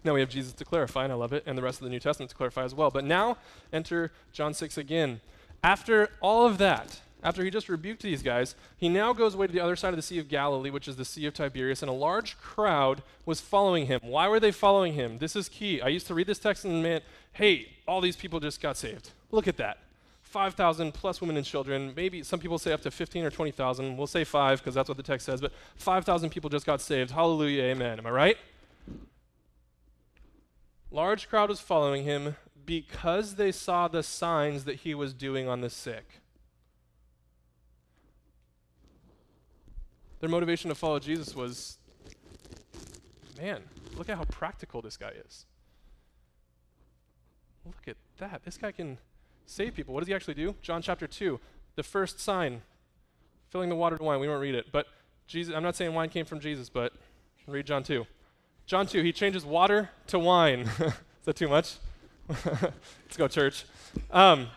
Now 0.04 0.14
we 0.14 0.20
have 0.20 0.28
Jesus 0.28 0.52
to 0.52 0.64
clarify, 0.64 1.04
and 1.04 1.12
I 1.12 1.16
love 1.16 1.32
it, 1.32 1.42
and 1.46 1.58
the 1.58 1.62
rest 1.62 1.80
of 1.80 1.84
the 1.84 1.90
New 1.90 1.98
Testament 1.98 2.30
to 2.30 2.36
clarify 2.36 2.64
as 2.64 2.74
well. 2.74 2.90
But 2.90 3.04
now 3.04 3.38
enter 3.72 4.12
John 4.32 4.54
6 4.54 4.78
again. 4.78 5.20
After 5.64 6.10
all 6.20 6.46
of 6.46 6.58
that, 6.58 7.00
after 7.22 7.42
he 7.42 7.50
just 7.50 7.68
rebuked 7.68 8.02
these 8.02 8.22
guys, 8.22 8.54
he 8.76 8.88
now 8.88 9.12
goes 9.12 9.34
away 9.34 9.48
to 9.48 9.52
the 9.52 9.60
other 9.60 9.74
side 9.74 9.88
of 9.88 9.96
the 9.96 10.02
Sea 10.02 10.20
of 10.20 10.28
Galilee, 10.28 10.70
which 10.70 10.86
is 10.86 10.94
the 10.94 11.04
Sea 11.04 11.26
of 11.26 11.34
Tiberias, 11.34 11.82
and 11.82 11.90
a 11.90 11.94
large 11.94 12.38
crowd 12.38 13.02
was 13.24 13.40
following 13.40 13.86
him. 13.86 14.00
Why 14.02 14.28
were 14.28 14.38
they 14.38 14.52
following 14.52 14.92
him? 14.92 15.18
This 15.18 15.34
is 15.34 15.48
key. 15.48 15.80
I 15.80 15.88
used 15.88 16.06
to 16.06 16.14
read 16.14 16.28
this 16.28 16.38
text 16.38 16.64
and 16.64 16.82
man, 16.82 17.00
hey, 17.36 17.68
all 17.86 18.00
these 18.00 18.16
people 18.16 18.40
just 18.40 18.60
got 18.60 18.76
saved. 18.76 19.10
Look 19.30 19.46
at 19.46 19.58
that. 19.58 19.78
5,000 20.22 20.92
plus 20.92 21.20
women 21.20 21.36
and 21.36 21.44
children. 21.44 21.92
Maybe 21.94 22.22
some 22.22 22.40
people 22.40 22.58
say 22.58 22.72
up 22.72 22.80
to 22.82 22.90
15 22.90 23.24
or 23.24 23.30
20,000. 23.30 23.96
We'll 23.96 24.06
say 24.06 24.24
five 24.24 24.60
because 24.60 24.74
that's 24.74 24.88
what 24.88 24.96
the 24.96 25.02
text 25.02 25.26
says, 25.26 25.40
but 25.40 25.52
5,000 25.76 26.30
people 26.30 26.50
just 26.50 26.66
got 26.66 26.80
saved. 26.80 27.10
Hallelujah, 27.10 27.62
amen. 27.64 27.98
Am 27.98 28.06
I 28.06 28.10
right? 28.10 28.38
Large 30.90 31.28
crowd 31.28 31.50
was 31.50 31.60
following 31.60 32.04
him 32.04 32.36
because 32.64 33.34
they 33.34 33.52
saw 33.52 33.86
the 33.86 34.02
signs 34.02 34.64
that 34.64 34.76
he 34.76 34.94
was 34.94 35.12
doing 35.12 35.46
on 35.46 35.60
the 35.60 35.70
sick. 35.70 36.20
Their 40.20 40.30
motivation 40.30 40.70
to 40.70 40.74
follow 40.74 40.98
Jesus 40.98 41.36
was 41.36 41.76
man, 43.38 43.62
look 43.94 44.08
at 44.08 44.16
how 44.16 44.24
practical 44.24 44.80
this 44.80 44.96
guy 44.96 45.12
is. 45.26 45.44
Look 47.66 47.88
at 47.88 47.96
that. 48.18 48.42
This 48.44 48.56
guy 48.56 48.72
can 48.72 48.98
save 49.46 49.74
people. 49.74 49.94
What 49.94 50.00
does 50.00 50.08
he 50.08 50.14
actually 50.14 50.34
do? 50.34 50.54
John 50.62 50.82
chapter 50.82 51.06
2, 51.06 51.40
the 51.74 51.82
first 51.82 52.20
sign 52.20 52.62
filling 53.48 53.68
the 53.68 53.74
water 53.74 53.96
to 53.96 54.02
wine. 54.02 54.20
We 54.20 54.28
won't 54.28 54.40
read 54.40 54.54
it, 54.54 54.66
but 54.72 54.86
Jesus. 55.26 55.54
I'm 55.54 55.62
not 55.62 55.76
saying 55.76 55.92
wine 55.94 56.08
came 56.08 56.24
from 56.24 56.40
Jesus, 56.40 56.68
but 56.68 56.92
read 57.46 57.66
John 57.66 57.82
2. 57.82 58.06
John 58.66 58.86
2, 58.86 59.02
he 59.02 59.12
changes 59.12 59.44
water 59.44 59.90
to 60.08 60.18
wine. 60.18 60.60
Is 60.80 60.92
that 61.24 61.36
too 61.36 61.48
much? 61.48 61.76
Let's 62.28 63.16
go, 63.16 63.28
church. 63.28 63.64
Um, 64.10 64.48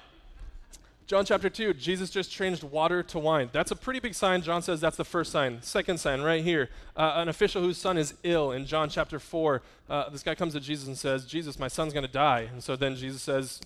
John 1.09 1.25
chapter 1.25 1.49
2, 1.49 1.73
Jesus 1.73 2.11
just 2.11 2.29
changed 2.29 2.61
water 2.61 3.01
to 3.01 3.17
wine. 3.17 3.49
That's 3.51 3.71
a 3.71 3.75
pretty 3.75 3.99
big 3.99 4.13
sign. 4.13 4.43
John 4.43 4.61
says 4.61 4.79
that's 4.79 4.95
the 4.95 5.03
first 5.03 5.31
sign. 5.31 5.59
Second 5.63 5.99
sign, 5.99 6.21
right 6.21 6.43
here, 6.43 6.69
uh, 6.95 7.13
an 7.15 7.29
official 7.29 7.63
whose 7.63 7.79
son 7.79 7.97
is 7.97 8.13
ill. 8.21 8.51
In 8.51 8.67
John 8.67 8.89
chapter 8.89 9.17
4, 9.17 9.63
uh, 9.89 10.09
this 10.11 10.21
guy 10.21 10.35
comes 10.35 10.53
to 10.53 10.59
Jesus 10.59 10.87
and 10.87 10.95
says, 10.95 11.25
Jesus, 11.25 11.57
my 11.57 11.67
son's 11.67 11.93
going 11.93 12.05
to 12.05 12.11
die. 12.11 12.47
And 12.51 12.63
so 12.63 12.75
then 12.75 12.95
Jesus 12.95 13.23
says, 13.23 13.59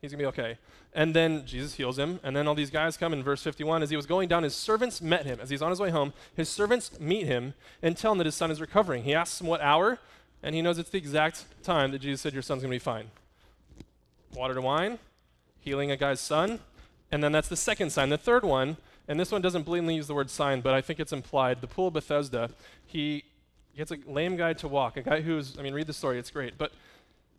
he's 0.00 0.10
going 0.10 0.18
to 0.18 0.24
be 0.24 0.26
okay. 0.26 0.58
And 0.92 1.14
then 1.14 1.46
Jesus 1.46 1.74
heals 1.74 1.96
him. 1.96 2.18
And 2.24 2.34
then 2.34 2.48
all 2.48 2.56
these 2.56 2.70
guys 2.70 2.96
come 2.96 3.12
in 3.12 3.22
verse 3.22 3.44
51. 3.44 3.84
As 3.84 3.90
he 3.90 3.96
was 3.96 4.06
going 4.06 4.28
down, 4.28 4.42
his 4.42 4.56
servants 4.56 5.00
met 5.00 5.24
him. 5.24 5.38
As 5.40 5.48
he's 5.48 5.62
on 5.62 5.70
his 5.70 5.78
way 5.78 5.90
home, 5.90 6.12
his 6.34 6.48
servants 6.48 6.98
meet 6.98 7.26
him 7.26 7.54
and 7.82 7.96
tell 7.96 8.10
him 8.10 8.18
that 8.18 8.26
his 8.26 8.34
son 8.34 8.50
is 8.50 8.60
recovering. 8.60 9.04
He 9.04 9.14
asks 9.14 9.40
him 9.40 9.46
what 9.46 9.60
hour, 9.60 10.00
and 10.42 10.56
he 10.56 10.60
knows 10.60 10.76
it's 10.76 10.90
the 10.90 10.98
exact 10.98 11.44
time 11.62 11.92
that 11.92 12.00
Jesus 12.00 12.20
said, 12.20 12.32
Your 12.32 12.42
son's 12.42 12.62
going 12.62 12.72
to 12.72 12.74
be 12.74 12.80
fine. 12.80 13.12
Water 14.34 14.54
to 14.54 14.60
wine, 14.60 14.98
healing 15.62 15.90
a 15.90 15.96
guy's 15.96 16.20
son. 16.20 16.60
And 17.10 17.22
then 17.22 17.32
that's 17.32 17.48
the 17.48 17.56
second 17.56 17.90
sign. 17.90 18.08
The 18.08 18.18
third 18.18 18.44
one, 18.44 18.76
and 19.06 19.20
this 19.20 19.30
one 19.30 19.42
doesn't 19.42 19.64
blatantly 19.64 19.96
use 19.96 20.06
the 20.06 20.14
word 20.14 20.30
sign, 20.30 20.60
but 20.60 20.74
I 20.74 20.80
think 20.80 20.98
it's 20.98 21.12
implied. 21.12 21.60
The 21.60 21.66
pool 21.66 21.88
of 21.88 21.94
Bethesda, 21.94 22.50
he 22.86 23.24
gets 23.76 23.90
a 23.90 23.98
lame 24.06 24.36
guy 24.36 24.52
to 24.54 24.68
walk, 24.68 24.96
a 24.96 25.02
guy 25.02 25.20
who's, 25.20 25.58
I 25.58 25.62
mean, 25.62 25.74
read 25.74 25.86
the 25.86 25.92
story, 25.92 26.18
it's 26.18 26.30
great. 26.30 26.56
But 26.56 26.72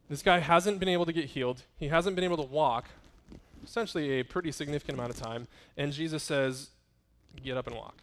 this 0.09 0.21
guy 0.21 0.39
hasn't 0.39 0.79
been 0.79 0.89
able 0.89 1.05
to 1.05 1.13
get 1.13 1.25
healed, 1.25 1.63
he 1.77 1.87
hasn't 1.87 2.15
been 2.15 2.25
able 2.25 2.37
to 2.37 2.43
walk, 2.43 2.85
essentially 3.63 4.19
a 4.19 4.23
pretty 4.23 4.51
significant 4.51 4.97
amount 4.97 5.11
of 5.11 5.19
time. 5.19 5.47
And 5.77 5.91
Jesus 5.91 6.23
says, 6.23 6.69
Get 7.43 7.57
up 7.57 7.65
and 7.65 7.75
walk. 7.75 7.97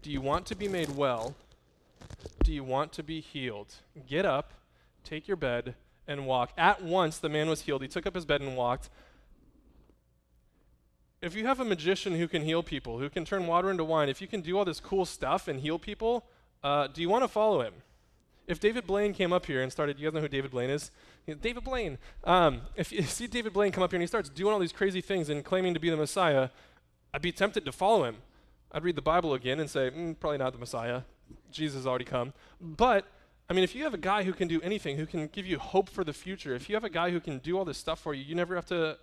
Do 0.00 0.10
you 0.10 0.22
want 0.22 0.46
to 0.46 0.54
be 0.54 0.66
made 0.66 0.96
well? 0.96 1.34
Do 2.42 2.52
you 2.54 2.64
want 2.64 2.92
to 2.94 3.02
be 3.02 3.20
healed? 3.20 3.74
Get 4.06 4.24
up, 4.24 4.54
take 5.04 5.28
your 5.28 5.36
bed, 5.36 5.74
and 6.08 6.26
walk. 6.26 6.52
At 6.56 6.82
once, 6.82 7.18
the 7.18 7.28
man 7.28 7.48
was 7.48 7.62
healed. 7.62 7.82
He 7.82 7.88
took 7.88 8.06
up 8.06 8.14
his 8.14 8.24
bed 8.24 8.40
and 8.40 8.56
walked. 8.56 8.90
If 11.20 11.34
you 11.34 11.46
have 11.46 11.60
a 11.60 11.64
magician 11.64 12.14
who 12.14 12.26
can 12.26 12.42
heal 12.42 12.62
people, 12.62 12.98
who 12.98 13.08
can 13.10 13.24
turn 13.24 13.46
water 13.46 13.70
into 13.70 13.84
wine, 13.84 14.08
if 14.08 14.20
you 14.20 14.26
can 14.26 14.40
do 14.40 14.56
all 14.56 14.64
this 14.64 14.80
cool 14.80 15.04
stuff 15.04 15.46
and 15.48 15.60
heal 15.60 15.78
people, 15.78 16.24
uh, 16.62 16.86
do 16.86 17.02
you 17.02 17.08
want 17.08 17.24
to 17.24 17.28
follow 17.28 17.60
him? 17.60 17.74
If 18.46 18.60
David 18.60 18.86
Blaine 18.86 19.12
came 19.12 19.32
up 19.32 19.44
here 19.44 19.62
and 19.62 19.70
started, 19.70 19.98
you 19.98 20.06
guys 20.06 20.14
know 20.14 20.20
who 20.20 20.28
David 20.28 20.50
Blaine 20.50 20.70
is? 20.70 20.90
David 21.42 21.64
Blaine. 21.64 21.98
Um, 22.24 22.62
if 22.76 22.90
you 22.90 23.02
see 23.18 23.26
David 23.26 23.52
Blaine 23.52 23.72
come 23.72 23.82
up 23.82 23.90
here 23.90 23.98
and 23.98 24.02
he 24.02 24.06
starts 24.06 24.30
doing 24.30 24.52
all 24.52 24.58
these 24.58 24.72
crazy 24.72 25.02
things 25.02 25.28
and 25.28 25.44
claiming 25.44 25.74
to 25.74 25.80
be 25.80 25.90
the 25.90 25.96
Messiah, 25.96 26.48
I'd 27.12 27.20
be 27.20 27.32
tempted 27.32 27.64
to 27.66 27.72
follow 27.72 28.04
him. 28.04 28.16
I'd 28.72 28.84
read 28.84 28.96
the 28.96 29.02
Bible 29.02 29.34
again 29.34 29.60
and 29.60 29.68
say, 29.68 29.90
mm, 29.90 30.18
probably 30.18 30.38
not 30.38 30.52
the 30.52 30.58
Messiah. 30.58 31.02
Jesus 31.50 31.76
has 31.76 31.86
already 31.86 32.04
come. 32.04 32.32
But 32.60 33.06
I 33.50 33.54
mean, 33.54 33.64
if 33.64 33.74
you 33.74 33.84
have 33.84 33.94
a 33.94 33.98
guy 33.98 34.24
who 34.24 34.32
can 34.32 34.46
do 34.46 34.60
anything, 34.60 34.96
who 34.96 35.06
can 35.06 35.26
give 35.28 35.46
you 35.46 35.58
hope 35.58 35.88
for 35.88 36.04
the 36.04 36.12
future, 36.12 36.54
if 36.54 36.68
you 36.68 36.74
have 36.74 36.84
a 36.84 36.90
guy 36.90 37.10
who 37.10 37.18
can 37.18 37.38
do 37.38 37.56
all 37.56 37.64
this 37.64 37.78
stuff 37.78 37.98
for 37.98 38.12
you, 38.12 38.22
you 38.22 38.34
never 38.34 38.54
have 38.54 38.66
to 38.66 38.98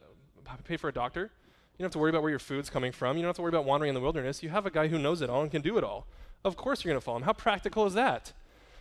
pay 0.66 0.78
for 0.78 0.88
a 0.88 0.94
doctor. 0.94 1.32
You 1.78 1.84
don't 1.84 1.88
have 1.88 1.94
to 1.94 2.00
worry 2.00 2.12
about 2.12 2.22
where 2.22 2.30
your 2.30 2.40
food's 2.40 2.70
coming 2.70 2.92
from. 2.92 3.18
You 3.18 3.24
don't 3.24 3.30
have 3.30 3.36
to 3.38 3.42
worry 3.42 3.50
about 3.50 3.66
wandering 3.66 3.90
in 3.90 3.96
the 3.96 4.02
wilderness. 4.02 4.44
You 4.44 4.50
have 4.50 4.66
a 4.66 4.72
guy 4.72 4.88
who 4.88 5.00
knows 5.00 5.22
it 5.22 5.30
all 5.30 5.42
and 5.42 5.50
can 5.50 5.62
do 5.62 5.78
it 5.78 5.84
all. 5.84 6.06
Of 6.44 6.56
course, 6.56 6.84
you're 6.84 6.92
going 6.92 7.02
to 7.02 7.04
follow 7.04 7.18
him. 7.18 7.24
How 7.24 7.34
practical 7.34 7.88
is 7.88 7.96
that? 7.96 8.34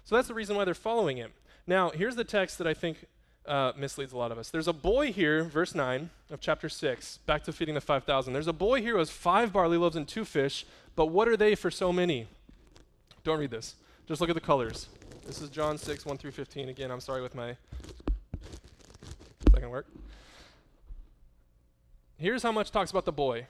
So 0.05 0.15
that's 0.15 0.29
the 0.29 0.35
reason 0.35 0.55
why 0.55 0.67
they're 0.67 0.75
following 0.75 1.17
him. 1.17 1.33
Now, 1.67 1.91
here's 1.91 2.15
the 2.15 2.25
text 2.25 2.59
that 2.59 2.67
I 2.67 2.75
think 2.75 3.07
uh, 3.47 3.73
misleads 3.77 4.13
a 4.13 4.19
lot 4.19 4.33
of 4.33 4.39
us. 4.39 4.51
There's 4.51 4.69
a 4.69 4.73
boy 4.73 5.13
here, 5.13 5.45
verse 5.45 5.75
9 5.75 6.11
of 6.31 6.41
chapter 6.41 6.69
6, 6.69 7.19
back 7.27 7.43
to 7.45 7.53
feeding 7.53 7.75
the 7.75 7.81
5,000. 7.81 8.33
There's 8.33 8.47
a 8.47 8.53
boy 8.53 8.83
here 8.83 8.93
who 8.93 8.99
has 8.99 9.11
five 9.11 9.53
barley 9.53 9.79
loaves 9.79 9.97
and 9.97 10.07
two 10.07 10.25
fish, 10.27 10.67
but 10.95 11.07
what 11.07 11.27
are 11.27 11.37
they 11.37 11.55
for 11.55 11.71
so 11.71 11.93
many? 11.93 12.29
Don't 13.23 13.39
read 13.39 13.51
this. 13.51 13.77
Just 14.07 14.21
look 14.21 14.29
at 14.29 14.35
the 14.35 14.41
colors. 14.41 14.89
This 15.27 15.41
is 15.41 15.49
John 15.49 15.79
6, 15.79 16.05
1 16.05 16.19
through 16.19 16.33
15. 16.33 16.69
Again, 16.69 16.91
I'm 16.91 17.01
sorry 17.01 17.23
with 17.23 17.35
my 17.35 17.57
second 19.51 19.71
work. 19.71 19.87
Here's 22.19 22.43
how 22.43 22.53
much 22.53 22.71
talks 22.71 22.91
about 22.91 23.07
the 23.07 23.13
boy. 23.13 23.47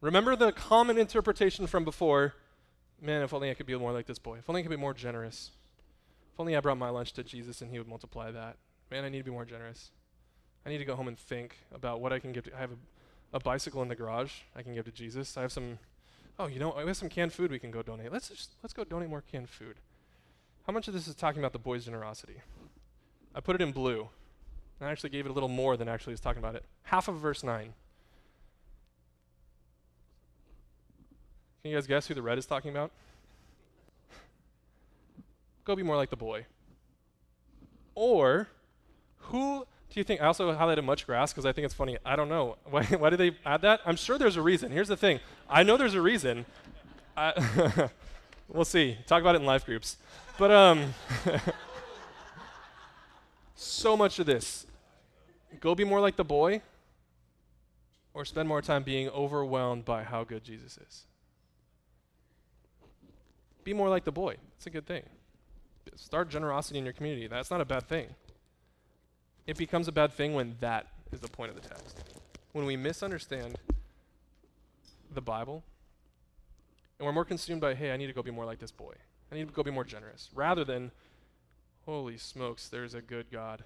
Remember 0.00 0.34
the 0.34 0.50
common 0.50 0.96
interpretation 0.96 1.66
from 1.66 1.84
before 1.84 2.34
man, 3.02 3.22
if 3.22 3.34
only 3.34 3.50
I 3.50 3.54
could 3.54 3.66
be 3.66 3.76
more 3.76 3.92
like 3.92 4.06
this 4.06 4.18
boy. 4.18 4.38
If 4.38 4.48
only 4.48 4.60
I 4.60 4.62
could 4.62 4.70
be 4.70 4.76
more 4.76 4.94
generous. 4.94 5.50
If 6.32 6.40
only 6.40 6.56
I 6.56 6.60
brought 6.60 6.78
my 6.78 6.88
lunch 6.88 7.12
to 7.14 7.22
Jesus 7.22 7.60
and 7.60 7.70
he 7.70 7.78
would 7.78 7.88
multiply 7.88 8.30
that. 8.30 8.56
Man, 8.90 9.04
I 9.04 9.10
need 9.10 9.18
to 9.18 9.24
be 9.24 9.30
more 9.30 9.44
generous. 9.44 9.90
I 10.64 10.70
need 10.70 10.78
to 10.78 10.86
go 10.86 10.96
home 10.96 11.08
and 11.08 11.18
think 11.18 11.58
about 11.72 12.00
what 12.00 12.14
I 12.14 12.18
can 12.18 12.32
give 12.32 12.44
to. 12.44 12.56
I 12.56 12.60
have 12.60 12.72
a, 12.72 13.36
a 13.36 13.40
bicycle 13.40 13.82
in 13.82 13.88
the 13.88 13.94
garage 13.94 14.32
I 14.56 14.62
can 14.62 14.74
give 14.74 14.86
to 14.86 14.90
Jesus. 14.90 15.36
I 15.36 15.42
have 15.42 15.52
some, 15.52 15.78
oh, 16.38 16.46
you 16.46 16.58
know, 16.58 16.74
we 16.78 16.86
have 16.86 16.96
some 16.96 17.10
canned 17.10 17.34
food 17.34 17.50
we 17.50 17.58
can 17.58 17.70
go 17.70 17.82
donate. 17.82 18.10
Let's 18.10 18.30
just, 18.30 18.52
let's 18.62 18.72
go 18.72 18.84
donate 18.84 19.10
more 19.10 19.22
canned 19.30 19.50
food. 19.50 19.76
How 20.68 20.74
much 20.74 20.86
of 20.86 20.92
this 20.92 21.08
is 21.08 21.14
talking 21.14 21.40
about 21.40 21.54
the 21.54 21.58
boy's 21.58 21.86
generosity? 21.86 22.42
I 23.34 23.40
put 23.40 23.56
it 23.56 23.62
in 23.62 23.72
blue. 23.72 24.10
I 24.82 24.90
actually 24.90 25.08
gave 25.08 25.24
it 25.24 25.30
a 25.30 25.32
little 25.32 25.48
more 25.48 25.78
than 25.78 25.88
actually 25.88 26.12
is 26.12 26.20
talking 26.20 26.40
about 26.40 26.56
it. 26.56 26.64
Half 26.82 27.08
of 27.08 27.16
verse 27.16 27.42
9. 27.42 27.72
Can 31.62 31.70
you 31.70 31.74
guys 31.74 31.86
guess 31.86 32.06
who 32.06 32.12
the 32.12 32.20
red 32.20 32.36
is 32.36 32.44
talking 32.44 32.70
about? 32.70 32.90
Go 35.64 35.74
be 35.74 35.82
more 35.82 35.96
like 35.96 36.10
the 36.10 36.16
boy. 36.16 36.44
Or, 37.94 38.48
who 39.16 39.66
do 39.88 39.98
you 39.98 40.04
think? 40.04 40.20
I 40.20 40.26
also 40.26 40.52
highlighted 40.54 40.84
much 40.84 41.06
grass 41.06 41.32
because 41.32 41.46
I 41.46 41.52
think 41.52 41.64
it's 41.64 41.72
funny. 41.72 41.96
I 42.04 42.14
don't 42.14 42.28
know. 42.28 42.58
Why, 42.68 42.84
why 42.84 43.08
did 43.08 43.20
they 43.20 43.34
add 43.46 43.62
that? 43.62 43.80
I'm 43.86 43.96
sure 43.96 44.18
there's 44.18 44.36
a 44.36 44.42
reason. 44.42 44.70
Here's 44.70 44.88
the 44.88 44.98
thing 44.98 45.20
I 45.48 45.62
know 45.62 45.78
there's 45.78 45.94
a 45.94 46.02
reason. 46.02 46.44
we'll 48.48 48.66
see. 48.66 48.98
Talk 49.06 49.22
about 49.22 49.34
it 49.34 49.40
in 49.40 49.46
life 49.46 49.64
groups. 49.64 49.96
But 50.38 50.52
um, 50.52 50.94
so 53.56 53.96
much 53.96 54.20
of 54.20 54.26
this. 54.26 54.66
Go 55.58 55.74
be 55.74 55.82
more 55.82 56.00
like 56.00 56.14
the 56.14 56.24
boy, 56.24 56.62
or 58.14 58.24
spend 58.24 58.48
more 58.48 58.62
time 58.62 58.84
being 58.84 59.08
overwhelmed 59.08 59.84
by 59.84 60.04
how 60.04 60.22
good 60.22 60.44
Jesus 60.44 60.78
is. 60.78 61.06
Be 63.64 63.74
more 63.74 63.88
like 63.88 64.04
the 64.04 64.12
boy. 64.12 64.36
It's 64.56 64.66
a 64.66 64.70
good 64.70 64.86
thing. 64.86 65.02
Start 65.96 66.28
generosity 66.28 66.78
in 66.78 66.84
your 66.84 66.94
community. 66.94 67.26
That's 67.26 67.50
not 67.50 67.60
a 67.60 67.64
bad 67.64 67.88
thing. 67.88 68.06
It 69.48 69.56
becomes 69.56 69.88
a 69.88 69.92
bad 69.92 70.12
thing 70.12 70.34
when 70.34 70.54
that 70.60 70.86
is 71.10 71.18
the 71.18 71.28
point 71.28 71.50
of 71.50 71.60
the 71.60 71.68
text. 71.68 71.98
When 72.52 72.64
we 72.64 72.76
misunderstand 72.76 73.58
the 75.12 75.20
Bible 75.20 75.64
and 76.98 77.06
we're 77.06 77.12
more 77.12 77.24
consumed 77.24 77.60
by, 77.60 77.74
hey, 77.74 77.90
I 77.90 77.96
need 77.96 78.06
to 78.06 78.12
go 78.12 78.22
be 78.22 78.30
more 78.30 78.44
like 78.44 78.60
this 78.60 78.70
boy. 78.70 78.94
I 79.30 79.34
need 79.34 79.48
to 79.48 79.54
go 79.54 79.62
be 79.62 79.70
more 79.70 79.84
generous. 79.84 80.30
Rather 80.34 80.64
than, 80.64 80.90
holy 81.84 82.16
smokes, 82.16 82.68
there's 82.68 82.94
a 82.94 83.02
good 83.02 83.30
God 83.30 83.64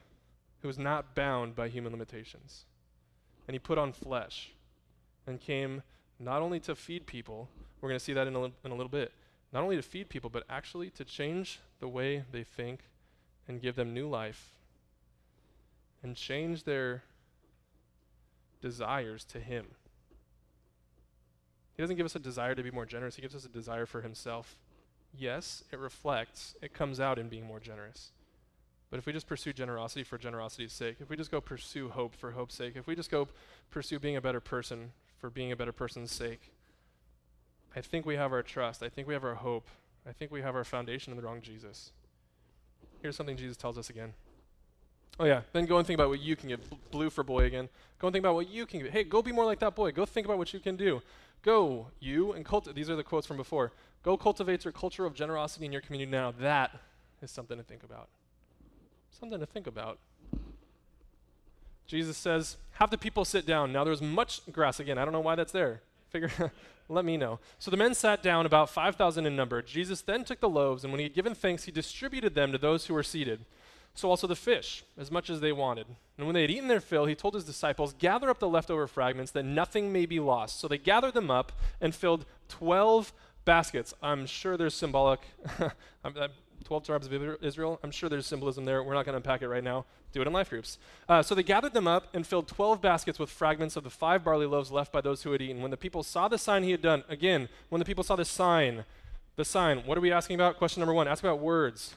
who 0.60 0.68
is 0.68 0.78
not 0.78 1.14
bound 1.14 1.54
by 1.54 1.68
human 1.68 1.92
limitations. 1.92 2.64
And 3.46 3.54
he 3.54 3.58
put 3.58 3.78
on 3.78 3.92
flesh 3.92 4.50
and 5.26 5.40
came 5.40 5.82
not 6.18 6.42
only 6.42 6.60
to 6.60 6.74
feed 6.74 7.06
people, 7.06 7.48
we're 7.80 7.88
going 7.88 7.98
to 7.98 8.04
see 8.04 8.12
that 8.12 8.26
in 8.26 8.34
a, 8.34 8.42
li- 8.42 8.52
in 8.64 8.70
a 8.70 8.74
little 8.74 8.90
bit, 8.90 9.12
not 9.52 9.62
only 9.62 9.76
to 9.76 9.82
feed 9.82 10.08
people, 10.08 10.30
but 10.30 10.44
actually 10.48 10.90
to 10.90 11.04
change 11.04 11.60
the 11.80 11.88
way 11.88 12.24
they 12.30 12.44
think 12.44 12.80
and 13.48 13.60
give 13.60 13.76
them 13.76 13.92
new 13.92 14.08
life 14.08 14.52
and 16.02 16.16
change 16.16 16.64
their 16.64 17.02
desires 18.60 19.24
to 19.24 19.40
Him. 19.40 19.66
He 21.76 21.82
doesn't 21.82 21.96
give 21.96 22.06
us 22.06 22.16
a 22.16 22.20
desire 22.20 22.54
to 22.54 22.62
be 22.62 22.70
more 22.70 22.86
generous, 22.86 23.16
He 23.16 23.22
gives 23.22 23.34
us 23.34 23.44
a 23.44 23.48
desire 23.48 23.86
for 23.86 24.02
Himself 24.02 24.56
yes, 25.16 25.64
it 25.72 25.78
reflects, 25.78 26.54
it 26.62 26.74
comes 26.74 27.00
out 27.00 27.18
in 27.18 27.28
being 27.28 27.44
more 27.44 27.60
generous. 27.60 28.10
But 28.90 28.98
if 28.98 29.06
we 29.06 29.12
just 29.12 29.26
pursue 29.26 29.52
generosity 29.52 30.02
for 30.02 30.18
generosity's 30.18 30.72
sake, 30.72 30.96
if 31.00 31.08
we 31.08 31.16
just 31.16 31.30
go 31.30 31.40
pursue 31.40 31.88
hope 31.88 32.14
for 32.14 32.32
hope's 32.32 32.54
sake, 32.54 32.76
if 32.76 32.86
we 32.86 32.94
just 32.94 33.10
go 33.10 33.26
pursue 33.70 33.98
being 33.98 34.16
a 34.16 34.20
better 34.20 34.40
person 34.40 34.92
for 35.18 35.30
being 35.30 35.50
a 35.50 35.56
better 35.56 35.72
person's 35.72 36.12
sake, 36.12 36.52
I 37.74 37.80
think 37.80 38.04
we 38.04 38.16
have 38.16 38.32
our 38.32 38.42
trust. 38.42 38.82
I 38.82 38.90
think 38.90 39.08
we 39.08 39.14
have 39.14 39.24
our 39.24 39.36
hope. 39.36 39.68
I 40.06 40.12
think 40.12 40.30
we 40.30 40.42
have 40.42 40.54
our 40.54 40.64
foundation 40.64 41.10
in 41.10 41.16
the 41.16 41.22
wrong 41.22 41.40
Jesus. 41.40 41.92
Here's 43.00 43.16
something 43.16 43.36
Jesus 43.36 43.56
tells 43.56 43.78
us 43.78 43.88
again. 43.88 44.12
Oh, 45.18 45.24
yeah. 45.24 45.42
Then 45.52 45.66
go 45.66 45.78
and 45.78 45.86
think 45.86 45.98
about 45.98 46.08
what 46.08 46.20
you 46.20 46.36
can 46.36 46.48
give. 46.48 46.60
Blue 46.90 47.08
for 47.08 47.22
boy 47.22 47.44
again. 47.44 47.68
Go 47.98 48.08
and 48.08 48.12
think 48.12 48.22
about 48.22 48.34
what 48.34 48.50
you 48.50 48.66
can 48.66 48.80
give. 48.80 48.90
Hey, 48.90 49.04
go 49.04 49.22
be 49.22 49.32
more 49.32 49.44
like 49.44 49.60
that 49.60 49.74
boy. 49.74 49.92
Go 49.92 50.04
think 50.04 50.26
about 50.26 50.38
what 50.38 50.52
you 50.52 50.60
can 50.60 50.76
do. 50.76 51.02
Go, 51.42 51.88
you, 51.98 52.32
and 52.32 52.44
cultivate. 52.44 52.76
These 52.76 52.90
are 52.90 52.96
the 52.96 53.02
quotes 53.02 53.26
from 53.26 53.36
before. 53.36 53.72
Go 54.02 54.16
cultivate 54.16 54.64
your 54.64 54.72
culture 54.72 55.06
of 55.06 55.14
generosity 55.14 55.64
in 55.64 55.72
your 55.72 55.80
community 55.80 56.10
now. 56.10 56.32
That 56.40 56.72
is 57.22 57.30
something 57.30 57.56
to 57.56 57.62
think 57.62 57.84
about. 57.84 58.08
Something 59.10 59.38
to 59.38 59.46
think 59.46 59.66
about. 59.66 59.98
Jesus 61.86 62.16
says, 62.16 62.56
Have 62.72 62.90
the 62.90 62.98
people 62.98 63.24
sit 63.24 63.46
down. 63.46 63.72
Now 63.72 63.84
there's 63.84 64.02
much 64.02 64.40
grass 64.50 64.80
again. 64.80 64.98
I 64.98 65.04
don't 65.04 65.12
know 65.12 65.20
why 65.20 65.34
that's 65.34 65.52
there. 65.52 65.82
Figure, 66.10 66.30
let 66.88 67.04
me 67.04 67.16
know. 67.16 67.38
So 67.58 67.70
the 67.70 67.76
men 67.76 67.94
sat 67.94 68.22
down, 68.22 68.46
about 68.46 68.70
5,000 68.70 69.26
in 69.26 69.36
number. 69.36 69.62
Jesus 69.62 70.00
then 70.00 70.24
took 70.24 70.40
the 70.40 70.48
loaves, 70.48 70.84
and 70.84 70.92
when 70.92 70.98
he 70.98 71.04
had 71.04 71.14
given 71.14 71.34
thanks, 71.34 71.64
he 71.64 71.72
distributed 71.72 72.34
them 72.34 72.50
to 72.52 72.58
those 72.58 72.86
who 72.86 72.94
were 72.94 73.02
seated. 73.02 73.44
So 73.94 74.08
also 74.08 74.26
the 74.26 74.36
fish, 74.36 74.84
as 74.96 75.10
much 75.10 75.28
as 75.28 75.40
they 75.40 75.52
wanted. 75.52 75.86
And 76.16 76.26
when 76.26 76.34
they 76.34 76.42
had 76.42 76.50
eaten 76.50 76.68
their 76.68 76.80
fill, 76.80 77.04
he 77.04 77.14
told 77.14 77.34
his 77.34 77.44
disciples, 77.44 77.94
Gather 77.98 78.30
up 78.30 78.38
the 78.38 78.48
leftover 78.48 78.86
fragments, 78.86 79.32
that 79.32 79.44
nothing 79.44 79.92
may 79.92 80.06
be 80.06 80.18
lost. 80.18 80.60
So 80.60 80.68
they 80.68 80.78
gathered 80.78 81.14
them 81.14 81.30
up 81.30 81.52
and 81.80 81.94
filled 81.94 82.24
12 82.48 83.12
baskets. 83.44 83.94
I'm 84.02 84.26
sure 84.26 84.56
there's 84.56 84.74
symbolic. 84.74 85.20
12 86.62 86.84
tribes 86.84 87.06
of 87.06 87.42
Israel. 87.42 87.78
I'm 87.82 87.90
sure 87.90 88.08
there's 88.08 88.26
symbolism 88.26 88.64
there. 88.64 88.82
We're 88.82 88.94
not 88.94 89.04
going 89.04 89.12
to 89.12 89.16
unpack 89.16 89.42
it 89.42 89.48
right 89.48 89.64
now. 89.64 89.84
Do 90.12 90.20
it 90.20 90.26
in 90.26 90.32
life 90.32 90.50
groups. 90.50 90.78
Uh, 91.08 91.22
so 91.22 91.34
they 91.34 91.42
gathered 91.42 91.74
them 91.74 91.88
up 91.88 92.08
and 92.14 92.26
filled 92.26 92.48
12 92.48 92.80
baskets 92.80 93.18
with 93.18 93.30
fragments 93.30 93.76
of 93.76 93.84
the 93.84 93.90
five 93.90 94.24
barley 94.24 94.46
loaves 94.46 94.70
left 94.70 94.92
by 94.92 95.00
those 95.00 95.22
who 95.22 95.32
had 95.32 95.42
eaten. 95.42 95.62
When 95.62 95.70
the 95.70 95.76
people 95.76 96.02
saw 96.02 96.28
the 96.28 96.38
sign 96.38 96.62
he 96.62 96.70
had 96.70 96.82
done, 96.82 97.04
again, 97.08 97.48
when 97.68 97.78
the 97.78 97.84
people 97.84 98.04
saw 98.04 98.16
the 98.16 98.24
sign, 98.24 98.84
the 99.36 99.44
sign, 99.44 99.78
what 99.86 99.98
are 99.98 100.00
we 100.00 100.12
asking 100.12 100.34
about? 100.34 100.58
Question 100.58 100.80
number 100.80 100.94
one 100.94 101.08
ask 101.08 101.22
about 101.22 101.40
words. 101.40 101.94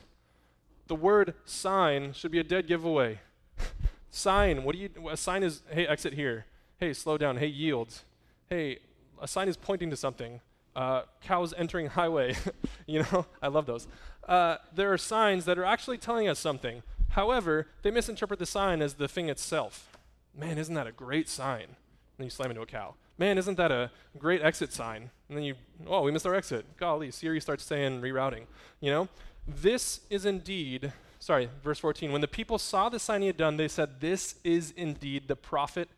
The 0.88 0.96
word 0.96 1.34
sign 1.46 2.14
should 2.14 2.32
be 2.32 2.40
a 2.40 2.44
dead 2.44 2.68
giveaway. 2.68 3.20
sign, 4.10 4.64
what 4.64 4.76
do 4.76 4.82
you, 4.82 4.90
a 5.10 5.18
sign 5.18 5.44
is, 5.44 5.62
hey, 5.70 5.86
exit 5.88 6.14
here. 6.14 6.46
Hey, 6.80 6.94
slow 6.94 7.18
down. 7.18 7.38
Hey, 7.38 7.48
yield. 7.48 8.02
Hey, 8.50 8.80
a 9.22 9.28
sign 9.28 9.48
is 9.48 9.58
pointing 9.58 9.90
to 9.90 9.98
something. 9.98 10.42
Uh, 10.76 11.04
cows 11.22 11.54
entering 11.58 11.88
highway. 11.88 12.36
you 12.86 13.04
know, 13.04 13.26
I 13.42 13.48
love 13.48 13.66
those. 13.66 13.88
Uh, 14.28 14.58
there 14.74 14.92
are 14.92 14.98
signs 14.98 15.46
that 15.46 15.58
are 15.58 15.66
actually 15.66 15.98
telling 15.98 16.28
us 16.28 16.40
something. 16.40 16.84
However, 17.10 17.68
they 17.82 17.92
misinterpret 17.92 18.40
the 18.40 18.46
sign 18.46 18.82
as 18.82 18.96
the 18.96 19.08
thing 19.08 19.30
itself. 19.30 19.98
Man, 20.38 20.58
isn't 20.58 20.76
that 20.76 20.88
a 20.88 20.92
great 20.92 21.30
sign? 21.30 21.64
And 21.64 22.18
then 22.18 22.26
you 22.26 22.30
slam 22.30 22.50
into 22.50 22.62
a 22.62 22.66
cow. 22.66 22.96
Man, 23.18 23.38
isn't 23.38 23.56
that 23.56 23.72
a 23.72 23.92
great 24.18 24.42
exit 24.42 24.74
sign? 24.74 25.10
And 25.30 25.38
then 25.38 25.46
you, 25.46 25.56
oh, 25.88 26.02
we 26.02 26.12
missed 26.12 26.28
our 26.28 26.36
exit. 26.36 26.66
Golly, 26.78 27.12
Siri 27.12 27.40
starts 27.40 27.64
saying 27.64 28.02
rerouting. 28.02 28.44
You 28.82 28.92
know, 28.92 29.08
this 29.48 30.02
is 30.10 30.26
indeed, 30.26 30.92
sorry, 31.20 31.50
verse 31.64 31.80
14. 31.80 32.12
When 32.12 32.22
the 32.22 32.28
people 32.28 32.58
saw 32.58 32.90
the 32.90 33.00
sign 33.00 33.22
he 33.22 33.28
had 33.28 33.38
done, 33.38 33.56
they 33.56 33.70
said, 33.70 34.02
This 34.02 34.36
is 34.44 34.72
indeed 34.76 35.30
the 35.30 35.36
prophet 35.38 35.90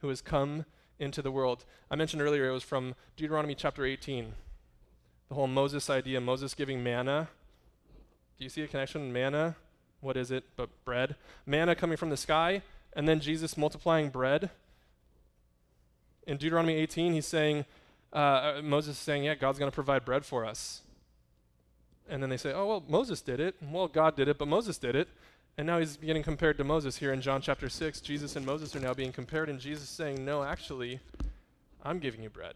who 0.00 0.08
has 0.08 0.20
come 0.20 0.66
into 0.98 1.22
the 1.22 1.30
world. 1.30 1.64
I 1.90 1.96
mentioned 1.96 2.22
earlier 2.22 2.48
it 2.48 2.52
was 2.52 2.62
from 2.62 2.94
Deuteronomy 3.16 3.54
chapter 3.54 3.84
18. 3.84 4.32
The 5.28 5.34
whole 5.34 5.46
Moses 5.46 5.90
idea, 5.90 6.20
Moses 6.20 6.54
giving 6.54 6.82
manna. 6.82 7.28
Do 8.38 8.44
you 8.44 8.50
see 8.50 8.62
a 8.62 8.68
connection? 8.68 9.12
Manna, 9.12 9.56
what 10.00 10.16
is 10.16 10.30
it 10.30 10.44
but 10.56 10.68
bread? 10.84 11.16
Manna 11.44 11.74
coming 11.74 11.96
from 11.96 12.10
the 12.10 12.16
sky, 12.16 12.62
and 12.92 13.08
then 13.08 13.20
Jesus 13.20 13.56
multiplying 13.56 14.08
bread. 14.08 14.50
In 16.26 16.36
Deuteronomy 16.36 16.74
18, 16.74 17.12
he's 17.12 17.26
saying, 17.26 17.64
uh, 18.12 18.16
uh 18.58 18.60
Moses 18.62 18.96
is 18.96 19.02
saying, 19.02 19.24
Yeah, 19.24 19.34
God's 19.34 19.58
going 19.58 19.70
to 19.70 19.74
provide 19.74 20.04
bread 20.04 20.24
for 20.24 20.44
us. 20.44 20.82
And 22.08 22.22
then 22.22 22.30
they 22.30 22.36
say, 22.36 22.52
Oh, 22.52 22.66
well, 22.66 22.84
Moses 22.88 23.20
did 23.20 23.40
it. 23.40 23.56
Well, 23.60 23.88
God 23.88 24.16
did 24.16 24.28
it, 24.28 24.38
but 24.38 24.48
Moses 24.48 24.78
did 24.78 24.94
it. 24.94 25.08
And 25.58 25.66
now 25.66 25.78
he's 25.78 25.96
getting 25.96 26.22
compared 26.22 26.58
to 26.58 26.64
Moses 26.64 26.98
here 26.98 27.14
in 27.14 27.22
John 27.22 27.40
chapter 27.40 27.70
6. 27.70 28.02
Jesus 28.02 28.36
and 28.36 28.44
Moses 28.44 28.76
are 28.76 28.80
now 28.80 28.92
being 28.92 29.10
compared, 29.10 29.48
and 29.48 29.58
Jesus 29.58 29.88
saying, 29.88 30.22
No, 30.22 30.42
actually, 30.42 31.00
I'm 31.82 31.98
giving 31.98 32.22
you 32.22 32.28
bread. 32.28 32.54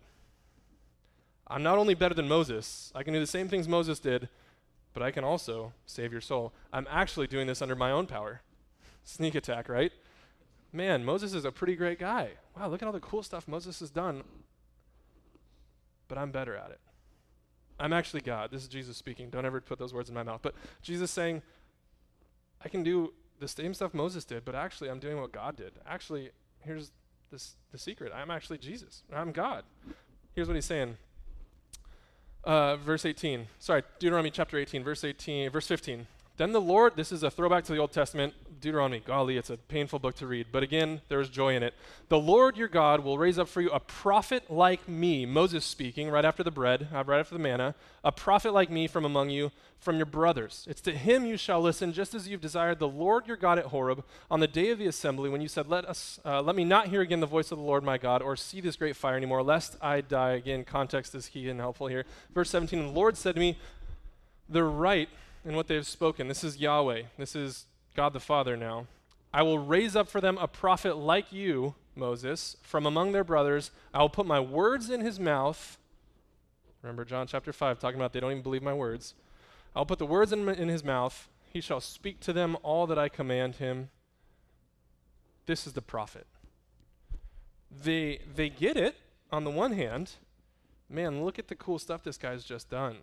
I'm 1.47 1.63
not 1.63 1.79
only 1.79 1.95
better 1.95 2.15
than 2.15 2.29
Moses, 2.29 2.93
I 2.95 3.03
can 3.03 3.15
do 3.15 3.21
the 3.21 3.27
same 3.27 3.49
things 3.49 3.67
Moses 3.67 4.01
did, 4.01 4.29
but 4.93 5.03
I 5.03 5.11
can 5.13 5.25
also 5.25 5.73
save 5.87 6.13
your 6.13 6.21
soul. 6.21 6.53
I'm 6.75 6.87
actually 6.91 7.27
doing 7.27 7.47
this 7.47 7.63
under 7.63 7.75
my 7.75 7.91
own 7.91 8.07
power. 8.07 8.43
Sneak 9.03 9.35
attack, 9.35 9.71
right? 9.71 9.93
Man, 10.71 11.03
Moses 11.03 11.33
is 11.33 11.47
a 11.47 11.51
pretty 11.51 11.77
great 11.77 11.99
guy. 11.99 12.33
Wow, 12.55 12.69
look 12.69 12.83
at 12.83 12.87
all 12.87 12.93
the 12.93 13.01
cool 13.01 13.23
stuff 13.23 13.49
Moses 13.49 13.81
has 13.81 13.89
done. 13.89 14.25
But 16.07 16.19
I'm 16.19 16.33
better 16.33 16.55
at 16.55 16.71
it. 16.71 16.81
I'm 17.79 17.95
actually 17.95 18.21
God. 18.21 18.51
This 18.51 18.61
is 18.61 18.69
Jesus 18.69 18.99
speaking. 18.99 19.31
Don't 19.31 19.47
ever 19.47 19.63
put 19.63 19.79
those 19.79 19.95
words 19.95 20.11
in 20.11 20.15
my 20.15 20.23
mouth. 20.23 20.41
But 20.43 20.55
Jesus 20.83 21.11
saying, 21.11 21.41
I 22.63 22.69
can 22.69 22.83
do 22.83 23.13
the 23.39 23.49
same 23.49 23.75
stuff 23.75 23.95
Moses 23.95 24.25
did, 24.25 24.45
but 24.45 24.55
actually 24.55 24.91
I'm 24.91 24.99
doing 24.99 25.21
what 25.21 25.33
God 25.33 25.57
did. 25.57 25.73
Actually, 25.87 26.31
here's 26.61 26.93
this 27.31 27.57
the 27.73 27.79
secret. 27.79 28.13
I'm 28.15 28.31
actually 28.31 28.59
Jesus. 28.59 29.03
I'm 29.13 29.33
God. 29.33 29.65
Here's 30.35 30.47
what 30.47 30.55
he's 30.55 30.65
saying. 30.65 30.97
Uh, 32.45 32.77
verse 32.77 33.05
18. 33.05 33.47
Sorry, 33.59 33.83
Deuteronomy 33.99 34.31
chapter 34.31 34.59
18, 34.59 34.83
verse 34.83 35.05
18, 35.05 35.51
verse 35.51 35.67
15. 35.67 36.07
Then 36.41 36.53
the 36.53 36.61
Lord, 36.63 36.97
this 36.97 37.13
is 37.13 37.23
a 37.23 37.31
throwback 37.31 37.65
to 37.65 37.73
the 37.73 37.77
Old 37.77 37.93
Testament, 37.93 38.33
Deuteronomy. 38.63 39.01
Golly, 39.01 39.37
it's 39.37 39.51
a 39.51 39.59
painful 39.59 39.99
book 39.99 40.15
to 40.15 40.27
read. 40.27 40.47
But 40.51 40.63
again, 40.63 41.03
there 41.11 41.21
is 41.21 41.29
joy 41.29 41.55
in 41.55 41.63
it. 41.63 41.75
The 42.09 42.19
Lord 42.19 42.57
your 42.57 42.67
God 42.67 43.05
will 43.05 43.19
raise 43.19 43.39
up 43.39 43.47
for 43.47 43.61
you 43.61 43.69
a 43.69 43.79
prophet 43.79 44.51
like 44.51 44.89
me, 44.89 45.27
Moses 45.27 45.67
speaking, 45.67 46.09
right 46.09 46.25
after 46.25 46.43
the 46.43 46.51
bread, 46.51 46.89
uh, 46.95 47.05
right 47.05 47.21
after 47.21 47.35
the 47.35 47.43
manna, 47.43 47.75
a 48.03 48.11
prophet 48.11 48.55
like 48.55 48.71
me 48.71 48.87
from 48.87 49.05
among 49.05 49.29
you, 49.29 49.53
from 49.81 49.99
your 49.99 50.07
brothers. 50.07 50.67
It's 50.67 50.81
to 50.81 50.93
him 50.93 51.27
you 51.27 51.37
shall 51.37 51.61
listen, 51.61 51.93
just 51.93 52.15
as 52.15 52.27
you've 52.27 52.41
desired 52.41 52.79
the 52.79 52.89
Lord 52.89 53.27
your 53.27 53.37
God 53.37 53.59
at 53.59 53.67
Horeb 53.67 54.03
on 54.31 54.41
the 54.41 54.49
day 54.49 54.71
of 54.71 54.79
the 54.79 54.87
assembly, 54.87 55.29
when 55.29 55.43
you 55.43 55.49
said, 55.49 55.69
Let 55.69 55.85
us, 55.85 56.21
uh, 56.25 56.41
let 56.41 56.57
me 56.57 56.65
not 56.65 56.89
hear 56.89 57.03
again 57.03 57.21
the 57.21 57.27
voice 57.27 57.53
of 57.53 57.59
the 57.59 57.65
Lord 57.65 57.85
my 57.85 57.99
God, 57.99 58.23
or 58.23 58.35
see 58.35 58.63
this 58.63 58.77
great 58.77 58.97
fire 58.97 59.19
anymore, 59.19 59.43
lest 59.43 59.77
I 59.83 60.01
die. 60.01 60.31
Again, 60.31 60.65
context 60.65 61.15
is 61.15 61.29
key 61.29 61.51
and 61.51 61.61
helpful 61.61 61.89
here. 61.89 62.07
Verse 62.33 62.49
17, 62.49 62.79
the 62.79 62.93
Lord 62.93 63.19
said 63.19 63.35
to 63.35 63.41
me, 63.41 63.59
They're 64.49 64.65
right 64.65 65.11
in 65.45 65.57
what 65.57 65.69
they 65.69 65.75
have 65.75 65.87
spoken. 65.87 66.29
This 66.29 66.45
is 66.45 66.59
Yahweh. 66.59 67.03
This 67.19 67.35
is 67.35 67.67
God 67.95 68.13
the 68.13 68.21
Father 68.21 68.57
now. 68.57 68.87
I 69.33 69.43
will 69.43 69.59
raise 69.59 69.95
up 69.95 70.09
for 70.09 70.21
them 70.21 70.39
a 70.39 70.49
prophet 70.49 70.97
like 70.97 71.33
you, 71.33 71.75
Moses, 71.95 72.57
from 72.63 72.85
among 72.85 73.13
their 73.13 73.25
brothers. 73.25 73.71
I 73.95 74.01
will 74.01 74.09
put 74.09 74.27
my 74.27 74.41
words 74.41 74.91
in 74.91 75.01
his 75.01 75.21
mouth. 75.21 75.79
Remember 76.83 77.05
John 77.05 77.27
chapter 77.27 77.53
5 77.53 77.79
talking 77.79 77.99
about 77.99 78.13
they 78.13 78.21
don't 78.21 78.33
even 78.33 78.43
believe 78.43 78.63
my 78.63 78.75
words. 78.75 79.15
I'll 79.75 79.87
put 79.87 79.99
the 79.99 80.07
words 80.07 80.33
in, 80.33 80.49
in 80.49 80.69
his 80.69 80.83
mouth. 80.83 81.29
He 81.53 81.61
shall 81.61 81.81
speak 81.81 82.21
to 82.21 82.33
them 82.33 82.57
all 82.63 82.87
that 82.87 82.99
I 82.99 83.09
command 83.09 83.57
him. 83.57 83.91
This 85.47 85.67
is 85.67 85.75
the 85.75 85.83
prophet. 85.83 86.27
They, 87.71 88.21
they 88.35 88.49
get 88.49 88.77
it 88.77 88.97
on 89.31 89.45
the 89.45 89.51
one 89.51 89.73
hand. 89.73 90.13
Man, 90.89 91.25
look 91.25 91.39
at 91.39 91.49
the 91.49 91.55
cool 91.55 91.79
stuff 91.79 92.03
this 92.03 92.19
guy's 92.19 92.45
just 92.45 92.69
done. 92.69 92.97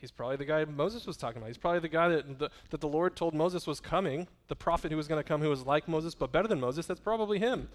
He's 0.00 0.10
probably 0.10 0.36
the 0.36 0.44
guy 0.44 0.64
Moses 0.64 1.06
was 1.06 1.16
talking 1.16 1.38
about. 1.38 1.48
He's 1.48 1.58
probably 1.58 1.80
the 1.80 1.88
guy 1.88 2.08
that 2.08 2.38
the, 2.38 2.50
that 2.70 2.80
the 2.80 2.88
Lord 2.88 3.16
told 3.16 3.34
Moses 3.34 3.66
was 3.66 3.80
coming, 3.80 4.28
the 4.48 4.56
prophet 4.56 4.90
who 4.90 4.96
was 4.96 5.08
going 5.08 5.22
to 5.22 5.26
come 5.26 5.40
who 5.40 5.48
was 5.48 5.66
like 5.66 5.88
Moses 5.88 6.14
but 6.14 6.32
better 6.32 6.48
than 6.48 6.60
Moses. 6.60 6.86
That's 6.86 7.00
probably 7.00 7.38
him. 7.38 7.68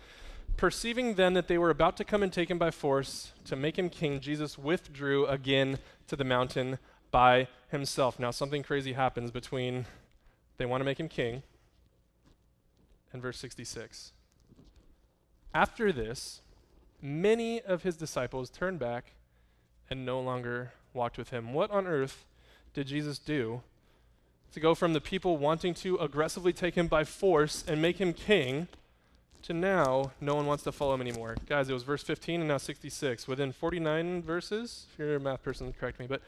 Perceiving 0.58 1.16
then 1.16 1.34
that 1.34 1.48
they 1.48 1.58
were 1.58 1.70
about 1.70 1.98
to 1.98 2.04
come 2.04 2.24
and 2.24 2.32
take 2.32 2.50
him 2.50 2.58
by 2.58 2.72
force 2.72 3.32
to 3.46 3.56
make 3.56 3.78
him 3.78 3.90
king, 3.90 4.20
Jesus 4.20 4.58
withdrew 4.58 5.26
again 5.28 5.80
to 6.08 6.16
the 6.16 6.24
mountain 6.24 6.78
by 7.10 7.48
himself. 7.70 8.20
Now, 8.20 8.32
something 8.32 8.64
crazy 8.64 8.94
happens 8.94 9.32
between 9.32 9.86
they 10.58 10.66
want 10.66 10.82
to 10.82 10.86
make 10.86 11.00
him 11.00 11.08
king 11.08 11.44
and 13.14 13.22
verse 13.22 13.38
66. 13.40 14.14
After 15.54 15.92
this, 15.92 16.42
many 17.02 17.62
of 17.62 17.84
his 17.84 17.98
disciples 17.98 18.50
turned 18.50 18.80
back 18.80 19.14
and 19.90 20.06
no 20.06 20.22
longer 20.22 20.74
walked 20.94 21.18
with 21.18 21.30
him. 21.30 21.54
What 21.54 21.72
on 21.72 21.88
earth 21.88 22.26
did 22.74 22.88
Jesus 22.88 23.20
do 23.20 23.62
to 24.54 24.60
go 24.60 24.76
from 24.76 24.94
the 24.94 25.02
people 25.02 25.38
wanting 25.38 25.74
to 25.76 25.98
aggressively 25.98 26.54
take 26.54 26.76
him 26.76 26.88
by 26.88 27.04
force 27.04 27.64
and 27.68 27.82
make 27.82 27.98
him 27.98 28.14
king 28.14 28.68
to 29.44 29.54
now 29.54 30.12
no 30.22 30.36
one 30.36 30.46
wants 30.46 30.64
to 30.64 30.72
follow 30.72 30.94
him 30.94 31.02
anymore? 31.02 31.36
Guys, 31.48 31.70
it 31.70 31.74
was 31.74 31.84
verse 31.84 32.04
15 32.04 32.42
and 32.42 32.48
now 32.48 32.58
66. 32.58 33.28
Within 33.28 33.52
49 33.52 34.22
verses, 34.22 34.86
if 34.92 35.00
you're 35.00 35.16
a 35.16 35.20
math 35.20 35.44
person, 35.44 35.74
correct 35.80 36.00
me, 36.00 36.08
but 36.08 36.22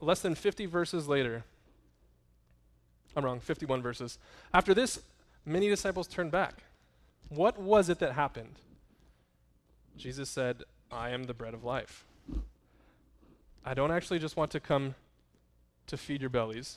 less 0.00 0.20
than 0.20 0.34
50 0.34 0.66
verses 0.66 1.08
later, 1.08 1.44
I'm 3.16 3.24
wrong, 3.24 3.40
51 3.40 3.80
verses. 3.82 4.18
After 4.52 4.74
this, 4.74 5.00
many 5.46 5.68
disciples 5.68 6.06
turned 6.06 6.30
back. 6.30 6.64
What 7.28 7.58
was 7.58 7.88
it 7.88 7.98
that 8.00 8.12
happened? 8.12 8.56
Jesus 9.96 10.28
said, 10.28 10.62
I 10.90 11.10
am 11.10 11.24
the 11.24 11.34
bread 11.34 11.54
of 11.54 11.64
life. 11.64 12.04
I 13.64 13.72
don't 13.72 13.90
actually 13.90 14.18
just 14.18 14.36
want 14.36 14.50
to 14.50 14.60
come 14.60 14.94
to 15.86 15.96
feed 15.96 16.20
your 16.20 16.30
bellies. 16.30 16.76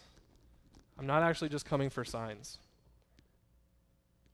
I'm 0.98 1.06
not 1.06 1.22
actually 1.22 1.50
just 1.50 1.66
coming 1.66 1.90
for 1.90 2.06
signs. 2.06 2.58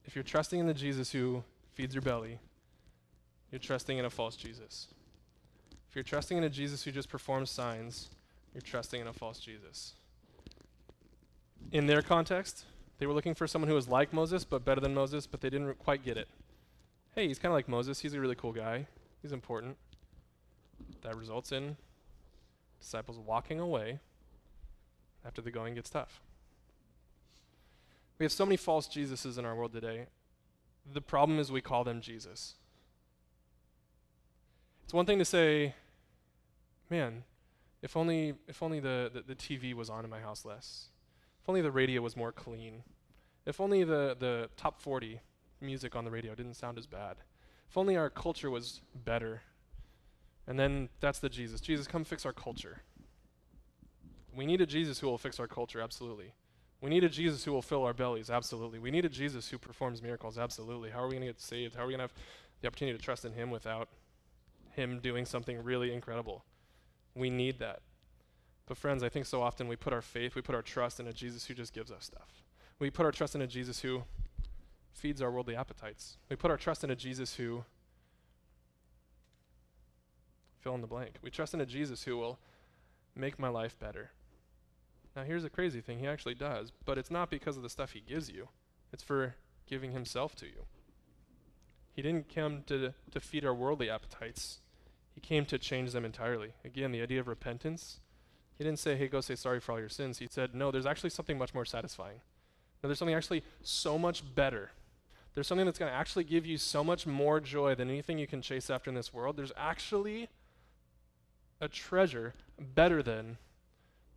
If 0.06 0.16
you're 0.16 0.24
trusting 0.24 0.60
in 0.60 0.68
the 0.68 0.74
Jesus 0.74 1.12
who 1.12 1.44
feeds 1.74 1.96
your 1.96 2.02
belly, 2.02 2.40
you're 3.52 3.60
trusting 3.60 3.98
in 3.98 4.06
a 4.06 4.10
false 4.10 4.36
Jesus. 4.36 4.88
If 5.90 5.96
you're 5.96 6.04
trusting 6.04 6.38
in 6.38 6.44
a 6.44 6.50
Jesus 6.50 6.84
who 6.84 6.92
just 6.92 7.10
performs 7.10 7.50
signs, 7.50 8.10
you're 8.54 8.62
trusting 8.62 9.02
in 9.02 9.08
a 9.08 9.14
false 9.14 9.40
Jesus. 9.40 9.94
In 11.72 11.88
their 11.88 12.02
context, 12.02 12.66
they 13.00 13.08
were 13.08 13.14
looking 13.14 13.34
for 13.34 13.48
someone 13.48 13.70
who 13.70 13.76
was 13.76 13.88
like 13.88 14.14
Moses, 14.14 14.44
but 14.44 14.64
better 14.64 14.82
than 14.82 14.94
Moses, 14.94 15.26
but 15.26 15.42
they 15.42 15.50
didn't 15.50 15.74
quite 15.80 16.04
get 16.04 16.18
it. 16.18 16.28
Hey, 17.16 17.28
he's 17.28 17.40
kind 17.40 17.52
of 17.52 17.56
like 17.56 17.68
Moses. 17.68 18.00
He's 18.00 18.14
a 18.14 18.20
really 18.20 18.36
cool 18.36 18.54
guy. 18.54 18.88
He's 19.22 19.32
important. 19.32 19.78
That 21.02 21.16
results 21.16 21.52
in 21.52 21.78
disciples 22.84 23.18
walking 23.18 23.60
away 23.60 24.00
after 25.26 25.42
the 25.42 25.52
going 25.52 25.76
gets 25.76 25.90
tough. 25.90 26.22
We 28.20 28.26
have 28.26 28.32
so 28.32 28.46
many 28.46 28.58
false 28.58 28.88
Jesuses 28.88 29.38
in 29.38 29.46
our 29.46 29.56
world 29.56 29.74
today. 29.74 30.08
The 30.92 31.02
problem 31.02 31.40
is 31.40 31.52
we 31.52 31.62
call 31.62 31.84
them 31.84 32.02
Jesus. 32.02 32.56
It's 34.84 34.94
one 34.94 35.06
thing 35.06 35.20
to 35.20 35.26
say, 35.26 35.76
man, 36.90 37.24
if 37.82 37.98
only, 37.98 38.36
if 38.48 38.62
only 38.62 38.80
the, 38.80 39.10
the, 39.14 39.22
the 39.22 39.36
TV 39.36 39.74
was 39.74 39.90
on 39.90 40.04
in 40.04 40.10
my 40.10 40.20
house 40.20 40.46
less. 40.46 40.90
If 41.42 41.50
only 41.50 41.62
the 41.62 41.72
radio 41.72 42.02
was 42.02 42.16
more 42.16 42.32
clean. 42.32 42.84
If 43.46 43.60
only 43.60 43.84
the, 43.84 44.16
the 44.20 44.50
top 44.58 44.80
40 44.80 45.20
music 45.62 45.96
on 45.96 46.06
the 46.06 46.12
radio 46.12 46.36
didn't 46.36 46.54
sound 46.56 46.78
as 46.78 46.86
bad. 46.86 47.18
If 47.70 47.78
only 47.78 47.98
our 47.98 48.10
culture 48.10 48.50
was 48.50 48.82
better. 48.94 49.42
And 50.48 50.60
then 50.60 50.90
that's 51.00 51.20
the 51.20 51.30
Jesus. 51.30 51.62
Jesus, 51.62 51.88
come 51.88 52.04
fix 52.04 52.26
our 52.26 52.34
culture. 52.34 52.82
We 54.36 54.46
need 54.46 54.62
a 54.62 54.66
Jesus 54.66 55.00
who 55.00 55.08
will 55.08 55.18
fix 55.18 55.40
our 55.40 55.48
culture, 55.48 55.80
absolutely. 55.80 56.34
We 56.82 56.90
need 56.90 57.04
a 57.04 57.10
Jesus 57.10 57.46
who 57.46 57.54
will 57.54 57.62
fill 57.62 57.86
our 57.86 57.94
bellies, 57.94 58.30
absolutely. 58.30 58.80
We 58.80 58.92
need 58.92 59.06
a 59.06 59.10
Jesus 59.10 59.48
who 59.48 59.58
performs 59.58 60.02
miracles, 60.02 60.38
absolutely. 60.38 60.90
How 60.90 61.00
are 61.00 61.08
we 61.08 61.12
going 61.12 61.22
to 61.22 61.28
get 61.28 61.40
saved? 61.40 61.76
How 61.76 61.84
are 61.84 61.88
we 61.88 61.94
going 61.94 62.00
to 62.00 62.14
have 62.14 62.24
the 62.62 62.68
opportunity 62.68 62.98
to 62.98 63.04
trust 63.04 63.24
in 63.24 63.32
Him 63.32 63.52
without 63.52 63.88
Him 64.72 65.00
doing 65.00 65.26
something 65.26 65.64
really 65.64 65.94
incredible? 65.94 66.44
We 67.16 67.30
need 67.30 67.60
that. 67.60 67.80
But, 68.66 68.78
friends, 68.78 69.04
I 69.04 69.10
think 69.10 69.26
so 69.26 69.42
often 69.42 69.68
we 69.68 69.76
put 69.76 69.94
our 69.94 70.02
faith, 70.02 70.36
we 70.36 70.42
put 70.42 70.56
our 70.56 70.62
trust 70.62 71.00
in 71.00 71.08
a 71.08 71.14
Jesus 71.14 71.46
who 71.46 71.54
just 71.54 71.74
gives 71.74 71.92
us 71.92 72.04
stuff. 72.04 72.44
We 72.80 72.90
put 72.90 73.06
our 73.06 73.12
trust 73.12 73.36
in 73.36 73.42
a 73.42 73.48
Jesus 73.48 73.80
who 73.80 74.04
feeds 74.92 75.22
our 75.22 75.32
worldly 75.32 75.56
appetites. 75.56 76.18
We 76.30 76.36
put 76.36 76.52
our 76.52 76.58
trust 76.58 76.84
in 76.84 76.90
a 76.90 76.96
Jesus 76.96 77.36
who 77.36 77.64
fill 80.64 80.76
in 80.76 80.82
the 80.82 80.88
blank. 80.88 81.16
We 81.22 81.30
trust 81.30 81.54
in 81.54 81.62
a 81.62 81.66
Jesus 81.66 82.04
who 82.04 82.18
will 82.18 82.40
make 83.16 83.38
my 83.38 83.50
life 83.50 83.78
better. 83.78 84.12
Now, 85.16 85.24
here's 85.24 85.44
the 85.44 85.50
crazy 85.50 85.82
thing 85.82 86.00
He 86.00 86.08
actually 86.08 86.36
does, 86.36 86.72
but 86.86 86.98
it's 86.98 87.12
not 87.12 87.30
because 87.30 87.58
of 87.58 87.64
the 87.64 87.70
stuff 87.70 87.92
He 87.92 88.00
gives 88.00 88.32
you, 88.32 88.48
it's 88.92 89.04
for 89.04 89.36
giving 89.68 89.92
Himself 89.92 90.36
to 90.38 90.46
you. 90.46 90.66
He 91.92 92.02
didn't 92.02 92.34
come 92.34 92.64
to, 92.68 92.94
to 93.12 93.20
feed 93.20 93.46
our 93.46 93.54
worldly 93.54 93.90
appetites, 93.90 94.60
He 95.14 95.22
came 95.22 95.46
to 95.46 95.60
change 95.60 95.92
them 95.92 96.06
entirely. 96.06 96.54
Again, 96.66 96.92
the 96.92 97.02
idea 97.02 97.20
of 97.20 97.28
repentance. 97.28 98.00
He 98.56 98.64
didn't 98.64 98.80
say, 98.80 98.96
hey, 98.96 99.08
go 99.08 99.20
say 99.20 99.36
sorry 99.36 99.60
for 99.60 99.72
all 99.72 99.80
your 99.80 99.90
sins. 99.90 100.20
He 100.20 100.28
said, 100.30 100.54
no, 100.54 100.70
there's 100.70 100.86
actually 100.86 101.10
something 101.10 101.40
much 101.40 101.56
more 101.56 101.66
satisfying. 101.66 102.22
No, 102.82 102.88
there's 102.88 103.00
something 103.00 103.16
actually 103.16 103.44
so 103.64 103.98
much 103.98 104.24
better. 104.36 104.70
There's 105.34 105.48
something 105.48 105.66
that's 105.66 105.80
going 105.80 105.92
to 105.92 105.98
actually 105.98 106.24
give 106.26 106.46
you 106.46 106.60
so 106.60 106.84
much 106.84 107.08
more 107.08 107.40
joy 107.40 107.74
than 107.74 107.90
anything 107.90 108.20
you 108.20 108.28
can 108.28 108.44
chase 108.44 108.70
after 108.70 108.92
in 108.92 108.96
this 108.96 109.12
world. 109.12 109.38
There's 109.38 109.52
actually 109.58 110.30
a 111.64 111.68
treasure 111.68 112.34
better 112.60 113.02
than 113.02 113.38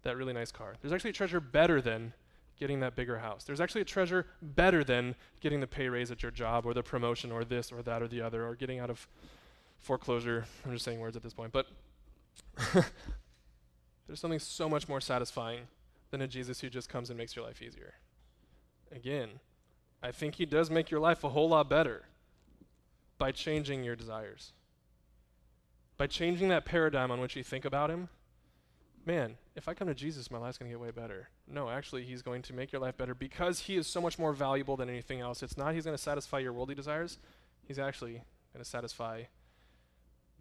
that 0.02 0.16
really 0.16 0.32
nice 0.32 0.52
car. 0.52 0.74
There's 0.80 0.92
actually 0.92 1.10
a 1.10 1.14
treasure 1.14 1.40
better 1.40 1.80
than 1.80 2.12
getting 2.58 2.80
that 2.80 2.96
bigger 2.96 3.18
house. 3.18 3.44
There's 3.44 3.60
actually 3.60 3.82
a 3.82 3.86
treasure 3.86 4.26
better 4.42 4.82
than 4.82 5.14
getting 5.40 5.60
the 5.60 5.66
pay 5.66 5.88
raise 5.88 6.10
at 6.10 6.22
your 6.22 6.32
job 6.32 6.66
or 6.66 6.74
the 6.74 6.82
promotion 6.82 7.30
or 7.30 7.44
this 7.44 7.70
or 7.70 7.82
that 7.82 8.02
or 8.02 8.08
the 8.08 8.20
other 8.20 8.46
or 8.46 8.54
getting 8.54 8.78
out 8.78 8.90
of 8.90 9.06
foreclosure. 9.78 10.46
I'm 10.64 10.72
just 10.72 10.84
saying 10.84 10.98
words 10.98 11.16
at 11.16 11.22
this 11.22 11.34
point. 11.34 11.52
But 11.52 11.66
there's 14.06 14.20
something 14.20 14.38
so 14.38 14.68
much 14.68 14.88
more 14.88 15.00
satisfying 15.00 15.60
than 16.10 16.22
a 16.22 16.28
Jesus 16.28 16.60
who 16.60 16.70
just 16.70 16.88
comes 16.88 17.10
and 17.10 17.18
makes 17.18 17.36
your 17.36 17.44
life 17.44 17.60
easier. 17.62 17.94
Again, 18.90 19.28
I 20.02 20.12
think 20.12 20.36
he 20.36 20.46
does 20.46 20.70
make 20.70 20.90
your 20.90 21.00
life 21.00 21.24
a 21.24 21.28
whole 21.28 21.48
lot 21.48 21.68
better 21.68 22.04
by 23.18 23.32
changing 23.32 23.84
your 23.84 23.96
desires. 23.96 24.52
By 25.96 26.06
changing 26.06 26.48
that 26.48 26.64
paradigm 26.64 27.10
on 27.10 27.20
which 27.20 27.36
you 27.36 27.42
think 27.42 27.64
about 27.64 27.90
him, 27.90 28.08
man, 29.06 29.36
if 29.54 29.68
I 29.68 29.74
come 29.74 29.88
to 29.88 29.94
Jesus, 29.94 30.30
my 30.30 30.38
life's 30.38 30.58
going 30.58 30.70
to 30.70 30.76
get 30.76 30.80
way 30.80 30.90
better. 30.90 31.28
No, 31.48 31.70
actually, 31.70 32.04
he's 32.04 32.22
going 32.22 32.42
to 32.42 32.52
make 32.52 32.72
your 32.72 32.80
life 32.80 32.96
better 32.96 33.14
because 33.14 33.60
he 33.60 33.76
is 33.76 33.86
so 33.86 34.00
much 34.00 34.18
more 34.18 34.32
valuable 34.32 34.76
than 34.76 34.90
anything 34.90 35.20
else. 35.20 35.42
It's 35.42 35.56
not 35.56 35.74
he's 35.74 35.84
going 35.84 35.96
to 35.96 36.02
satisfy 36.02 36.40
your 36.40 36.52
worldly 36.52 36.74
desires, 36.74 37.18
he's 37.66 37.78
actually 37.78 38.22
going 38.52 38.62
to 38.62 38.64
satisfy 38.64 39.22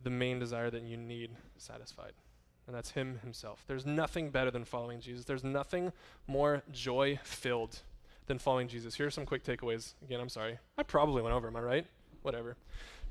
the 0.04 0.10
main 0.10 0.40
desire 0.40 0.70
that 0.70 0.84
you 0.84 0.98
need 0.98 1.32
satisfied. 1.58 2.14
And 2.68 2.76
that's 2.76 2.92
him 2.92 3.20
himself. 3.22 3.64
There's 3.68 3.86
nothing 3.86 4.32
better 4.32 4.52
than 4.52 4.66
following 4.66 5.00
Jesus. 5.00 5.26
There's 5.26 5.44
nothing 5.44 5.94
more 6.28 6.64
joy 6.72 7.20
filled 7.24 7.80
than 8.26 8.40
following 8.40 8.68
Jesus. 8.68 8.96
Here 8.96 9.06
are 9.06 9.12
some 9.12 9.26
quick 9.26 9.44
takeaways. 9.44 9.94
Again, 10.04 10.20
I'm 10.20 10.30
sorry. 10.30 10.58
I 10.78 10.84
probably 10.84 11.22
went 11.22 11.36
over, 11.36 11.48
am 11.48 11.56
I 11.56 11.62
right? 11.62 11.86
Whatever. 12.24 12.58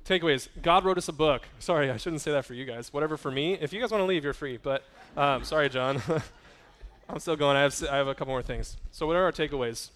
Takeaways. 0.04 0.48
God 0.60 0.84
wrote 0.84 0.98
us 0.98 1.08
a 1.08 1.12
book. 1.12 1.42
Sorry, 1.58 1.90
I 1.90 1.96
shouldn't 1.96 2.20
say 2.20 2.32
that 2.32 2.44
for 2.44 2.54
you 2.54 2.66
guys. 2.66 2.92
Whatever 2.92 3.16
for 3.16 3.30
me. 3.30 3.54
If 3.54 3.72
you 3.72 3.80
guys 3.80 3.90
want 3.90 4.02
to 4.02 4.06
leave, 4.06 4.22
you're 4.22 4.34
free. 4.34 4.58
But 4.58 4.84
um, 5.16 5.44
sorry, 5.44 5.68
John. 5.70 6.02
I'm 7.08 7.18
still 7.18 7.36
going. 7.36 7.56
I 7.56 7.62
have, 7.62 7.82
I 7.90 7.96
have 7.96 8.08
a 8.08 8.14
couple 8.14 8.32
more 8.32 8.42
things. 8.42 8.76
So, 8.90 9.06
what 9.06 9.16
are 9.16 9.24
our 9.24 9.32
takeaways? 9.32 9.90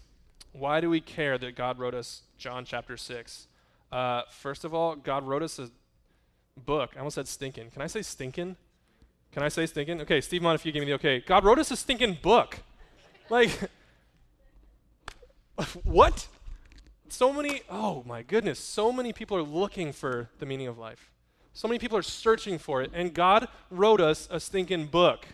Why 0.53 0.81
do 0.81 0.89
we 0.89 1.01
care 1.01 1.37
that 1.39 1.55
God 1.55 1.79
wrote 1.79 1.95
us 1.95 2.23
John 2.39 2.65
chapter 2.65 2.97
6? 2.97 3.49
Uh, 3.93 4.23
first 4.31 4.65
of 4.65 4.75
all, 4.75 4.97
God 4.97 5.27
wrote 5.27 5.43
us 5.43 5.59
a 5.59 5.71
book. 6.59 6.93
I 6.95 6.99
almost 6.99 7.15
said 7.15 7.29
stinking. 7.29 7.71
Can 7.71 7.83
I 7.83 7.87
say 7.87 8.03
stinking? 8.03 8.57
Can 9.33 9.43
I 9.43 9.49
say 9.49 9.67
stinking? 9.67 10.01
Okay, 10.03 10.21
Steve 10.21 10.43
Mon, 10.43 10.55
if 10.55 10.65
you 10.65 10.73
give 10.73 10.81
me 10.81 10.87
the 10.87 10.95
okay. 10.95 11.21
God 11.21 11.45
wrote 11.45 11.59
us 11.59 11.71
a 11.71 11.77
stinking 11.77 12.19
book. 12.23 12.59
Like, 13.31 13.51
what? 15.85 16.29
So 17.11 17.33
many, 17.33 17.63
oh 17.71 18.05
my 18.07 18.23
goodness, 18.23 18.59
so 18.59 18.93
many 18.93 19.13
people 19.13 19.37
are 19.37 19.43
looking 19.43 19.93
for 19.93 20.29
the 20.39 20.47
meaning 20.47 20.67
of 20.67 20.79
life. 20.79 21.11
So 21.55 21.67
many 21.67 21.79
people 21.79 21.97
are 21.97 22.03
searching 22.03 22.59
for 22.59 22.83
it, 22.83 22.91
and 22.95 23.15
God 23.15 23.49
wrote 23.71 24.01
us 24.01 24.29
a 24.31 24.39
stinking 24.39 24.87
book. 24.87 25.27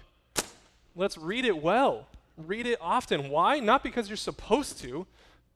Let's 0.96 1.18
read 1.18 1.44
it 1.44 1.60
well. 1.60 2.06
Read 2.36 2.66
it 2.66 2.78
often. 2.80 3.28
Why? 3.28 3.58
Not 3.58 3.82
because 3.82 4.08
you're 4.08 4.16
supposed 4.16 4.78
to. 4.80 5.06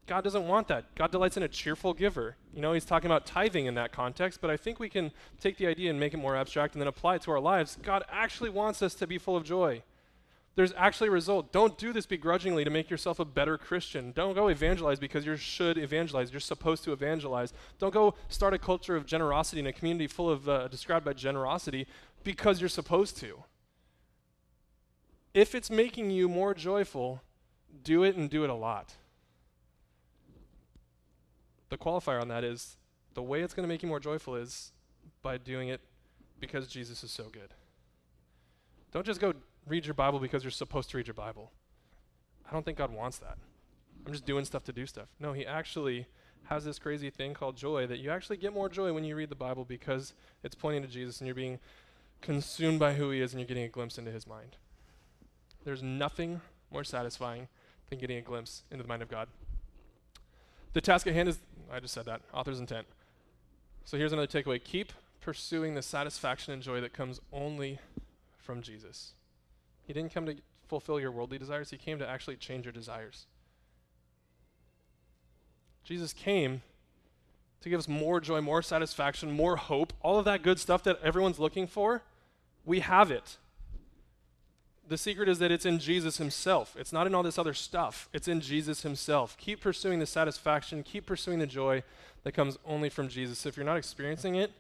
God 0.07 0.25
doesn't 0.25 0.47
want 0.47 0.69
that. 0.69 0.95
God 0.95 1.11
delights 1.13 1.37
in 1.37 1.43
a 1.43 1.49
cheerful 1.49 1.95
giver. 1.95 2.37
You 2.53 2.63
know, 2.63 2.73
he's 2.73 2.85
talking 2.85 3.09
about 3.09 3.25
tithing 3.25 3.67
in 3.67 3.75
that 3.75 3.93
context, 3.93 4.41
but 4.41 4.51
I 4.51 4.57
think 4.57 4.81
we 4.81 4.89
can 4.89 5.13
take 5.41 5.57
the 5.57 5.67
idea 5.67 5.91
and 5.91 6.01
make 6.01 6.15
it 6.15 6.19
more 6.19 6.37
abstract 6.37 6.75
and 6.75 6.81
then 6.81 6.89
apply 6.89 7.17
it 7.17 7.23
to 7.23 7.31
our 7.31 7.41
lives. 7.41 7.79
God 7.83 8.05
actually 8.11 8.51
wants 8.51 8.83
us 8.83 8.95
to 8.97 9.07
be 9.07 9.19
full 9.19 9.37
of 9.37 9.45
joy 9.45 9.83
there's 10.59 10.75
actually 10.77 11.07
a 11.07 11.13
result. 11.13 11.53
Don't 11.53 11.79
do 11.79 11.93
this 11.93 12.05
begrudgingly 12.05 12.65
to 12.65 12.71
make 12.71 12.91
yourself 12.91 13.21
a 13.21 13.25
better 13.25 13.57
Christian. 13.57 14.11
Don't 14.11 14.35
go 14.35 14.49
evangelize 14.49 14.99
because 14.99 15.25
you 15.25 15.37
should 15.37 15.79
evangelize. 15.79 16.33
You're 16.33 16.41
supposed 16.41 16.83
to 16.83 16.93
evangelize. 16.93 17.53
Don't 17.79 17.95
go 17.95 18.17
start 18.29 18.55
a 18.55 18.59
culture 18.59 18.97
of 18.97 19.07
generosity 19.07 19.61
in 19.61 19.69
a 19.69 19.73
community 19.73 20.09
full 20.09 20.29
of 20.29 20.49
uh, 20.49 20.67
described 20.67 21.05
by 21.05 21.13
generosity 21.13 21.87
because 22.25 22.59
you're 22.59 22.69
supposed 22.69 23.17
to. 23.19 23.45
If 25.33 25.55
it's 25.55 25.71
making 25.71 26.11
you 26.11 26.29
more 26.29 26.55
joyful, 26.55 27.23
do 27.85 28.03
it 28.03 28.17
and 28.17 28.29
do 28.29 28.43
it 28.43 28.51
a 28.51 28.55
lot. 28.55 28.95
The 31.69 31.79
qualifier 31.79 32.21
on 32.21 32.27
that 32.29 32.43
is 32.43 32.79
the 33.15 33.23
way 33.23 33.43
it's 33.43 33.55
going 33.55 33.63
to 33.63 33.73
make 33.73 33.85
you 33.85 33.89
more 33.89 34.01
joyful 34.01 34.35
is 34.35 34.73
by 35.23 35.39
doing 35.39 35.69
it 35.69 35.83
because 36.41 36.67
Jesus 36.67 37.05
is 37.05 37.13
so 37.13 37.29
good. 37.31 37.55
Don't 38.91 39.07
just 39.07 39.21
go 39.21 39.35
read 39.69 39.87
your 39.87 39.95
Bible 39.95 40.19
because 40.19 40.45
you're 40.45 40.51
supposed 40.51 40.91
to 40.91 40.97
read 40.97 41.07
your 41.07 41.15
Bible. 41.15 41.53
I 42.49 42.53
don't 42.53 42.65
think 42.65 42.79
God 42.79 42.93
wants 42.93 43.19
that. 43.19 43.39
I'm 44.07 44.13
just 44.13 44.27
doing 44.27 44.45
stuff 44.45 44.65
to 44.65 44.73
do 44.73 44.87
stuff. 44.87 45.09
No, 45.21 45.33
He 45.33 45.47
actually 45.47 46.07
has 46.45 46.65
this 46.65 46.79
crazy 46.79 47.11
thing 47.11 47.35
called 47.35 47.57
joy 47.57 47.87
that 47.87 47.99
you 47.99 48.11
actually 48.11 48.39
get 48.39 48.55
more 48.55 48.69
joy 48.69 48.93
when 48.93 49.05
you 49.05 49.15
read 49.15 49.29
the 49.29 49.35
Bible 49.35 49.65
because 49.65 50.15
it's 50.43 50.55
pointing 50.55 50.83
to 50.83 50.89
Jesus 50.89 51.21
and 51.21 51.27
you're 51.27 51.35
being 51.35 51.59
consumed 52.23 52.79
by 52.79 52.95
who 52.95 53.11
He 53.11 53.21
is 53.21 53.33
and 53.33 53.41
you're 53.41 53.47
getting 53.49 53.65
a 53.65 53.69
glimpse 53.69 53.99
into 53.99 54.11
His 54.11 54.27
mind. 54.27 54.57
There's 55.65 55.83
nothing 55.83 56.41
more 56.73 56.85
satisfying 56.85 57.49
than 57.91 57.99
getting 57.99 58.17
a 58.17 58.23
glimpse 58.23 58.63
into 58.71 58.83
the 58.83 58.89
mind 58.89 59.03
of 59.03 59.11
God. 59.11 59.29
The 60.73 60.81
task 60.81 61.07
at 61.07 61.15
hand 61.15 61.29
is, 61.29 61.39
I 61.73 61.81
just 61.81 61.95
said 61.95 62.07
that, 62.07 62.23
author's 62.33 62.61
intent. 62.61 62.87
So 63.85 63.97
here's 63.97 64.13
another 64.13 64.27
takeaway 64.27 64.63
keep 64.63 64.93
pursuing 65.21 65.75
the 65.75 65.83
satisfaction 65.83 66.53
and 66.55 66.63
joy 66.63 66.81
that 66.81 66.93
comes 66.93 67.21
only 67.33 67.79
from 68.39 68.63
Jesus. 68.63 69.13
He 69.89 69.95
didn't 69.95 70.13
come 70.13 70.27
to 70.27 70.37
fulfill 70.69 71.01
your 71.01 71.11
worldly 71.11 71.39
desires, 71.39 71.71
He 71.71 71.79
came 71.79 71.99
to 71.99 72.07
actually 72.07 72.37
change 72.37 72.67
your 72.67 72.73
desires. 72.73 73.27
Jesus 75.83 76.13
came 76.13 76.61
to 77.63 77.71
give 77.71 77.79
us 77.79 77.89
more 77.89 78.21
joy, 78.21 78.43
more 78.43 78.61
satisfaction, 78.61 79.33
more 79.33 79.57
hope, 79.57 79.95
all 80.03 80.19
of 80.19 80.27
that 80.27 80.43
good 80.43 80.61
stuff 80.61 80.85
that 80.85 81.01
everyone's 81.03 81.39
looking 81.39 81.67
for. 81.67 82.03
We 82.67 82.81
have 82.81 83.11
it. 83.11 83.39
The 84.87 84.99
secret 84.99 85.27
is 85.27 85.39
that 85.39 85.51
it's 85.51 85.65
in 85.65 85.79
Jesus 85.79 86.19
Himself. 86.19 86.77
It's 86.79 86.93
not 86.93 87.07
in 87.07 87.15
all 87.15 87.23
this 87.23 87.39
other 87.39 87.55
stuff, 87.55 88.11
it's 88.13 88.29
in 88.29 88.43
Jesus 88.43 88.83
Himself. 88.83 89.39
Keep 89.39 89.63
pursuing 89.63 90.01
the 90.01 90.07
satisfaction, 90.07 90.83
keep 90.83 91.07
pursuing 91.07 91.39
the 91.39 91.47
joy 91.47 91.83
that 92.25 92.33
comes 92.33 92.59
only 92.67 92.91
from 92.91 93.09
Jesus. 93.09 93.47
If 93.47 93.57
you're 93.57 93.65
not 93.65 93.79
experiencing 93.79 94.35
it, 94.35 94.53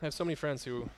I 0.00 0.06
have 0.06 0.14
so 0.14 0.24
many 0.24 0.36
friends 0.36 0.62
who 0.62 0.88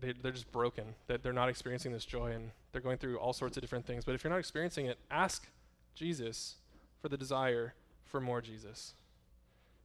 they, 0.00 0.12
they're 0.12 0.32
just 0.32 0.50
broken, 0.52 0.94
that 1.06 1.22
they're 1.22 1.32
not 1.32 1.48
experiencing 1.48 1.92
this 1.92 2.04
joy 2.04 2.32
and 2.32 2.50
they're 2.72 2.80
going 2.80 2.98
through 2.98 3.18
all 3.18 3.32
sorts 3.32 3.56
of 3.56 3.62
different 3.62 3.86
things. 3.86 4.04
But 4.04 4.14
if 4.14 4.24
you're 4.24 4.32
not 4.32 4.38
experiencing 4.38 4.86
it, 4.86 4.98
ask 5.10 5.48
Jesus 5.94 6.56
for 7.00 7.08
the 7.08 7.16
desire 7.16 7.74
for 8.04 8.20
more 8.20 8.40
Jesus. 8.40 8.94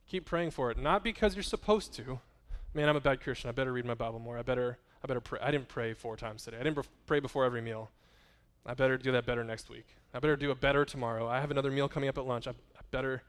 Keep 0.08 0.26
praying 0.26 0.52
for 0.52 0.72
it, 0.72 0.78
not 0.78 1.04
because 1.04 1.36
you're 1.36 1.44
supposed 1.44 1.94
to. 1.94 2.20
Man, 2.74 2.90
I'm 2.90 2.96
a 2.96 3.02
bad 3.02 3.22
Christian. 3.22 3.50
I 3.50 3.54
better 3.54 3.72
read 3.74 3.86
my 3.86 3.94
Bible 3.94 4.20
more. 4.20 4.38
I 4.38 4.42
better, 4.42 4.78
I 5.04 5.08
better 5.08 5.22
pray. 5.22 5.40
I 5.42 5.52
didn't 5.52 5.68
pray 5.68 5.94
four 5.94 6.18
times 6.18 6.44
today. 6.44 6.58
I 6.60 6.64
didn't 6.64 6.86
pray 7.06 7.20
before 7.20 7.46
every 7.46 7.62
meal. 7.62 7.92
I 8.66 8.74
better 8.74 8.98
do 8.98 9.12
that 9.14 9.26
better 9.26 9.44
next 9.44 9.70
week. 9.70 9.88
I 10.14 10.20
better 10.20 10.36
do 10.36 10.52
it 10.52 10.60
better 10.60 10.86
tomorrow. 10.86 11.28
I 11.28 11.40
have 11.40 11.52
another 11.52 11.72
meal 11.72 11.88
coming 11.88 12.10
up 12.10 12.18
at 12.18 12.26
lunch. 12.26 12.48
I, 12.48 12.52
I 12.52 12.82
better 12.92 13.24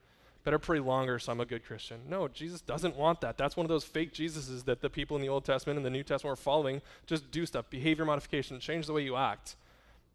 better 0.44 0.58
pray 0.58 0.80
longer 0.80 1.18
so 1.18 1.32
I'm 1.32 1.40
a 1.40 1.46
good 1.46 1.64
Christian. 1.64 2.00
No, 2.08 2.28
Jesus 2.28 2.60
doesn't 2.60 2.96
want 2.96 3.20
that. 3.20 3.38
That's 3.38 3.56
one 3.56 3.64
of 3.64 3.68
those 3.68 3.84
fake 3.84 4.12
Jesuses 4.12 4.64
that 4.64 4.80
the 4.80 4.90
people 4.90 5.16
in 5.16 5.22
the 5.22 5.28
Old 5.28 5.44
Testament 5.44 5.76
and 5.76 5.86
the 5.86 5.90
New 5.90 6.02
Testament 6.02 6.32
were 6.32 6.42
following. 6.42 6.82
Just 7.06 7.30
do 7.30 7.46
stuff, 7.46 7.70
behavior 7.70 8.04
modification, 8.04 8.58
change 8.60 8.86
the 8.86 8.92
way 8.92 9.02
you 9.02 9.16
act. 9.16 9.56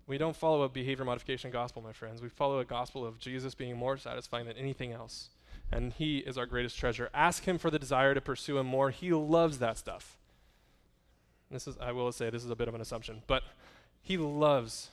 We 0.08 0.18
don't 0.18 0.36
follow 0.36 0.64
a 0.64 0.70
behavior 0.70 1.04
modification 1.04 1.52
gospel, 1.52 1.82
my 1.82 1.92
friends. 1.92 2.22
We 2.22 2.30
follow 2.30 2.60
a 2.60 2.66
gospel 2.66 3.06
of 3.06 3.20
Jesus 3.20 3.54
being 3.54 3.76
more 3.76 3.98
satisfying 3.98 4.48
than 4.48 4.58
anything 4.58 4.94
else. 4.94 5.30
And 5.72 5.92
He 5.92 6.20
is 6.20 6.38
our 6.38 6.46
greatest 6.46 6.78
treasure. 6.78 7.10
Ask 7.14 7.44
Him 7.44 7.58
for 7.58 7.70
the 7.70 7.80
desire 7.80 8.14
to 8.14 8.22
pursue 8.22 8.58
Him 8.58 8.68
more. 8.68 8.90
He 8.90 9.12
loves 9.12 9.60
that 9.60 9.78
stuff. 9.78 10.18
This 11.52 11.68
is, 11.68 11.78
I 11.80 11.92
will 11.92 12.12
say, 12.12 12.30
this 12.30 12.44
is 12.44 12.50
a 12.50 12.56
bit 12.56 12.70
of 12.70 12.76
an 12.76 12.82
assumption, 12.82 13.22
but 13.28 13.44
He 14.02 14.18
loves 14.18 14.90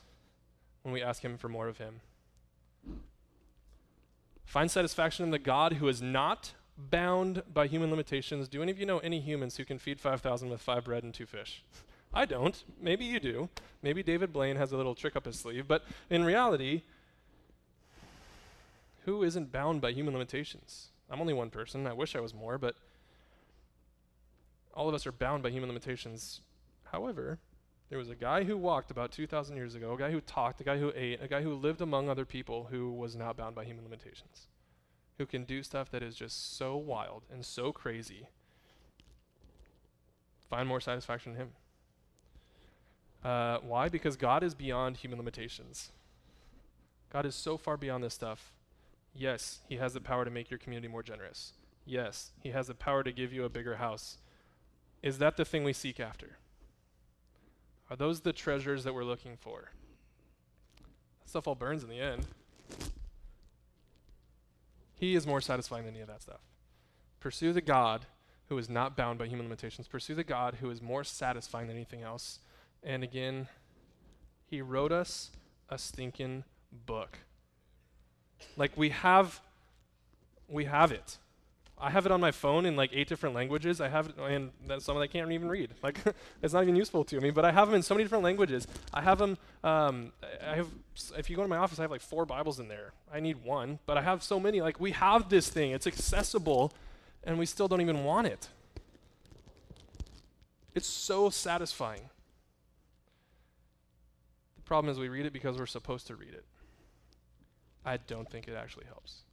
when 0.82 0.92
we 0.92 1.00
ask 1.00 1.22
Him 1.22 1.38
for 1.38 1.48
more 1.48 1.68
of 1.68 1.78
Him. 1.78 2.00
Find 4.44 4.70
satisfaction 4.70 5.24
in 5.24 5.30
the 5.30 5.38
God 5.38 5.74
who 5.74 5.88
is 5.88 6.00
not 6.00 6.52
bound 6.76 7.42
by 7.52 7.66
human 7.66 7.90
limitations. 7.90 8.48
Do 8.48 8.62
any 8.62 8.72
of 8.72 8.78
you 8.78 8.86
know 8.86 8.98
any 8.98 9.20
humans 9.20 9.56
who 9.56 9.64
can 9.64 9.78
feed 9.78 10.00
5,000 10.00 10.50
with 10.50 10.60
five 10.60 10.84
bread 10.84 11.02
and 11.02 11.14
two 11.14 11.26
fish? 11.26 11.62
I 12.14 12.24
don't. 12.24 12.62
Maybe 12.80 13.04
you 13.04 13.18
do. 13.18 13.48
Maybe 13.82 14.02
David 14.02 14.32
Blaine 14.32 14.56
has 14.56 14.72
a 14.72 14.76
little 14.76 14.94
trick 14.94 15.16
up 15.16 15.26
his 15.26 15.38
sleeve. 15.38 15.66
But 15.66 15.84
in 16.10 16.24
reality, 16.24 16.82
who 19.04 19.22
isn't 19.22 19.52
bound 19.52 19.80
by 19.80 19.92
human 19.92 20.14
limitations? 20.14 20.88
I'm 21.10 21.20
only 21.20 21.34
one 21.34 21.50
person. 21.50 21.86
I 21.86 21.92
wish 21.92 22.14
I 22.14 22.20
was 22.20 22.32
more, 22.32 22.56
but 22.56 22.76
all 24.72 24.88
of 24.88 24.94
us 24.94 25.06
are 25.06 25.12
bound 25.12 25.42
by 25.42 25.50
human 25.50 25.68
limitations. 25.68 26.40
However, 26.84 27.38
there 27.90 27.98
was 27.98 28.08
a 28.08 28.14
guy 28.14 28.44
who 28.44 28.56
walked 28.56 28.90
about 28.90 29.12
2,000 29.12 29.56
years 29.56 29.74
ago, 29.74 29.92
a 29.92 29.98
guy 29.98 30.10
who 30.10 30.20
talked, 30.20 30.60
a 30.60 30.64
guy 30.64 30.78
who 30.78 30.92
ate, 30.96 31.22
a 31.22 31.28
guy 31.28 31.42
who 31.42 31.54
lived 31.54 31.80
among 31.80 32.08
other 32.08 32.24
people 32.24 32.68
who 32.70 32.90
was 32.92 33.14
not 33.14 33.36
bound 33.36 33.54
by 33.54 33.64
human 33.64 33.84
limitations, 33.84 34.46
who 35.18 35.26
can 35.26 35.44
do 35.44 35.62
stuff 35.62 35.90
that 35.90 36.02
is 36.02 36.14
just 36.14 36.56
so 36.56 36.76
wild 36.76 37.22
and 37.30 37.44
so 37.44 37.72
crazy. 37.72 38.28
Find 40.48 40.68
more 40.68 40.80
satisfaction 40.80 41.32
in 41.32 41.38
him. 41.38 41.50
Uh, 43.24 43.58
why? 43.62 43.88
Because 43.88 44.16
God 44.16 44.42
is 44.42 44.54
beyond 44.54 44.98
human 44.98 45.18
limitations. 45.18 45.92
God 47.10 47.24
is 47.24 47.34
so 47.34 47.56
far 47.56 47.76
beyond 47.76 48.04
this 48.04 48.14
stuff. 48.14 48.52
Yes, 49.14 49.60
He 49.68 49.76
has 49.76 49.94
the 49.94 50.00
power 50.00 50.24
to 50.24 50.30
make 50.30 50.50
your 50.50 50.58
community 50.58 50.88
more 50.88 51.02
generous. 51.02 51.52
Yes, 51.86 52.32
He 52.40 52.50
has 52.50 52.66
the 52.66 52.74
power 52.74 53.02
to 53.02 53.12
give 53.12 53.32
you 53.32 53.44
a 53.44 53.48
bigger 53.48 53.76
house. 53.76 54.18
Is 55.02 55.18
that 55.18 55.36
the 55.36 55.44
thing 55.44 55.64
we 55.64 55.72
seek 55.72 56.00
after? 56.00 56.38
Are 57.94 57.96
those 57.96 58.22
the 58.22 58.32
treasures 58.32 58.82
that 58.82 58.92
we're 58.92 59.04
looking 59.04 59.36
for? 59.36 59.70
That 61.20 61.28
stuff 61.28 61.46
all 61.46 61.54
burns 61.54 61.84
in 61.84 61.88
the 61.88 62.00
end. 62.00 62.26
He 64.96 65.14
is 65.14 65.28
more 65.28 65.40
satisfying 65.40 65.84
than 65.84 65.94
any 65.94 66.02
of 66.02 66.08
that 66.08 66.20
stuff. 66.20 66.40
Pursue 67.20 67.52
the 67.52 67.60
God 67.60 68.06
who 68.48 68.58
is 68.58 68.68
not 68.68 68.96
bound 68.96 69.20
by 69.20 69.28
human 69.28 69.46
limitations. 69.46 69.86
Pursue 69.86 70.16
the 70.16 70.24
God 70.24 70.56
who 70.60 70.70
is 70.70 70.82
more 70.82 71.04
satisfying 71.04 71.68
than 71.68 71.76
anything 71.76 72.02
else. 72.02 72.40
And 72.82 73.04
again, 73.04 73.46
He 74.50 74.60
wrote 74.60 74.90
us 74.90 75.30
a 75.68 75.78
stinking 75.78 76.42
book. 76.86 77.18
Like 78.56 78.76
we 78.76 78.88
have, 78.88 79.40
we 80.48 80.64
have 80.64 80.90
it. 80.90 81.18
I 81.84 81.90
have 81.90 82.06
it 82.06 82.12
on 82.12 82.20
my 82.20 82.30
phone 82.30 82.64
in 82.64 82.76
like 82.76 82.90
eight 82.94 83.08
different 83.08 83.34
languages. 83.34 83.78
I 83.78 83.88
have 83.88 84.08
it, 84.08 84.14
and 84.18 84.50
some 84.78 84.96
I 84.96 85.06
can't 85.06 85.30
even 85.30 85.50
read. 85.50 85.70
Like, 85.82 85.98
it's 86.42 86.54
not 86.54 86.62
even 86.62 86.76
useful 86.76 87.04
to 87.04 87.20
me. 87.20 87.30
But 87.30 87.44
I 87.44 87.52
have 87.52 87.68
them 87.68 87.74
in 87.74 87.82
so 87.82 87.94
many 87.94 88.04
different 88.04 88.24
languages. 88.24 88.66
I 88.94 89.02
have 89.02 89.18
them. 89.18 89.36
Um, 89.62 90.12
I 90.48 90.56
have. 90.56 90.68
If 91.18 91.28
you 91.28 91.36
go 91.36 91.42
to 91.42 91.48
my 91.48 91.58
office, 91.58 91.78
I 91.78 91.82
have 91.82 91.90
like 91.90 92.00
four 92.00 92.24
Bibles 92.24 92.58
in 92.58 92.68
there. 92.68 92.92
I 93.12 93.20
need 93.20 93.44
one, 93.44 93.80
but 93.84 93.98
I 93.98 94.02
have 94.02 94.22
so 94.22 94.40
many. 94.40 94.62
Like, 94.62 94.80
we 94.80 94.92
have 94.92 95.28
this 95.28 95.50
thing. 95.50 95.72
It's 95.72 95.86
accessible, 95.86 96.72
and 97.22 97.38
we 97.38 97.44
still 97.44 97.68
don't 97.68 97.82
even 97.82 98.02
want 98.02 98.28
it. 98.28 98.48
It's 100.74 100.88
so 100.88 101.28
satisfying. 101.28 102.08
The 104.56 104.62
problem 104.62 104.90
is 104.90 104.98
we 104.98 105.10
read 105.10 105.26
it 105.26 105.34
because 105.34 105.58
we're 105.58 105.66
supposed 105.66 106.06
to 106.06 106.16
read 106.16 106.32
it. 106.32 106.46
I 107.84 107.98
don't 107.98 108.30
think 108.30 108.48
it 108.48 108.54
actually 108.54 108.86
helps. 108.86 109.23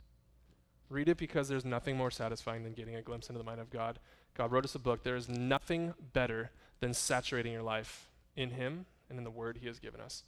Read 0.91 1.07
it 1.07 1.17
because 1.17 1.47
there's 1.47 1.63
nothing 1.63 1.95
more 1.95 2.11
satisfying 2.11 2.63
than 2.63 2.73
getting 2.73 2.95
a 2.95 3.01
glimpse 3.01 3.29
into 3.29 3.37
the 3.37 3.45
mind 3.45 3.61
of 3.61 3.69
God. 3.69 3.97
God 4.35 4.51
wrote 4.51 4.65
us 4.65 4.75
a 4.75 4.79
book. 4.79 5.03
There 5.03 5.15
is 5.15 5.29
nothing 5.29 5.93
better 6.11 6.51
than 6.81 6.93
saturating 6.93 7.53
your 7.53 7.63
life 7.63 8.09
in 8.35 8.51
Him 8.51 8.85
and 9.09 9.17
in 9.17 9.23
the 9.23 9.31
Word 9.31 9.59
He 9.61 9.67
has 9.67 9.79
given 9.79 10.01
us. 10.01 10.23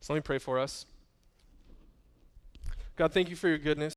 So 0.00 0.12
let 0.12 0.18
me 0.18 0.22
pray 0.22 0.38
for 0.38 0.58
us. 0.58 0.84
God, 2.94 3.12
thank 3.12 3.30
you 3.30 3.36
for 3.36 3.48
your 3.48 3.56
goodness. 3.56 3.90